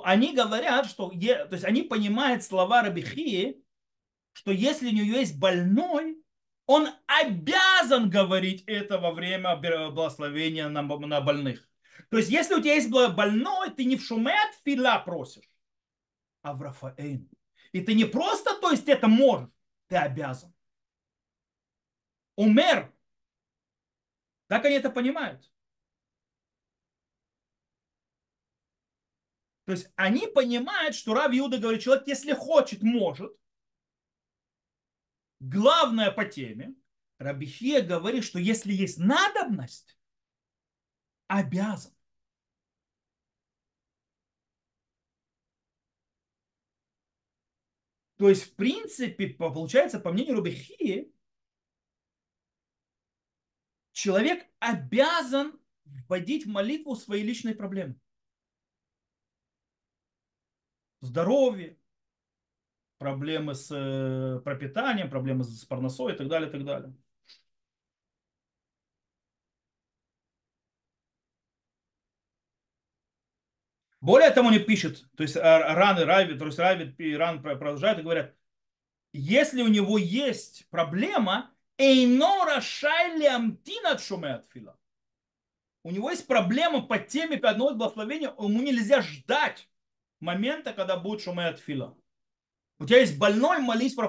Они 0.03 0.35
говорят, 0.35 0.87
что, 0.87 1.11
то 1.11 1.49
есть 1.53 1.65
они 1.65 1.83
понимают 1.83 2.43
слова 2.43 2.83
Рабихии, 2.83 3.63
что 4.33 4.51
если 4.51 4.89
у 4.89 4.93
него 4.93 5.19
есть 5.19 5.39
больной, 5.39 6.23
он 6.65 6.89
обязан 7.07 8.09
говорить 8.09 8.65
это 8.67 8.99
во 8.99 9.13
время 9.13 9.57
благословения 9.57 10.71
на, 10.71 10.83
на 10.83 11.21
больных. 11.21 11.68
То 12.11 12.19
есть, 12.19 12.31
если 12.31 12.55
у 12.55 12.61
тебя 12.61 12.75
есть 12.75 12.91
больной, 12.91 13.71
ты 13.71 13.85
не 13.85 13.97
в 13.97 14.03
шумет 14.03 14.55
фила 14.65 14.99
просишь, 15.05 15.51
а 16.43 16.55
в 16.55 16.63
Рафаэйн. 16.63 17.29
И 17.73 17.81
ты 17.81 17.95
не 17.95 18.05
просто, 18.05 18.59
то 18.61 18.71
есть, 18.71 18.89
это 18.89 19.09
можешь, 19.09 19.51
ты 19.89 19.97
обязан. 19.97 20.55
Умер. 22.37 22.93
Так 24.47 24.65
они 24.65 24.77
это 24.77 24.91
понимают. 24.91 25.51
То 29.65 29.73
есть 29.73 29.91
они 29.97 30.27
понимают, 30.27 30.95
что 30.95 31.13
Рав 31.13 31.31
Иуда 31.31 31.59
говорит, 31.59 31.83
человек, 31.83 32.07
если 32.07 32.33
хочет, 32.33 32.83
может. 32.83 33.37
Главное 35.41 36.11
по 36.11 36.25
теме. 36.25 36.75
Рабихия 37.19 37.83
говорит, 37.83 38.25
что 38.25 38.39
если 38.39 38.73
есть 38.73 38.97
надобность, 38.97 39.98
обязан. 41.29 41.93
То 48.17 48.29
есть, 48.29 48.43
в 48.43 48.55
принципе, 48.57 49.29
получается, 49.29 50.01
по 50.01 50.13
мнению 50.13 50.37
Рубихи, 50.37 51.13
человек 53.93 54.45
обязан 54.59 55.59
вводить 55.85 56.45
в 56.45 56.49
молитву 56.49 56.97
свои 56.97 57.23
личные 57.23 57.55
проблемы. 57.55 57.95
Здоровье, 61.01 61.79
проблемы 62.99 63.55
с 63.55 63.71
э, 63.71 64.41
пропитанием, 64.41 65.09
проблемы 65.09 65.45
с 65.45 65.65
парносой 65.65 66.15
и 66.15 66.17
так 66.17 66.27
далее, 66.27 66.49
и 66.49 66.53
так 66.53 66.65
далее. 66.65 66.95
Более 74.01 74.31
того, 74.31 74.49
они 74.49 74.61
пишут, 74.61 75.05
то 75.17 75.23
есть 75.25 75.37
Ран 75.37 76.01
и 76.01 76.05
Райвид, 76.05 76.39
то 76.39 76.47
есть 76.47 76.59
Райвид 76.59 76.99
и 77.01 77.17
Ран 77.17 77.43
продолжают 77.43 77.99
и 77.99 78.03
говорят, 78.03 78.35
если 79.13 79.63
у 79.63 79.69
него 79.69 79.99
есть 79.99 80.69
проблема, 80.71 81.53
Эйнора 81.79 82.61
Шайли 82.61 83.27
Амтинат 83.27 84.01
Шумеатфила. 84.01 84.79
У 85.83 85.91
него 85.91 86.11
есть 86.11 86.27
проблема 86.27 86.83
по 86.83 86.99
теме 86.99 87.37
одного 87.39 87.75
благословения, 87.75 88.29
ему 88.39 88.63
нельзя 88.63 89.01
ждать 89.01 89.69
момента, 90.21 90.73
когда 90.73 90.97
будет 90.97 91.23
Шумеатфила. 91.23 91.97
У 92.79 92.87
тебя 92.87 93.01
есть 93.01 93.19
больной, 93.19 93.59
молись 93.59 93.97
в 93.97 94.01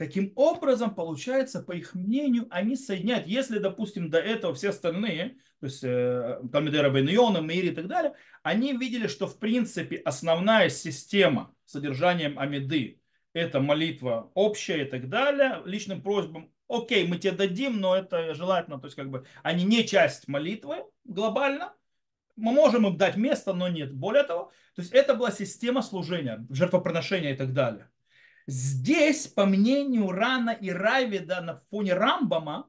Таким 0.00 0.32
образом, 0.34 0.94
получается, 0.94 1.60
по 1.60 1.72
их 1.72 1.94
мнению, 1.94 2.46
они 2.48 2.74
соединяют, 2.74 3.26
если, 3.26 3.58
допустим, 3.58 4.08
до 4.08 4.18
этого 4.18 4.54
все 4.54 4.70
остальные, 4.70 5.36
то 5.60 5.66
есть 5.66 5.84
э, 5.84 6.40
Талмидера 6.50 6.88
Беньона, 6.88 7.46
и 7.52 7.70
так 7.70 7.86
далее, 7.86 8.14
они 8.42 8.72
видели, 8.72 9.08
что 9.08 9.26
в 9.26 9.38
принципе 9.38 9.96
основная 9.96 10.70
система 10.70 11.54
содержанием 11.66 12.38
Амиды– 12.38 13.02
это 13.34 13.60
молитва 13.60 14.30
общая 14.32 14.86
и 14.86 14.88
так 14.88 15.10
далее, 15.10 15.60
личным 15.66 16.00
просьбам, 16.00 16.50
окей, 16.66 17.06
мы 17.06 17.18
тебе 17.18 17.32
дадим, 17.32 17.78
но 17.78 17.94
это 17.94 18.32
желательно, 18.32 18.80
то 18.80 18.86
есть 18.86 18.96
как 18.96 19.10
бы 19.10 19.26
они 19.42 19.64
не 19.64 19.86
часть 19.86 20.28
молитвы 20.28 20.76
глобально, 21.04 21.74
мы 22.36 22.52
можем 22.52 22.86
им 22.86 22.96
дать 22.96 23.16
место, 23.16 23.52
но 23.52 23.68
нет. 23.68 23.92
Более 23.92 24.22
того, 24.22 24.50
то 24.74 24.80
есть 24.80 24.92
это 24.92 25.14
была 25.14 25.30
система 25.30 25.82
служения, 25.82 26.46
жертвоприношения 26.48 27.34
и 27.34 27.36
так 27.36 27.52
далее. 27.52 27.90
Здесь, 28.50 29.28
по 29.28 29.46
мнению 29.46 30.10
Рана 30.10 30.50
и 30.50 30.70
Равида 30.70 31.40
на 31.40 31.54
фоне 31.70 31.94
Рамбама, 31.94 32.68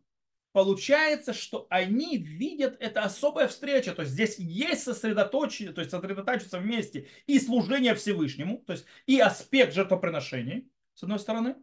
получается, 0.51 1.33
что 1.33 1.65
они 1.71 2.17
видят 2.17 2.77
это 2.79 3.01
особая 3.01 3.47
встреча. 3.47 3.95
То 3.95 4.03
есть 4.03 4.13
здесь 4.13 4.37
есть 4.37 4.83
сосредоточение, 4.83 5.73
то 5.73 5.81
есть 5.81 5.89
сосредоточиться 5.89 6.59
вместе 6.59 7.07
и 7.25 7.39
служение 7.39 7.95
Всевышнему, 7.95 8.59
то 8.59 8.73
есть 8.73 8.85
и 9.07 9.19
аспект 9.19 9.73
жертвоприношений, 9.73 10.69
с 10.93 11.01
одной 11.01 11.17
стороны. 11.17 11.55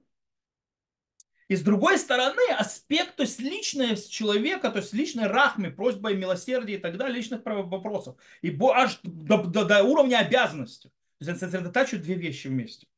И 1.47 1.55
с 1.55 1.63
другой 1.63 1.97
стороны, 1.97 2.43
аспект, 2.59 3.15
то 3.15 3.23
есть 3.23 3.39
личное 3.39 3.95
человека, 3.95 4.73
то 4.73 4.81
есть 4.81 4.93
личной 4.93 5.29
рахмы, 5.29 5.71
просьба 5.71 6.11
и 6.11 6.17
милосердие 6.17 6.79
и 6.79 6.81
так 6.81 6.97
далее, 6.97 7.15
личных 7.15 7.43
вопросов. 7.45 8.17
И 8.43 8.53
аж 8.61 8.99
до, 9.05 9.45
до, 9.45 9.65
до 9.65 9.85
уровня 9.85 10.19
обязанности. 10.19 10.89
То 11.21 11.25
есть 11.25 11.39
сосредотачивают 11.39 12.03
две 12.03 12.17
вещи 12.17 12.49
вместе. 12.49 12.89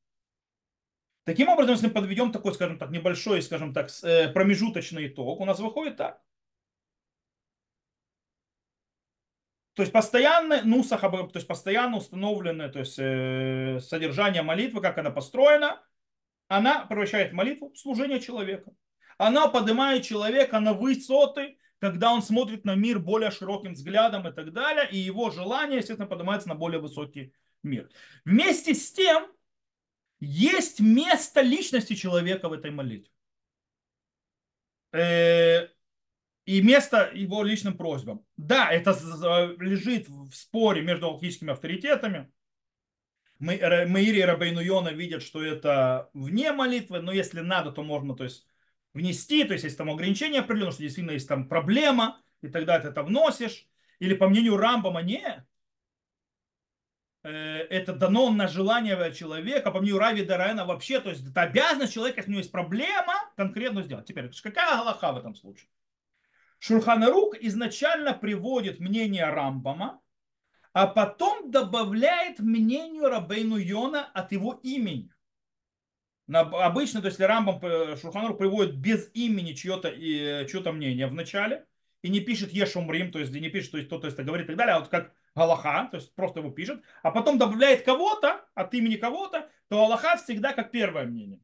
Таким 1.30 1.48
образом, 1.48 1.74
если 1.74 1.86
мы 1.86 1.92
подведем 1.92 2.32
такой, 2.32 2.52
скажем 2.54 2.76
так, 2.76 2.90
небольшой, 2.90 3.40
скажем 3.40 3.72
так, 3.72 3.88
э, 4.02 4.32
промежуточный 4.32 5.06
итог, 5.06 5.38
у 5.38 5.44
нас 5.44 5.60
выходит 5.60 5.96
так. 5.96 6.20
То 9.74 9.82
есть 9.82 9.92
постоянно 9.92 10.62
нусах, 10.64 11.02
то 11.02 11.30
есть 11.34 11.46
постоянно 11.46 11.98
установленное 11.98 12.68
то 12.68 12.80
есть, 12.80 12.98
э, 12.98 13.78
содержание 13.78 14.42
молитвы, 14.42 14.80
как 14.80 14.98
она 14.98 15.12
построена, 15.12 15.80
она 16.48 16.84
превращает 16.86 17.32
молитву 17.32 17.70
в 17.70 17.78
служение 17.78 18.18
человека. 18.18 18.72
Она 19.16 19.46
поднимает 19.46 20.02
человека 20.02 20.58
на 20.58 20.72
высоты, 20.72 21.58
когда 21.78 22.12
он 22.12 22.22
смотрит 22.22 22.64
на 22.64 22.74
мир 22.74 22.98
более 22.98 23.30
широким 23.30 23.74
взглядом 23.74 24.26
и 24.26 24.32
так 24.32 24.52
далее, 24.52 24.90
и 24.90 24.98
его 24.98 25.30
желание, 25.30 25.78
естественно, 25.78 26.08
поднимается 26.08 26.48
на 26.48 26.56
более 26.56 26.80
высокий 26.80 27.32
мир. 27.62 27.88
Вместе 28.24 28.74
с 28.74 28.90
тем, 28.92 29.30
есть 30.20 30.80
место 30.80 31.40
личности 31.40 31.94
человека 31.94 32.48
в 32.48 32.52
этой 32.52 32.70
молитве. 32.70 33.10
Э, 34.92 35.68
и 36.44 36.62
место 36.62 37.10
его 37.14 37.42
личным 37.42 37.76
просьбам. 37.76 38.24
Да, 38.36 38.70
это 38.70 38.90
лежит 39.58 40.08
в 40.08 40.32
споре 40.32 40.82
между 40.82 41.06
алхимическими 41.06 41.52
авторитетами. 41.52 42.30
Маири 43.38 44.18
и 44.18 44.22
Рабейну 44.22 44.60
Йона 44.60 44.90
видят, 44.90 45.22
что 45.22 45.42
это 45.42 46.10
вне 46.12 46.52
молитвы, 46.52 47.00
но 47.00 47.10
если 47.12 47.40
надо, 47.40 47.72
то 47.72 47.82
можно 47.82 48.14
то 48.14 48.24
есть, 48.24 48.46
внести, 48.92 49.44
то 49.44 49.54
есть 49.54 49.64
если 49.64 49.78
там 49.78 49.88
ограничение 49.88 50.40
определено, 50.40 50.72
что 50.72 50.82
действительно 50.82 51.12
есть 51.12 51.26
там 51.26 51.48
проблема, 51.48 52.20
и 52.42 52.48
тогда 52.48 52.78
ты 52.78 52.88
это 52.88 53.02
вносишь. 53.02 53.66
Или 53.98 54.14
по 54.14 54.28
мнению 54.28 54.56
Рамбама, 54.56 55.02
нет, 55.02 55.44
Э, 55.44 55.49
это 57.22 57.92
дано 57.92 58.30
на 58.30 58.48
желание 58.48 59.12
человека, 59.12 59.70
по 59.70 59.80
мнению 59.80 59.98
Рави 59.98 60.24
Дарайна 60.24 60.64
вообще, 60.64 61.00
то 61.00 61.10
есть 61.10 61.28
это 61.28 61.42
обязанность 61.42 61.92
человека, 61.92 62.20
если 62.20 62.30
у 62.30 62.32
него 62.32 62.40
есть 62.40 62.52
проблема, 62.52 63.14
конкретно 63.36 63.82
сделать. 63.82 64.06
Теперь, 64.06 64.30
какая 64.42 64.76
Галаха 64.76 65.12
в 65.12 65.18
этом 65.18 65.34
случае? 65.34 65.68
Шурханарук 66.58 67.36
изначально 67.40 68.14
приводит 68.14 68.80
мнение 68.80 69.28
Рамбама, 69.28 70.00
а 70.72 70.86
потом 70.86 71.50
добавляет 71.50 72.38
мнению 72.38 73.08
Рабейну 73.08 73.56
Йона 73.56 74.04
от 74.04 74.32
его 74.32 74.60
имени. 74.62 75.10
Обычно, 76.32 77.00
то 77.00 77.08
есть, 77.08 77.18
если 77.18 77.24
Рамбам 77.24 77.58
э, 77.62 77.96
Шурханарук 77.96 78.38
приводит 78.38 78.76
без 78.76 79.10
имени 79.14 79.52
чье-то, 79.52 79.90
чье-то 79.90 80.72
мнение 80.72 81.08
в 81.08 81.14
начале, 81.14 81.66
и 82.02 82.08
не 82.08 82.20
пишет 82.20 82.52
Ешумрим, 82.52 83.10
то 83.10 83.18
есть 83.18 83.32
не 83.32 83.48
пишет, 83.48 83.72
то 83.72 83.78
есть 83.78 83.88
кто-то 83.88 84.22
говорит 84.22 84.44
и 84.44 84.48
так 84.48 84.56
далее, 84.56 84.76
а 84.76 84.80
вот 84.80 84.88
как 84.88 85.12
Галаха, 85.34 85.88
то 85.90 85.96
есть 85.96 86.14
просто 86.14 86.40
его 86.40 86.50
пишет, 86.50 86.82
а 87.02 87.10
потом 87.10 87.38
добавляет 87.38 87.84
кого-то 87.84 88.44
от 88.54 88.74
имени 88.74 88.96
кого-то, 88.96 89.48
то 89.68 89.84
Аллаха 89.84 90.16
всегда 90.16 90.52
как 90.52 90.70
первое 90.70 91.04
мнение. 91.04 91.40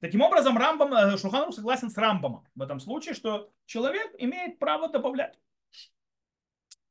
Таким 0.00 0.22
образом, 0.22 0.56
Рамбам, 0.56 0.94
э, 0.94 1.18
Шуханрух 1.18 1.54
согласен 1.54 1.90
с 1.90 1.96
Рамбамом 1.96 2.46
в 2.54 2.62
этом 2.62 2.80
случае, 2.80 3.14
что 3.14 3.52
человек 3.66 4.14
имеет 4.18 4.58
право 4.58 4.88
добавлять. 4.88 5.38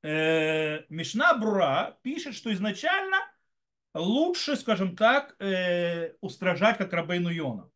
Э, 0.03 0.83
Мишна 0.89 1.33
Брура 1.33 1.97
пишет, 2.03 2.35
что 2.35 2.53
изначально 2.53 3.17
лучше, 3.95 4.55
скажем 4.55 4.95
так, 4.95 5.35
э, 5.39 6.13
устражать 6.21 6.77
как 6.77 6.93
Рабейну 6.93 7.29
Йона. 7.29 7.69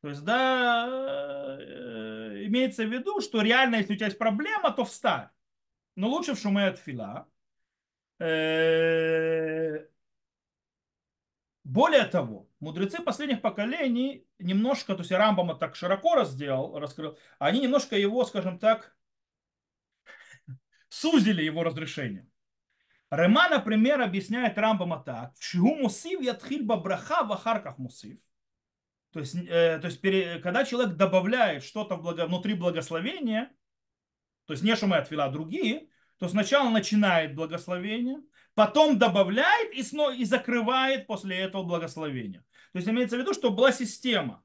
То 0.00 0.08
есть, 0.08 0.24
да, 0.24 0.86
имеется 2.46 2.84
в 2.84 2.92
виду, 2.92 3.20
что 3.20 3.42
реально, 3.42 3.76
если 3.76 3.92
у 3.94 3.96
тебя 3.96 4.06
есть 4.06 4.18
проблема, 4.18 4.70
то 4.70 4.84
вставь. 4.84 5.28
Но 5.96 6.08
лучше 6.08 6.34
в 6.34 6.38
шуме 6.38 6.66
от 6.66 6.78
фила. 6.78 7.28
Э, 8.18 9.86
более 11.64 12.04
того, 12.04 12.48
мудрецы 12.60 13.02
последних 13.02 13.40
поколений 13.42 14.26
немножко, 14.38 14.94
то 14.94 15.00
есть 15.00 15.12
Рамбама 15.12 15.54
так 15.54 15.76
широко 15.76 16.14
раздел, 16.14 16.78
раскрыл, 16.78 17.18
они 17.38 17.60
немножко 17.60 17.96
его, 17.96 18.24
скажем 18.24 18.58
так, 18.58 18.96
сузили 20.88 21.42
его 21.42 21.62
разрешение. 21.62 22.28
Рема, 23.10 23.48
например, 23.48 24.00
объясняет 24.00 24.58
Рамбама 24.58 25.02
так. 25.02 25.34
Шигу 25.38 25.74
мусив 25.76 26.20
ятхиль 26.20 26.64
бабраха 26.64 27.24
в 27.24 27.32
ахарках 27.32 27.78
мусив. 27.78 28.18
То 29.12 29.20
есть, 29.20 29.34
э, 29.34 29.78
то 29.78 29.86
есть 29.86 30.00
пере, 30.00 30.38
когда 30.40 30.64
человек 30.64 30.96
добавляет 30.96 31.64
что-то 31.64 31.96
благо, 31.96 32.26
внутри 32.26 32.54
благословения, 32.54 33.50
то 34.44 34.52
есть 34.52 34.62
не 34.62 34.76
шумы 34.76 34.96
от 34.96 35.10
а 35.10 35.28
другие, 35.30 35.88
то 36.18 36.28
сначала 36.28 36.68
начинает 36.70 37.34
благословение, 37.34 38.20
потом 38.54 38.98
добавляет 38.98 39.72
и, 39.72 39.82
снова, 39.82 40.14
и 40.14 40.24
закрывает 40.24 41.06
после 41.06 41.38
этого 41.38 41.62
благословение. 41.62 42.44
То 42.72 42.78
есть 42.78 42.88
имеется 42.88 43.16
в 43.16 43.20
виду, 43.20 43.32
что 43.32 43.50
была 43.50 43.72
система. 43.72 44.42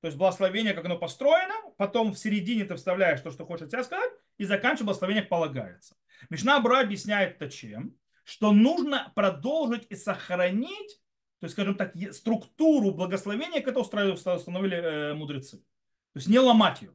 То 0.00 0.06
есть 0.06 0.16
благословение, 0.16 0.72
как 0.72 0.84
оно 0.84 0.98
построено, 0.98 1.54
потом 1.76 2.12
в 2.12 2.18
середине 2.18 2.64
ты 2.64 2.74
вставляешь 2.76 3.20
то, 3.20 3.30
что 3.30 3.44
хочешь 3.44 3.64
от 3.66 3.70
себя 3.70 3.84
сказать, 3.84 4.12
и 4.38 4.44
заканчиваешь 4.44 4.86
благословение 4.86 5.22
полагается. 5.22 5.96
Мишна 6.28 6.60
Бра 6.60 6.80
объясняет 6.80 7.36
это 7.36 7.50
чем? 7.50 7.96
Что 8.24 8.52
нужно 8.52 9.12
продолжить 9.14 9.86
и 9.90 9.96
сохранить, 9.96 11.00
то 11.40 11.44
есть, 11.44 11.54
скажем 11.54 11.74
так, 11.74 11.94
структуру 12.12 12.92
благословения, 12.92 13.62
которую 13.62 14.14
установили 14.14 14.76
э, 14.76 15.14
мудрецы. 15.14 15.58
То 15.58 16.16
есть 16.16 16.28
не 16.28 16.38
ломать 16.38 16.82
ее. 16.82 16.94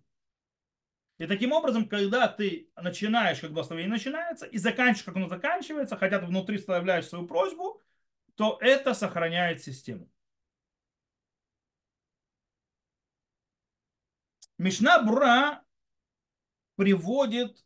И 1.18 1.28
таким 1.28 1.54
образом, 1.54 1.88
когда 1.88 2.28
ты 2.28 2.70
начинаешь, 2.76 3.40
как 3.40 3.52
благословение 3.52 3.92
начинается, 3.92 4.46
и 4.46 4.58
заканчиваешь, 4.58 5.06
как 5.06 5.16
оно 5.16 5.30
заканчивается, 5.30 5.96
хотя 5.96 6.20
ты 6.20 6.26
внутри 6.26 6.58
вставляешь 6.58 7.08
свою 7.08 7.26
просьбу, 7.26 7.82
то 8.36 8.58
это 8.60 8.94
сохраняет 8.94 9.62
систему. 9.62 10.10
Мишна 14.58 15.02
Брура 15.02 15.64
приводит 16.76 17.66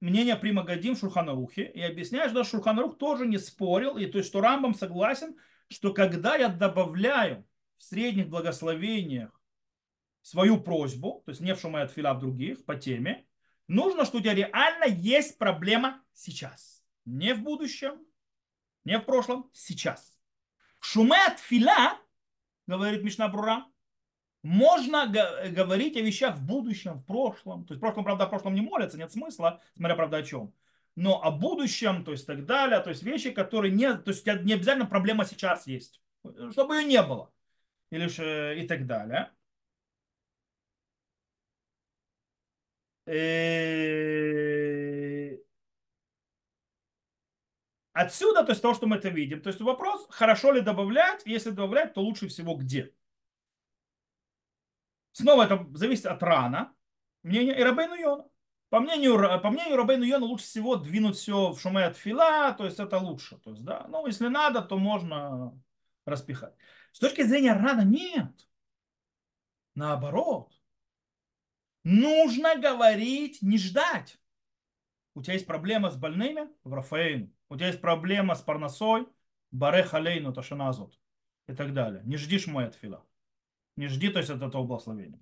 мнение 0.00 0.36
Примагадим 0.36 0.94
в 0.94 0.98
Шурханарухе 0.98 1.64
и 1.64 1.80
объясняет, 1.82 2.30
что 2.30 2.44
Шурханарух 2.44 2.96
тоже 2.96 3.26
не 3.26 3.38
спорил, 3.38 3.98
и 3.98 4.06
то 4.06 4.18
есть, 4.18 4.30
что 4.30 4.40
Рамбам 4.40 4.74
согласен, 4.74 5.36
что 5.68 5.92
когда 5.92 6.36
я 6.36 6.48
добавляю 6.48 7.46
в 7.76 7.82
средних 7.82 8.28
благословениях 8.28 9.41
свою 10.22 10.60
просьбу, 10.60 11.22
то 11.26 11.32
есть 11.32 11.40
не 11.40 11.54
в 11.54 11.60
шумай 11.60 11.82
от 11.82 11.92
фила 11.92 12.14
в 12.14 12.20
других, 12.20 12.64
по 12.64 12.76
теме, 12.76 13.26
нужно, 13.68 14.04
что 14.04 14.18
у 14.18 14.20
тебя 14.20 14.34
реально 14.34 14.84
есть 14.84 15.38
проблема 15.38 16.02
сейчас. 16.12 16.82
Не 17.04 17.34
в 17.34 17.42
будущем, 17.42 18.00
не 18.84 18.98
в 18.98 19.02
прошлом, 19.02 19.50
сейчас. 19.52 20.16
В 20.78 20.86
шуме 20.86 21.18
от 21.26 21.38
фила, 21.38 21.98
говорит 22.66 23.02
Мишна 23.02 23.28
Брура, 23.28 23.66
можно 24.42 25.06
говорить 25.06 25.96
о 25.96 26.00
вещах 26.00 26.36
в 26.36 26.44
будущем, 26.44 26.94
в 26.94 27.06
прошлом. 27.06 27.64
То 27.64 27.74
есть 27.74 27.78
в 27.78 27.80
прошлом, 27.80 28.04
правда, 28.04 28.26
в 28.26 28.30
прошлом 28.30 28.54
не 28.54 28.60
молятся, 28.60 28.98
нет 28.98 29.12
смысла, 29.12 29.60
смотря, 29.76 29.94
правда, 29.94 30.16
о 30.18 30.22
чем. 30.22 30.52
Но 30.96 31.22
о 31.22 31.30
будущем, 31.30 32.04
то 32.04 32.10
есть 32.12 32.26
так 32.26 32.44
далее, 32.44 32.80
то 32.80 32.90
есть 32.90 33.02
вещи, 33.02 33.30
которые 33.30 33.72
не, 33.72 33.94
то 33.94 34.10
есть 34.10 34.26
не 34.26 34.52
обязательно 34.52 34.86
проблема 34.86 35.24
сейчас 35.24 35.66
есть, 35.66 36.02
чтобы 36.50 36.76
ее 36.76 36.84
не 36.84 37.02
было. 37.02 37.32
Или 37.90 38.08
же 38.08 38.58
и 38.60 38.66
так 38.66 38.86
далее. 38.86 39.30
Отсюда, 47.92 48.44
то 48.44 48.52
есть 48.52 48.62
того, 48.62 48.74
что 48.74 48.86
мы 48.86 48.96
это 48.96 49.08
видим, 49.08 49.40
то 49.40 49.48
есть 49.48 49.60
вопрос, 49.60 50.06
хорошо 50.10 50.52
ли 50.52 50.60
добавлять, 50.60 51.22
если 51.24 51.50
добавлять, 51.50 51.94
то 51.94 52.00
лучше 52.00 52.28
всего 52.28 52.54
где. 52.54 52.92
Снова 55.12 55.44
это 55.44 55.66
зависит 55.74 56.06
от 56.06 56.22
рана, 56.22 56.74
мнения 57.22 57.58
и 57.58 57.62
Рабейну 57.62 57.94
Йона. 57.94 58.24
По 58.70 58.80
мнению, 58.80 59.18
по 59.42 59.50
мнению 59.50 59.76
Рабейну 59.76 60.04
Йона 60.04 60.24
лучше 60.24 60.46
всего 60.46 60.76
двинуть 60.76 61.16
все 61.16 61.52
в 61.52 61.60
шуме 61.60 61.84
от 61.84 61.96
фила, 61.96 62.52
то 62.52 62.64
есть 62.64 62.78
это 62.78 62.98
лучше. 62.98 63.36
То 63.38 63.50
есть, 63.50 63.64
да, 63.64 63.86
ну, 63.88 64.06
если 64.06 64.28
надо, 64.28 64.62
то 64.62 64.78
можно 64.78 65.52
распихать. 66.06 66.54
С 66.92 66.98
точки 66.98 67.22
зрения 67.22 67.52
рана 67.52 67.82
нет. 67.82 68.32
Наоборот. 69.74 70.52
Нужно 71.84 72.56
говорить, 72.56 73.42
не 73.42 73.58
ждать. 73.58 74.18
У 75.14 75.22
тебя 75.22 75.34
есть 75.34 75.46
проблема 75.46 75.90
с 75.90 75.96
больными? 75.96 76.48
В 76.64 76.72
Рафаэйну. 76.72 77.30
У 77.48 77.56
тебя 77.56 77.66
есть 77.68 77.80
проблема 77.80 78.34
с 78.34 78.40
парносой? 78.40 79.08
Баре 79.50 79.82
халейну. 79.82 80.32
И 81.48 81.54
так 81.54 81.74
далее. 81.74 82.02
Не 82.04 82.16
ждишь 82.16 82.46
мой 82.46 82.66
отфила. 82.66 83.04
Не 83.76 83.88
жди, 83.88 84.10
то 84.10 84.18
есть 84.18 84.30
от 84.30 84.42
этого 84.42 84.64
благословения. 84.64 85.20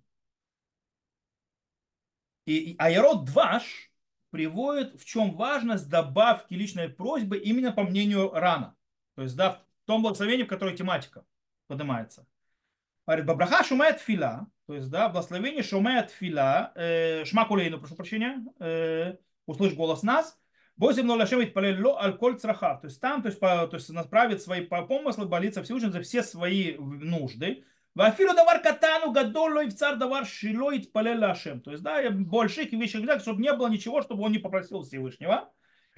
И, 2.47 2.73
и 2.73 2.77
Айрод 2.79 3.25
Дваш 3.25 3.93
приводит, 4.31 5.01
в 5.01 5.05
чем 5.05 5.37
важность 5.37 5.89
добавки 5.89 6.55
личной 6.55 6.89
просьбы 6.89 7.39
именно 7.39 7.73
по 7.73 7.83
мнению 7.83 8.31
Рана. 8.33 8.77
То 9.15 9.23
есть, 9.23 9.37
да, 9.37 9.53
в 9.53 9.87
том 9.87 10.03
благословении, 10.03 10.45
в 10.45 10.49
которой 10.49 10.77
тематика 10.77 11.25
поднимается. 11.67 12.27
Говорит, 13.07 13.27
Бабраха 13.27 13.65
шумает 13.65 14.01
фила, 14.01 14.49
то 14.71 14.77
есть, 14.77 14.89
да, 14.89 15.09
благословение 15.09 15.65
шумает 15.65 16.13
фила, 16.13 16.71
э, 16.77 17.25
шма 17.25 17.45
кулейну, 17.45 17.81
прошу 17.81 17.97
прощения, 17.97 18.41
э, 18.61 19.17
услышь 19.45 19.75
голос 19.75 20.05
нас, 20.05 20.39
Бозим 20.77 21.11
Лашем 21.11 21.41
ло 21.83 22.01
аль 22.01 22.17
коль 22.17 22.39
цраха. 22.39 22.79
То 22.81 22.87
есть 22.87 23.01
там, 23.01 23.21
то 23.21 23.27
есть, 23.27 23.41
по, 23.41 23.67
то 23.67 23.79
есть 23.79 23.91
направит 23.91 24.41
свои 24.43 24.61
помыслы, 24.61 25.27
молиться 25.27 25.65
Всевышнему 25.65 25.93
за 25.93 26.03
все 26.03 26.23
свои 26.23 26.77
нужды. 26.77 27.65
Вафиру 27.97 28.33
давар 28.33 28.63
катану 28.63 29.11
гадолу 29.11 29.61
и 29.61 29.67
в 29.67 29.75
цар 29.75 29.97
давар 29.97 30.25
шило 30.25 30.71
и 30.73 30.89
лашем. 30.95 31.61
То 31.63 31.73
есть, 31.73 31.83
да, 31.83 32.09
больших 32.11 32.71
вещей, 32.71 33.05
чтобы 33.19 33.43
не 33.43 33.53
было 33.53 33.67
ничего, 33.67 34.03
чтобы 34.03 34.23
он 34.23 34.31
не 34.31 34.39
попросил 34.39 34.83
Всевышнего. 34.83 35.53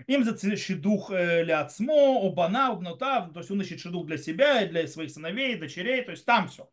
Им 0.07 0.25
за 0.25 0.57
шедух 0.57 1.11
э, 1.11 1.45
для 1.45 1.61
отсмо, 1.61 2.27
обана, 2.27 2.69
обнота, 2.69 3.29
то 3.35 3.41
есть 3.41 3.51
он 3.51 3.61
ищет 3.61 3.81
шедух 3.81 4.07
для 4.07 4.17
себя 4.17 4.63
и 4.63 4.69
для 4.71 4.89
своих 4.89 5.11
сыновей, 5.11 5.57
дочерей, 5.57 6.03
то 6.03 6.13
есть 6.13 6.25
там 6.25 6.49
все. 6.49 6.71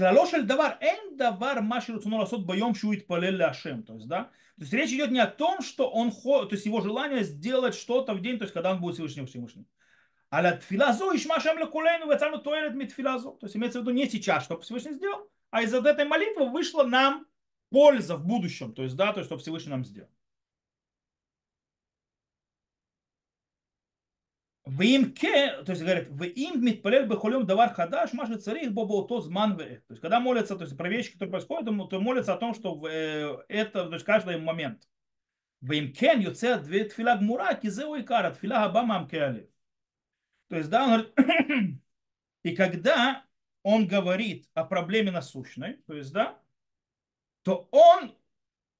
Клало 0.00 0.26
шель 0.26 0.44
давар, 0.44 0.78
эн 0.80 1.16
давар 1.18 1.60
маши 1.60 1.92
руцуно 1.92 2.24
боем 2.38 2.74
шуит 2.74 3.06
палел 3.06 3.34
ляшем. 3.34 3.82
То 3.82 3.94
есть, 3.94 4.08
да, 4.08 4.24
то 4.56 4.62
есть 4.62 4.72
речь 4.72 4.92
идет 4.92 5.10
не 5.10 5.18
о 5.18 5.26
том, 5.26 5.60
что 5.60 5.90
он, 5.90 6.10
то 6.10 6.48
есть 6.52 6.64
его 6.64 6.80
желание 6.80 7.22
сделать 7.22 7.74
что-то 7.74 8.14
в 8.14 8.22
день, 8.22 8.38
то 8.38 8.44
есть 8.44 8.54
когда 8.54 8.70
он 8.70 8.80
будет 8.80 8.94
Всевышним 8.94 9.26
Всевышним. 9.26 9.66
А 10.30 10.40
ля 10.40 10.56
тфила 10.56 10.94
зо 10.94 11.14
ишма 11.14 11.38
шем 11.40 11.58
лекулейну 11.58 12.10
вецану 12.10 12.38
тоэлет 12.38 12.74
ми 12.74 12.86
тфила 12.86 13.18
зо. 13.18 13.32
То 13.32 13.44
есть 13.44 13.56
имеется 13.56 13.80
в 13.80 13.82
виду 13.82 13.90
не 13.90 14.08
сейчас, 14.08 14.44
что 14.44 14.58
Всевышний 14.60 14.94
сделал, 14.94 15.28
а 15.50 15.60
из 15.62 15.74
этой 15.74 16.06
молитвы 16.06 16.48
вышла 16.48 16.84
нам 16.84 17.26
польза 17.68 18.16
в 18.16 18.24
будущем. 18.24 18.72
То 18.72 18.82
есть, 18.82 18.96
да, 18.96 19.12
то 19.12 19.20
есть, 19.20 19.28
что 19.28 19.36
Всевышний 19.36 19.70
нам 19.70 19.84
сделал. 19.84 20.08
Вим 24.70 25.12
ке, 25.12 25.62
то 25.64 25.72
есть 25.72 25.82
говорит, 25.82 26.08
в 26.10 26.22
им 26.22 26.64
митпалель 26.64 27.06
бехолем 27.06 27.44
давар 27.44 27.74
хадаш, 27.74 28.12
мажи 28.12 28.36
царих 28.36 28.72
бобо 28.72 29.06
то 29.06 29.20
зман 29.20 29.56
То 29.56 29.64
есть 29.64 30.00
когда 30.00 30.20
молятся, 30.20 30.54
то 30.54 30.64
есть 30.64 30.76
про 30.76 30.88
вещи, 30.88 31.12
которые 31.12 31.32
происходят, 31.32 31.90
то 31.90 32.00
молятся 32.00 32.34
о 32.34 32.36
том, 32.36 32.54
что 32.54 32.86
это, 33.48 33.86
то 33.86 33.94
есть 33.94 34.04
каждый 34.04 34.38
момент. 34.38 34.88
В 35.60 35.72
им 35.72 35.92
кен 35.92 36.20
юце 36.20 36.58
две 36.58 36.84
тфила 36.84 37.16
гмура, 37.16 37.54
кизеу 37.54 37.96
и 37.96 38.02
кара, 38.02 38.30
тфила 38.30 38.56
хаба 38.56 38.82
мамке 38.82 39.48
то 40.48 40.56
есть, 40.56 40.68
да, 40.70 40.84
он 40.84 40.90
говорит, 40.90 41.80
и 42.42 42.56
когда 42.56 43.24
он 43.62 43.86
говорит 43.86 44.48
о 44.54 44.64
проблеме 44.64 45.10
насущной, 45.10 45.74
то 45.86 45.94
есть, 45.94 46.12
да, 46.12 46.40
то 47.42 47.68
он 47.72 48.16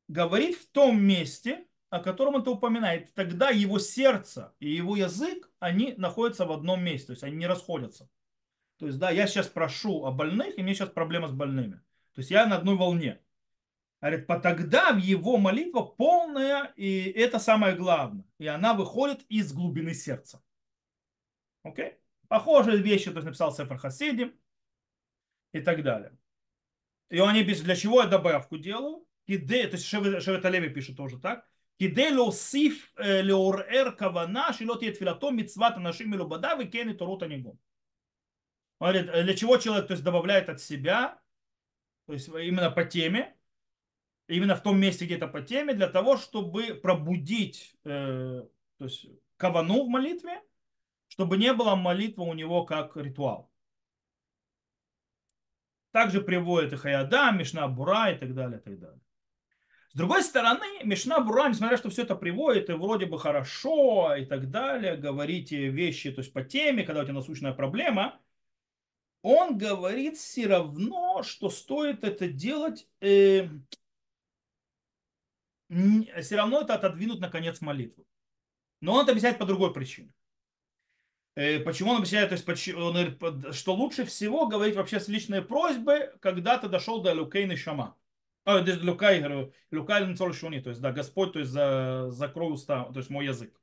говорит 0.09 0.57
в 0.57 0.69
том 0.69 1.03
месте, 1.03 1.67
о 1.91 1.99
котором 1.99 2.37
это 2.37 2.51
упоминает. 2.51 3.13
Тогда 3.15 3.51
его 3.51 3.79
сердце 3.79 4.55
и 4.61 4.71
его 4.71 4.97
язык, 4.97 5.51
они 5.59 5.95
находятся 5.97 6.47
в 6.47 6.53
одном 6.53 6.83
месте, 6.83 7.09
то 7.09 7.13
есть 7.13 7.25
они 7.25 7.37
не 7.37 7.47
расходятся. 7.47 8.09
То 8.79 8.87
есть, 8.87 8.99
да, 8.99 9.11
я 9.11 9.27
сейчас 9.27 9.49
прошу 9.49 10.07
о 10.07 10.13
больных, 10.13 10.57
и 10.57 10.63
мне 10.63 10.75
сейчас 10.75 10.89
проблема 10.89 11.29
с 11.29 11.33
больными. 11.33 11.83
То 12.15 12.21
есть 12.21 12.31
я 12.31 12.47
на 12.47 12.57
одной 12.57 12.77
волне. 12.77 13.21
Говорит, 14.01 14.27
по 14.27 14.41
тогда 14.41 14.93
в 14.95 14.99
его 14.99 15.37
молитва 15.37 15.83
полная, 15.83 16.73
и 16.77 17.11
это 17.11 17.39
самое 17.39 17.75
главное. 17.75 18.25
И 18.39 18.47
она 18.47 18.73
выходит 18.73 19.23
из 19.29 19.53
глубины 19.53 19.93
сердца. 19.93 20.43
Окей? 21.63 21.99
Похожие 22.29 22.79
вещи, 22.79 23.11
то 23.11 23.17
есть 23.17 23.27
написал 23.27 23.53
Сефер 23.53 23.77
Хасидим 23.77 24.33
и 25.53 25.61
так 25.61 25.83
далее. 25.83 26.17
И 27.11 27.19
они 27.19 27.45
пишут, 27.45 27.65
для 27.65 27.77
чего 27.77 28.01
я 28.01 28.07
добавку 28.07 28.57
делаю? 28.57 29.07
Киде, 29.27 29.67
то 29.67 29.77
есть 29.77 29.87
Шеветалеви 29.87 30.69
пишет 30.69 30.97
тоже 30.97 31.19
так. 31.19 31.50
Кавана, 33.97 34.53
шилот 34.53 34.83
ет 34.83 34.99
филато 34.99 35.31
митцват 35.31 35.79
нашим 35.79 36.11
милубада, 36.11 36.55
вы 36.55 36.67
кены 36.67 36.95
торута 36.95 37.27
негом. 37.27 37.59
Он 38.79 38.93
говорит, 38.93 39.25
для 39.25 39.35
чего 39.35 39.57
человек 39.57 39.87
то 39.87 39.93
есть, 39.93 40.05
добавляет 40.05 40.49
от 40.49 40.61
себя, 40.61 41.21
то 42.07 42.13
есть 42.13 42.29
именно 42.29 42.71
по 42.71 42.85
теме, 42.85 43.35
именно 44.29 44.57
в 44.57 44.63
том 44.63 44.79
месте, 44.79 45.07
где 45.07 45.17
это 45.17 45.27
по 45.27 45.41
теме, 45.41 45.75
для 45.75 45.89
того, 45.89 46.17
чтобы 46.17 46.75
пробудить 46.75 47.77
э, 47.85 48.43
кавану 49.37 49.85
в 49.85 49.89
молитве, 49.89 50.43
чтобы 51.09 51.39
не 51.39 51.53
было 51.53 51.77
молитвы 51.77 52.25
у 52.25 52.35
него 52.35 52.65
как 52.65 52.97
ритуал. 52.97 53.51
Также 55.93 56.21
приводит 56.21 56.73
и 56.73 56.77
Хаяда, 56.77 57.33
Мишна 57.33 57.67
Бура 57.69 58.13
и 58.13 58.19
так 58.19 58.35
далее, 58.35 58.61
и 58.61 58.63
так 58.63 58.79
далее. 58.79 59.01
С 59.93 59.97
другой 59.97 60.23
стороны, 60.23 60.85
Мишна 60.85 61.21
Бура, 61.21 61.49
несмотря 61.49 61.77
что 61.77 61.91
все 61.91 62.03
это 62.03 62.15
приводит, 62.15 62.71
и 62.71 62.75
вроде 62.75 63.07
бы 63.07 63.19
хорошо, 63.19 64.15
и 64.15 64.25
так 64.25 64.49
далее, 64.49 64.97
говорите 64.97 65.69
вещи, 65.69 66.13
то 66.13 66.21
есть 66.21 66.33
по 66.33 66.43
теме, 66.43 66.85
когда 66.85 67.01
у 67.01 67.05
тебя 67.05 67.15
насущная 67.15 67.53
проблема, 67.53 68.21
он 69.23 69.59
говорит 69.59 70.17
все 70.17 70.47
равно, 70.47 71.25
что 71.25 71.51
стоит 71.51 72.05
это 72.05 72.29
делать, 72.29 72.89
э, 73.01 73.49
все 75.69 76.37
равно 76.37 76.63
это 76.63 76.75
отодвинуть 76.75 77.19
на 77.19 77.29
конец 77.29 77.61
молитвы. 77.61 78.05
Но 78.81 78.95
он 78.95 79.03
это 79.03 79.11
объясняет 79.11 79.39
по 79.39 79.45
другой 79.45 79.75
причине. 79.75 80.15
Э, 81.35 81.59
почему 81.61 81.91
он 81.91 81.97
объясняет, 81.99 82.29
то 82.29 82.37
есть, 82.37 82.75
он 82.75 83.53
что 83.53 83.75
лучше 83.75 84.05
всего 84.05 84.47
говорить 84.47 84.77
вообще 84.77 85.01
с 85.01 85.09
личной 85.09 85.43
просьбы, 85.43 86.15
когда 86.21 86.59
ты 86.59 86.69
дошел 86.69 87.03
до 87.03 87.13
Люкейны 87.13 87.57
Шама. 87.57 87.97
А, 88.45 88.61
Люкай, 88.61 89.23
Люкай 89.71 90.17
Шуни, 90.33 90.61
то 90.61 90.71
есть, 90.71 90.81
да, 90.81 90.93
Господь, 90.93 91.33
то 91.33 91.39
есть, 91.39 91.51
за, 91.51 92.11
закрой 92.11 92.53
уста, 92.53 92.85
то 92.85 92.99
есть, 92.99 93.11
мой 93.11 93.27
язык. 93.27 93.61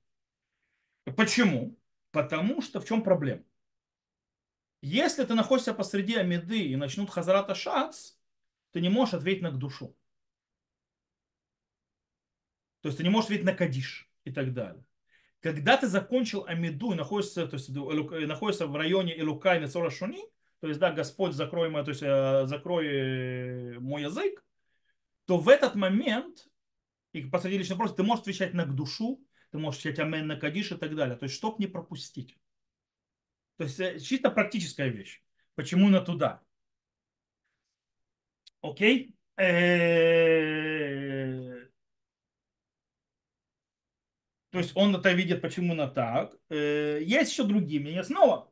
Почему? 1.16 1.78
Потому 2.12 2.62
что 2.62 2.80
в 2.80 2.86
чем 2.86 3.02
проблема? 3.02 3.44
Если 4.82 5.24
ты 5.24 5.34
находишься 5.34 5.74
посреди 5.74 6.16
Амиды 6.16 6.60
и 6.60 6.76
начнут 6.76 7.10
Хазарата 7.10 7.56
Шац, 7.56 8.14
ты 8.72 8.82
не 8.82 8.90
можешь 8.90 9.16
ответить 9.16 9.42
на 9.42 9.52
душу. 9.52 9.96
То 12.82 12.90
есть 12.90 12.98
ты 12.98 13.04
не 13.04 13.10
можешь 13.10 13.26
ответить 13.26 13.46
на 13.46 13.54
Кадиш 13.54 14.10
и 14.24 14.32
так 14.32 14.54
далее. 14.54 14.84
Когда 15.42 15.78
ты 15.78 15.88
закончил 15.88 16.46
Амиду 16.46 16.92
и 16.92 16.96
находишься, 16.96 17.48
то 17.48 17.56
есть, 17.56 17.70
находишься 17.70 18.68
в 18.68 18.76
районе 18.76 19.16
Илукай 19.18 19.60
Нецора 19.60 19.90
Шуни, 19.90 20.24
то 20.60 20.68
есть, 20.68 20.80
да, 20.80 20.92
Господь, 20.92 21.34
закрой, 21.34 21.70
мой, 21.70 21.84
то 21.84 21.90
есть, 21.90 22.02
э, 22.04 22.46
закрой 22.46 22.88
э, 22.88 23.80
мой 23.80 24.04
язык, 24.04 24.44
то 25.28 25.38
в 25.38 25.50
этот 25.50 25.76
момент, 25.76 26.48
и 27.12 27.22
посреди 27.22 27.58
личного 27.60 27.80
просто, 27.80 27.98
ты 27.98 28.04
можешь 28.04 28.24
отвечать 28.24 28.54
на 28.54 28.66
душу, 28.66 29.24
ты 29.52 29.60
можешь 29.60 29.82
отвечать 29.82 30.00
Амен 30.00 30.26
на 30.26 30.38
Кадиш 30.38 30.72
и 30.72 30.76
так 30.76 30.96
далее. 30.96 31.16
То 31.18 31.26
есть, 31.26 31.36
чтобы 31.36 31.58
не 31.60 31.68
пропустить. 31.68 32.40
То 33.58 33.66
есть, 33.66 33.80
э, 33.80 34.00
чисто 34.00 34.32
практическая 34.32 34.88
вещь. 34.90 35.22
Почему 35.56 35.90
на 35.90 36.02
туда? 36.02 36.42
Окей? 38.62 39.16
То 44.52 44.60
есть 44.60 44.72
он 44.76 44.96
это 44.96 45.12
видит, 45.12 45.42
почему 45.42 45.76
на 45.76 45.88
так. 45.88 46.36
Есть 46.50 47.32
еще 47.32 47.44
другие 47.44 47.80
мнения. 47.80 48.04
Снова, 48.04 48.52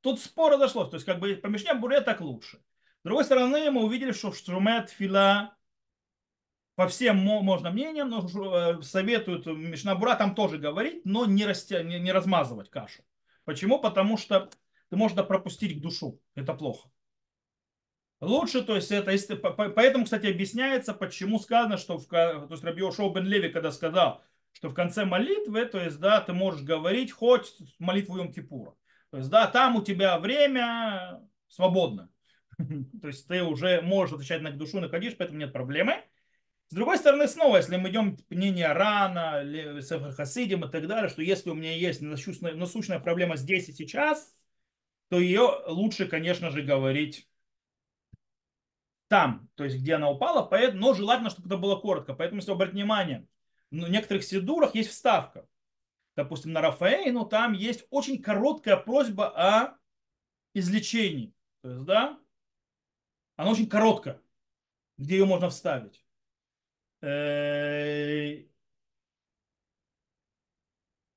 тут 0.00 0.20
спор 0.20 0.58
дошло. 0.58 0.84
То 0.86 0.96
есть 0.96 1.06
как 1.06 1.20
бы 1.20 1.36
по 1.36 1.46
Мишне 1.46 1.72
Буре 1.74 2.00
так 2.00 2.20
лучше. 2.20 2.58
С 2.58 3.04
другой 3.04 3.24
стороны, 3.24 3.70
мы 3.70 3.84
увидели, 3.84 4.12
что 4.12 4.32
Штрумет 4.32 4.90
Фила 4.90 5.56
по 6.74 6.88
всем 6.88 7.16
можно 7.18 7.70
мнениям, 7.70 8.08
но 8.08 8.26
э, 8.26 8.82
советуют 8.82 9.46
Мишна 9.46 9.94
Бура 9.94 10.16
там 10.16 10.34
тоже 10.34 10.58
говорить, 10.58 11.04
но 11.04 11.24
не, 11.24 11.46
растя, 11.46 11.82
не, 11.82 12.00
не 12.00 12.12
размазывать 12.12 12.70
кашу. 12.70 13.02
Почему? 13.44 13.78
Потому 13.78 14.16
что 14.16 14.50
ты 14.90 14.96
можешь 14.96 15.16
пропустить 15.16 15.78
к 15.78 15.80
душу. 15.80 16.20
Это 16.34 16.54
плохо. 16.54 16.88
Лучше, 18.20 18.62
то 18.62 18.74
есть 18.74 18.90
это, 18.90 19.10
если, 19.10 19.34
поэтому, 19.34 20.04
кстати, 20.04 20.26
объясняется, 20.26 20.94
почему 20.94 21.38
сказано, 21.38 21.76
что 21.76 21.98
в, 21.98 22.06
то 22.06 22.46
есть 22.50 22.64
Раби 22.64 22.82
Шоу 22.90 23.12
Бен 23.12 23.26
Леви, 23.26 23.50
когда 23.50 23.70
сказал, 23.70 24.22
что 24.52 24.68
в 24.68 24.74
конце 24.74 25.04
молитвы, 25.04 25.66
то 25.66 25.78
есть, 25.78 25.98
да, 25.98 26.20
ты 26.20 26.32
можешь 26.32 26.62
говорить 26.62 27.12
хоть 27.12 27.54
молитву 27.78 28.16
Йом 28.16 28.32
Кипура. 28.32 28.74
То 29.10 29.18
есть, 29.18 29.28
да, 29.28 29.46
там 29.46 29.76
у 29.76 29.82
тебя 29.82 30.18
время 30.18 31.20
свободно. 31.48 32.08
То 33.02 33.08
есть 33.08 33.26
ты 33.28 33.42
уже 33.42 33.80
можешь 33.82 34.14
отвечать 34.14 34.42
на 34.42 34.50
душу, 34.52 34.80
на 34.80 34.88
кадиш, 34.88 35.16
поэтому 35.16 35.40
нет 35.40 35.52
проблемы. 35.52 36.02
С 36.68 36.74
другой 36.74 36.98
стороны, 36.98 37.28
снова, 37.28 37.58
если 37.58 37.76
мы 37.76 37.90
идем 37.90 38.16
мнение 38.30 38.72
Рана, 38.72 39.42
Хасидим 40.12 40.64
и 40.64 40.70
так 40.70 40.86
далее, 40.86 41.08
что 41.08 41.22
если 41.22 41.50
у 41.50 41.54
меня 41.54 41.72
есть 41.72 42.00
насущная, 42.00 42.54
насущная 42.54 42.98
проблема 42.98 43.36
здесь 43.36 43.68
и 43.68 43.72
сейчас, 43.72 44.34
то 45.08 45.18
ее 45.18 45.62
лучше, 45.66 46.06
конечно 46.06 46.50
же, 46.50 46.62
говорить 46.62 47.28
там, 49.08 49.48
то 49.54 49.64
есть 49.64 49.76
где 49.76 49.94
она 49.94 50.10
упала, 50.10 50.48
но 50.72 50.94
желательно, 50.94 51.30
чтобы 51.30 51.48
это 51.48 51.56
было 51.56 51.76
коротко. 51.76 52.14
Поэтому, 52.14 52.40
если 52.40 52.52
обратить 52.52 52.74
внимание, 52.74 53.28
в 53.70 53.88
некоторых 53.88 54.24
сидурах 54.24 54.74
есть 54.74 54.90
вставка. 54.90 55.46
Допустим, 56.16 56.52
на 56.52 56.60
Рафаэйну 56.60 57.24
там 57.26 57.52
есть 57.52 57.86
очень 57.90 58.22
короткая 58.22 58.76
просьба 58.76 59.28
о 59.28 59.78
излечении. 60.54 61.34
То 61.62 61.70
есть, 61.70 61.84
да, 61.84 62.18
она 63.36 63.50
очень 63.50 63.68
короткая, 63.68 64.20
где 64.96 65.18
ее 65.18 65.26
можно 65.26 65.50
вставить. 65.50 66.03
Э, 67.04 68.44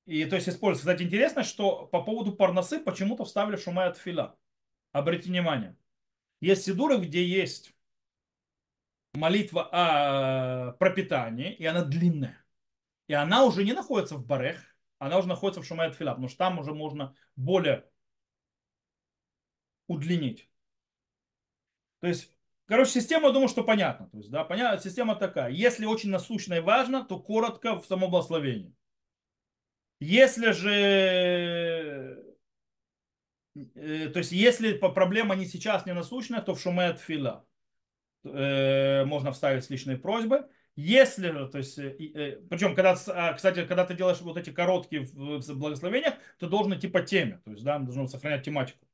и 0.04 0.24
то 0.26 0.36
есть 0.36 0.48
используется. 0.48 0.90
Кстати, 0.90 1.02
интересно, 1.02 1.42
что 1.44 1.86
по 1.86 2.02
поводу 2.02 2.32
парносы 2.32 2.78
почему-то 2.78 3.24
вставили 3.24 3.56
шумай 3.56 3.88
от 3.88 3.96
фила. 3.96 4.38
Обратите 4.92 5.30
внимание. 5.30 5.76
Есть 6.40 6.64
сидуры, 6.64 6.98
где 6.98 7.24
есть 7.24 7.74
молитва 9.14 9.68
о 9.72 10.72
пропитании, 10.72 11.54
и 11.54 11.64
она 11.64 11.84
длинная. 11.84 12.44
И 13.06 13.14
она 13.14 13.44
уже 13.44 13.64
не 13.64 13.72
находится 13.72 14.16
в 14.16 14.26
Барех, 14.26 14.62
она 14.98 15.18
уже 15.18 15.28
находится 15.28 15.62
в 15.62 15.66
Шумайт 15.66 15.94
Фила, 15.94 16.10
потому 16.10 16.28
что 16.28 16.38
там 16.38 16.58
уже 16.58 16.74
можно 16.74 17.14
более 17.36 17.90
удлинить. 19.86 20.50
То 22.00 22.08
есть, 22.08 22.30
короче, 22.68 22.92
система, 22.92 23.32
думаю, 23.32 23.48
что 23.48 23.64
понятно. 23.64 24.08
То 24.10 24.18
есть, 24.18 24.30
да, 24.30 24.44
понятно, 24.44 24.80
система 24.80 25.16
такая. 25.16 25.50
Если 25.50 25.86
очень 25.86 26.10
насущно 26.10 26.54
и 26.54 26.60
важно, 26.60 27.04
то 27.04 27.18
коротко 27.18 27.80
в 27.80 27.86
само 27.86 28.08
благословении. 28.08 28.74
Если 30.00 30.52
же 30.52 32.24
э, 33.74 34.08
то 34.10 34.18
есть, 34.20 34.30
если 34.32 34.72
проблема 34.74 35.34
не 35.34 35.46
сейчас, 35.46 35.86
не 35.86 35.94
насущная, 35.94 36.40
то 36.40 36.54
в 36.54 36.60
шумет 36.60 37.00
фила 37.00 37.44
э, 38.24 39.04
можно 39.04 39.32
вставить 39.32 39.64
с 39.64 39.70
личной 39.70 39.96
просьбой. 39.96 40.42
Если, 40.76 41.48
то 41.48 41.58
есть, 41.58 41.76
э, 41.78 42.40
причем, 42.48 42.76
когда, 42.76 42.96
а, 43.08 43.32
кстати, 43.32 43.66
когда 43.66 43.84
ты 43.84 43.94
делаешь 43.94 44.20
вот 44.20 44.36
эти 44.36 44.50
короткие 44.50 45.02
в 45.02 45.54
благословениях, 45.54 46.14
ты 46.38 46.46
должен 46.46 46.72
идти 46.74 46.86
по 46.86 47.02
теме, 47.02 47.40
то 47.44 47.50
есть, 47.50 47.64
да, 47.64 47.80
должен 47.80 48.06
сохранять 48.06 48.44
тематику. 48.44 48.87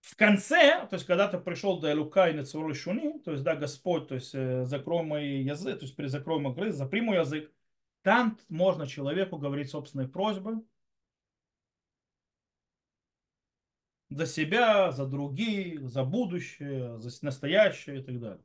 В 0.00 0.16
конце, 0.16 0.86
то 0.88 0.94
есть, 0.94 1.06
когда 1.06 1.28
ты 1.28 1.38
пришел 1.38 1.80
до 1.80 1.94
Лука 1.94 2.28
и 2.28 2.34
Нецуру 2.34 2.74
Шуни, 2.74 3.18
то 3.20 3.32
есть, 3.32 3.44
да, 3.44 3.56
Господь, 3.56 4.08
то 4.08 4.14
есть, 4.14 4.34
э, 4.34 4.64
закрой 4.64 5.02
мой 5.02 5.42
язык, 5.42 5.80
то 5.80 5.86
есть, 5.86 5.96
закрой 6.10 6.40
мой 6.40 6.52
язык, 6.52 6.74
запри 6.74 7.00
мой 7.00 7.18
язык, 7.18 7.52
там 8.02 8.38
можно 8.48 8.86
человеку 8.86 9.38
говорить 9.38 9.70
собственные 9.70 10.08
просьбы, 10.08 10.62
за 14.10 14.26
себя, 14.26 14.90
за 14.92 15.06
других, 15.06 15.88
за 15.88 16.04
будущее, 16.04 16.98
за 16.98 17.24
настоящее 17.24 18.00
и 18.00 18.02
так 18.02 18.20
далее. 18.20 18.44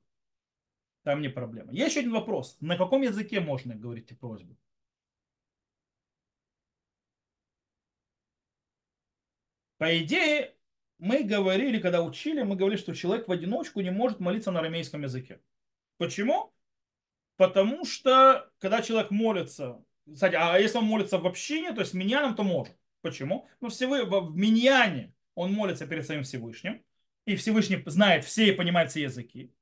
Там 1.03 1.21
не 1.21 1.29
проблема. 1.29 1.71
Есть 1.71 1.91
еще 1.91 1.99
один 2.01 2.13
вопрос. 2.13 2.57
На 2.61 2.77
каком 2.77 3.01
языке 3.01 3.39
можно 3.41 3.75
говорить 3.75 4.05
эти 4.11 4.13
просьбы? 4.17 4.55
По 9.77 9.97
идее, 10.01 10.55
мы 11.03 11.23
говорили, 11.23 11.79
когда 11.79 12.01
учили, 12.01 12.43
мы 12.43 12.55
говорили, 12.55 12.79
что 12.79 12.95
человек 12.95 13.27
в 13.27 13.31
одиночку 13.33 13.81
не 13.81 13.91
может 13.91 14.21
молиться 14.21 14.51
на 14.51 14.61
арамейском 14.61 15.03
языке. 15.03 15.41
Почему? 15.97 16.53
Потому 17.35 17.83
что, 17.83 18.49
когда 18.59 18.81
человек 18.81 19.11
молится, 19.11 19.83
кстати, 20.09 20.35
а 20.35 20.57
если 20.57 20.77
он 20.77 20.85
молится 20.85 21.17
в 21.17 21.27
общине, 21.27 21.73
то 21.73 21.81
есть 21.81 21.93
миньяном, 21.93 22.35
то 22.35 22.43
может. 22.43 22.73
Почему? 23.01 23.49
Ну, 23.59 23.67
всего 23.67 24.21
в 24.21 24.33
миньяне 24.33 25.13
он 25.35 25.51
молится 25.51 25.85
перед 25.85 26.05
своим 26.05 26.23
Всевышним, 26.23 26.81
и 27.25 27.35
Всевышний 27.35 27.83
знает 27.85 28.23
все 28.23 28.47
и 28.47 28.53
понимает 28.53 28.89
все 28.89 29.01
языки. 29.01 29.53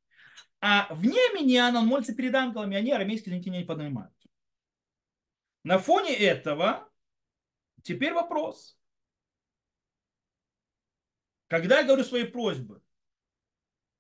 А 0.60 0.94
вне 0.94 1.22
Миньяна 1.34 1.80
он 1.80 1.88
молится 1.88 2.14
перед 2.14 2.36
ангелами, 2.36 2.78
они 2.78 2.92
арамейские 2.92 3.34
языки 3.34 3.50
не 3.50 3.64
поднимают. 3.64 4.14
На 5.64 5.80
фоне 5.80 6.16
этого 6.16 6.88
теперь 7.82 8.14
вопрос. 8.14 8.78
Когда 11.52 11.82
я 11.82 11.86
говорю 11.86 12.06
свои 12.06 12.24
просьбы, 12.24 12.82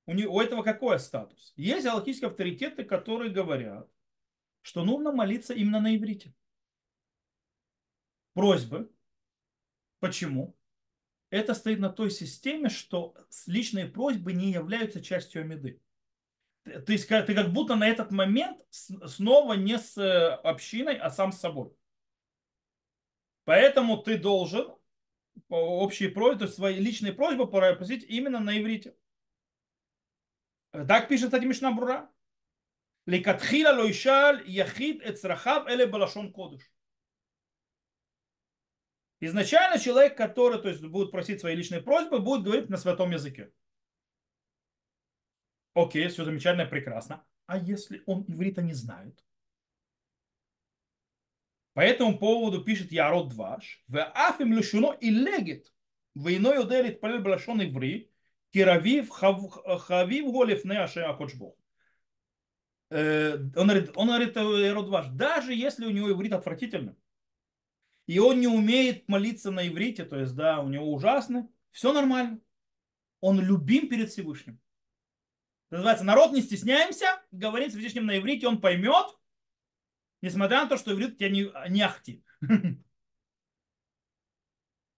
у, 0.05 0.13
него, 0.13 0.35
у 0.35 0.39
этого 0.39 0.63
какой 0.63 0.97
статус? 0.99 1.51
Есть 1.57 1.83
галактические 1.83 2.29
авторитеты, 2.29 2.85
которые 2.85 3.29
говорят, 3.29 3.89
что 4.61 4.85
нужно 4.85 5.11
молиться 5.11 5.53
именно 5.53 5.81
на 5.81 5.93
иврите. 5.93 6.33
Просьбы. 8.31 8.89
Почему? 9.99 10.55
Это 11.29 11.53
стоит 11.53 11.79
на 11.79 11.89
той 11.89 12.09
системе, 12.09 12.69
что 12.69 13.17
личные 13.47 13.87
просьбы 13.87 14.31
не 14.31 14.53
являются 14.53 15.03
частью 15.03 15.41
Амиды. 15.41 15.81
То 16.63 16.93
есть 16.93 17.09
ты 17.09 17.35
как 17.35 17.51
будто 17.51 17.75
на 17.75 17.85
этот 17.85 18.11
момент 18.11 18.65
снова 18.69 19.55
не 19.55 19.77
с 19.77 19.97
э, 19.97 20.35
общиной, 20.35 20.95
а 20.95 21.09
сам 21.09 21.33
с 21.33 21.39
собой. 21.41 21.75
Поэтому 23.43 23.97
ты 23.97 24.17
должен 24.17 24.73
общие 25.49 26.09
просьбы, 26.09 26.39
то 26.39 26.45
есть 26.45 26.55
свои 26.55 26.79
личные 26.79 27.13
просьбы 27.13 27.49
просить 27.49 28.03
именно 28.03 28.39
на 28.39 28.59
иврите. 28.59 28.95
Так 30.71 31.07
пишет, 31.07 31.27
кстати, 31.27 31.45
Мишна 31.45 31.71
Брура. 31.71 32.11
Ликатхила 33.07 33.73
лойшаль 33.73 34.43
яхид 34.47 35.01
эцрахав 35.03 35.67
эле 35.67 35.87
балашон 35.87 36.31
кодыш. 36.31 36.71
Изначально 39.19 39.79
человек, 39.79 40.17
который 40.17 40.61
то 40.61 40.69
есть, 40.69 40.83
будет 40.85 41.11
просить 41.11 41.39
свои 41.39 41.55
личные 41.55 41.81
просьбы, 41.81 42.19
будет 42.19 42.43
говорить 42.43 42.69
на 42.69 42.77
святом 42.77 43.11
языке. 43.11 43.51
Окей, 45.73 46.07
все 46.07 46.25
замечательно, 46.25 46.65
прекрасно. 46.65 47.25
А 47.45 47.57
если 47.57 48.03
он 48.05 48.23
иврита 48.27 48.61
не 48.61 48.73
знает? 48.73 49.23
По 51.73 51.81
этому 51.81 52.17
поводу 52.17 52.63
пишет 52.63 52.91
Ярод 52.91 53.29
Дваш. 53.29 53.83
В 53.87 54.03
афим 54.13 54.53
лешуно 54.53 54.95
и 54.99 55.09
легит. 55.09 55.71
В 56.15 56.27
иной 56.35 56.59
уделит 56.59 56.99
палел 56.99 57.21
балашон 57.21 57.63
иври. 57.63 58.11
Киравив 58.51 59.09
хавив 59.09 60.31
голев 60.31 60.65
не 60.65 60.77
аше 60.77 61.01
акочбог. 61.01 61.57
Э, 62.89 63.35
он 63.35 63.67
говорит, 63.67 63.91
он 63.95 64.07
говорит, 64.07 64.35
Ярод 64.35 64.87
Дваш, 64.87 65.07
даже 65.07 65.53
если 65.53 65.85
у 65.85 65.91
него 65.91 66.11
иврит 66.11 66.33
отвратительный, 66.33 66.95
и 68.05 68.19
он 68.19 68.41
не 68.41 68.47
умеет 68.47 69.07
молиться 69.07 69.51
на 69.51 69.65
иврите, 69.65 70.03
то 70.03 70.19
есть, 70.19 70.35
да, 70.35 70.59
у 70.59 70.67
него 70.67 70.91
ужасно, 70.91 71.49
все 71.71 71.93
нормально. 71.93 72.41
Он 73.21 73.39
любим 73.39 73.87
перед 73.87 74.09
Всевышним. 74.09 74.59
Это 75.69 75.77
называется, 75.77 76.03
народ 76.03 76.33
не 76.33 76.41
стесняемся, 76.41 77.21
говорим 77.31 77.69
с 77.69 77.73
Всевышним 77.73 78.07
на 78.07 78.17
иврите, 78.17 78.47
он 78.47 78.59
поймет, 78.59 79.05
несмотря 80.21 80.63
на 80.63 80.69
то, 80.69 80.77
что 80.77 80.93
иврит 80.93 81.17
тебя 81.17 81.29
не, 81.29 81.51
не 81.69 81.81
ахти. 81.81 82.23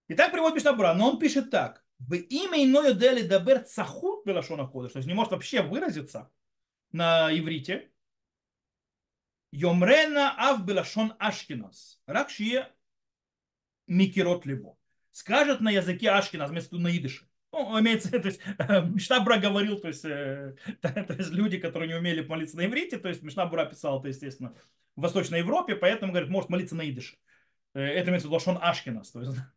И 0.08 0.14
так 0.14 0.32
приводит 0.32 0.56
Мишнабура, 0.56 0.94
но 0.94 1.10
он 1.12 1.18
пишет 1.18 1.50
так. 1.50 1.84
В 1.98 2.14
имя 2.14 2.62
иное 2.62 2.92
дели 2.92 3.22
дабер 3.26 3.60
цахут 3.60 4.26
белашона 4.26 4.66
ходыш, 4.66 4.92
то 4.92 4.98
есть 4.98 5.08
не 5.08 5.14
может 5.14 5.32
вообще 5.32 5.62
выразиться 5.62 6.30
на 6.92 7.36
иврите. 7.36 7.90
Йомрена 9.52 10.34
ав 10.36 10.64
белашон 10.64 11.14
ашкинас. 11.18 12.02
Ракшие 12.06 12.68
микирот 13.86 14.44
либо. 14.46 14.76
Скажет 15.12 15.60
на 15.60 15.70
языке 15.70 16.10
ашкинас 16.10 16.50
вместо 16.50 16.76
на 16.76 16.94
идыше. 16.94 17.28
Ну, 17.52 17.78
имеется, 17.78 18.10
то 18.20 18.26
есть, 18.26 18.40
Мишнабура 18.92 19.38
говорил, 19.38 19.78
то 19.78 19.86
есть, 19.88 20.04
э, 20.04 20.56
то 20.80 21.14
есть, 21.16 21.30
люди, 21.30 21.58
которые 21.58 21.88
не 21.88 21.94
умели 21.94 22.26
молиться 22.26 22.56
на 22.56 22.66
иврите, 22.66 22.98
то 22.98 23.08
есть, 23.08 23.22
Мишнабура 23.22 23.64
писал, 23.64 24.02
то, 24.02 24.08
естественно, 24.08 24.56
в 24.96 25.02
Восточной 25.02 25.40
Европе, 25.40 25.76
поэтому, 25.76 26.12
говорит, 26.12 26.30
может 26.30 26.50
молиться 26.50 26.74
на 26.74 26.88
идыше. 26.88 27.16
Э, 27.74 27.80
это 27.80 28.10
имеется 28.10 28.28
в 28.28 28.30
виду 28.30 28.34
Лашон 28.34 28.58
Ашкинас, 28.60 29.10
то 29.10 29.20
есть, 29.20 29.36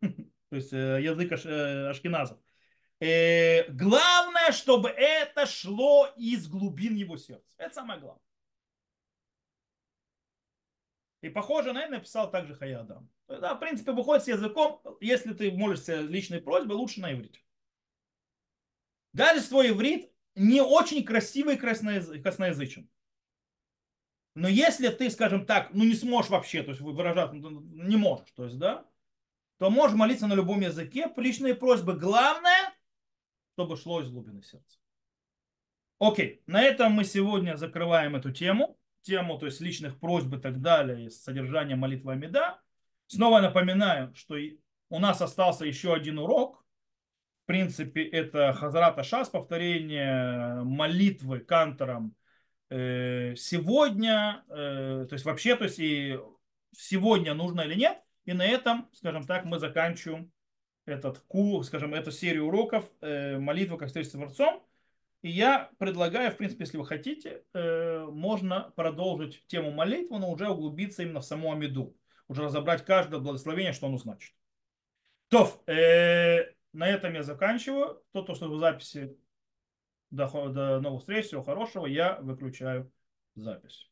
то 0.50 0.56
есть 0.56 0.72
э, 0.72 1.00
язык 1.02 1.32
э, 1.32 1.88
ашкеназов. 1.88 2.38
Главное, 3.00 4.50
чтобы 4.50 4.88
это 4.88 5.46
шло 5.46 6.08
из 6.16 6.48
глубин 6.48 6.96
его 6.96 7.16
сердца. 7.16 7.54
Это 7.56 7.74
самое 7.74 8.00
главное. 8.00 8.22
И 11.20 11.28
похоже 11.28 11.72
на 11.72 11.82
это 11.82 11.92
написал 11.92 12.30
также 12.30 12.54
Хаядам. 12.54 13.08
Да, 13.28 13.54
в 13.54 13.60
принципе, 13.60 13.92
выходит 13.92 14.24
с 14.24 14.28
языком, 14.28 14.80
если 15.00 15.32
ты 15.32 15.52
молишься 15.52 16.00
личной 16.00 16.40
просьбой, 16.40 16.74
лучше 16.74 17.00
на 17.00 17.12
иврите. 17.12 17.40
Даже 19.12 19.42
свой 19.42 19.70
иврит 19.70 20.10
не 20.34 20.60
очень 20.60 21.04
красивый 21.04 21.54
и 21.54 21.58
красноязычен. 21.58 22.88
Но 24.38 24.46
если 24.46 24.88
ты, 24.88 25.10
скажем 25.10 25.44
так, 25.44 25.74
ну 25.74 25.82
не 25.82 25.94
сможешь 25.94 26.30
вообще, 26.30 26.62
то 26.62 26.70
есть 26.70 26.80
выражать, 26.80 27.32
ну, 27.32 27.60
не 27.60 27.96
можешь, 27.96 28.30
то 28.36 28.44
есть, 28.44 28.56
да, 28.56 28.86
то 29.58 29.68
можешь 29.68 29.96
молиться 29.96 30.28
на 30.28 30.34
любом 30.34 30.60
языке, 30.60 31.12
личные 31.16 31.56
просьбы. 31.56 31.94
Главное, 31.94 32.72
чтобы 33.54 33.76
шло 33.76 34.00
из 34.00 34.10
глубины 34.10 34.42
сердца. 34.42 34.78
Окей, 35.98 36.40
на 36.46 36.62
этом 36.62 36.92
мы 36.92 37.02
сегодня 37.02 37.56
закрываем 37.56 38.14
эту 38.14 38.30
тему, 38.30 38.78
тему, 39.02 39.38
то 39.38 39.46
есть 39.46 39.60
личных 39.60 39.98
просьб 39.98 40.32
и 40.32 40.38
так 40.38 40.60
далее, 40.60 41.10
содержания 41.10 41.74
молитвы 41.74 42.12
Амида. 42.12 42.60
Снова 43.08 43.40
напоминаю, 43.40 44.14
что 44.14 44.36
у 44.88 44.98
нас 45.00 45.20
остался 45.20 45.64
еще 45.64 45.92
один 45.92 46.20
урок. 46.20 46.64
В 47.42 47.46
принципе, 47.46 48.04
это 48.04 48.52
Хазрата 48.52 49.02
Шас, 49.02 49.30
повторение 49.30 50.62
молитвы 50.62 51.40
кантором 51.40 52.14
сегодня, 52.70 54.44
э, 54.48 55.06
то 55.08 55.14
есть 55.14 55.24
вообще, 55.24 55.56
то 55.56 55.64
есть 55.64 55.78
и 55.78 56.18
сегодня 56.76 57.34
нужно 57.34 57.62
или 57.62 57.74
нет. 57.74 58.02
И 58.26 58.34
на 58.34 58.44
этом, 58.44 58.90
скажем 58.92 59.26
так, 59.26 59.46
мы 59.46 59.58
заканчиваем 59.58 60.30
этот 60.84 61.18
ку, 61.20 61.62
скажем, 61.62 61.94
эту 61.94 62.10
серию 62.10 62.46
уроков 62.46 62.84
э, 63.00 63.38
молитвы 63.38 63.78
как 63.78 63.88
встреча 63.88 64.10
с 64.10 64.12
Творцом. 64.12 64.62
И 65.22 65.30
я 65.30 65.70
предлагаю, 65.78 66.30
в 66.30 66.36
принципе, 66.36 66.64
если 66.64 66.76
вы 66.76 66.86
хотите, 66.86 67.42
можно 67.52 68.72
продолжить 68.76 69.44
тему 69.48 69.72
молитвы, 69.72 70.20
но 70.20 70.30
уже 70.30 70.48
углубиться 70.48 71.02
именно 71.02 71.18
в 71.18 71.24
саму 71.24 71.50
Амиду. 71.52 71.96
Уже 72.28 72.44
разобрать 72.44 72.84
каждое 72.84 73.18
благословение, 73.18 73.72
что 73.72 73.88
оно 73.88 73.98
значит. 73.98 74.32
То, 75.26 75.60
на 75.66 76.86
этом 76.86 77.14
я 77.14 77.24
заканчиваю. 77.24 78.00
То, 78.12 78.22
то, 78.22 78.36
что 78.36 78.48
в 78.48 78.60
записи 78.60 79.18
до, 80.10 80.26
до 80.48 80.80
новых 80.80 81.00
встреч, 81.00 81.26
всего 81.26 81.42
хорошего. 81.42 81.86
Я 81.86 82.18
выключаю 82.20 82.92
запись. 83.34 83.90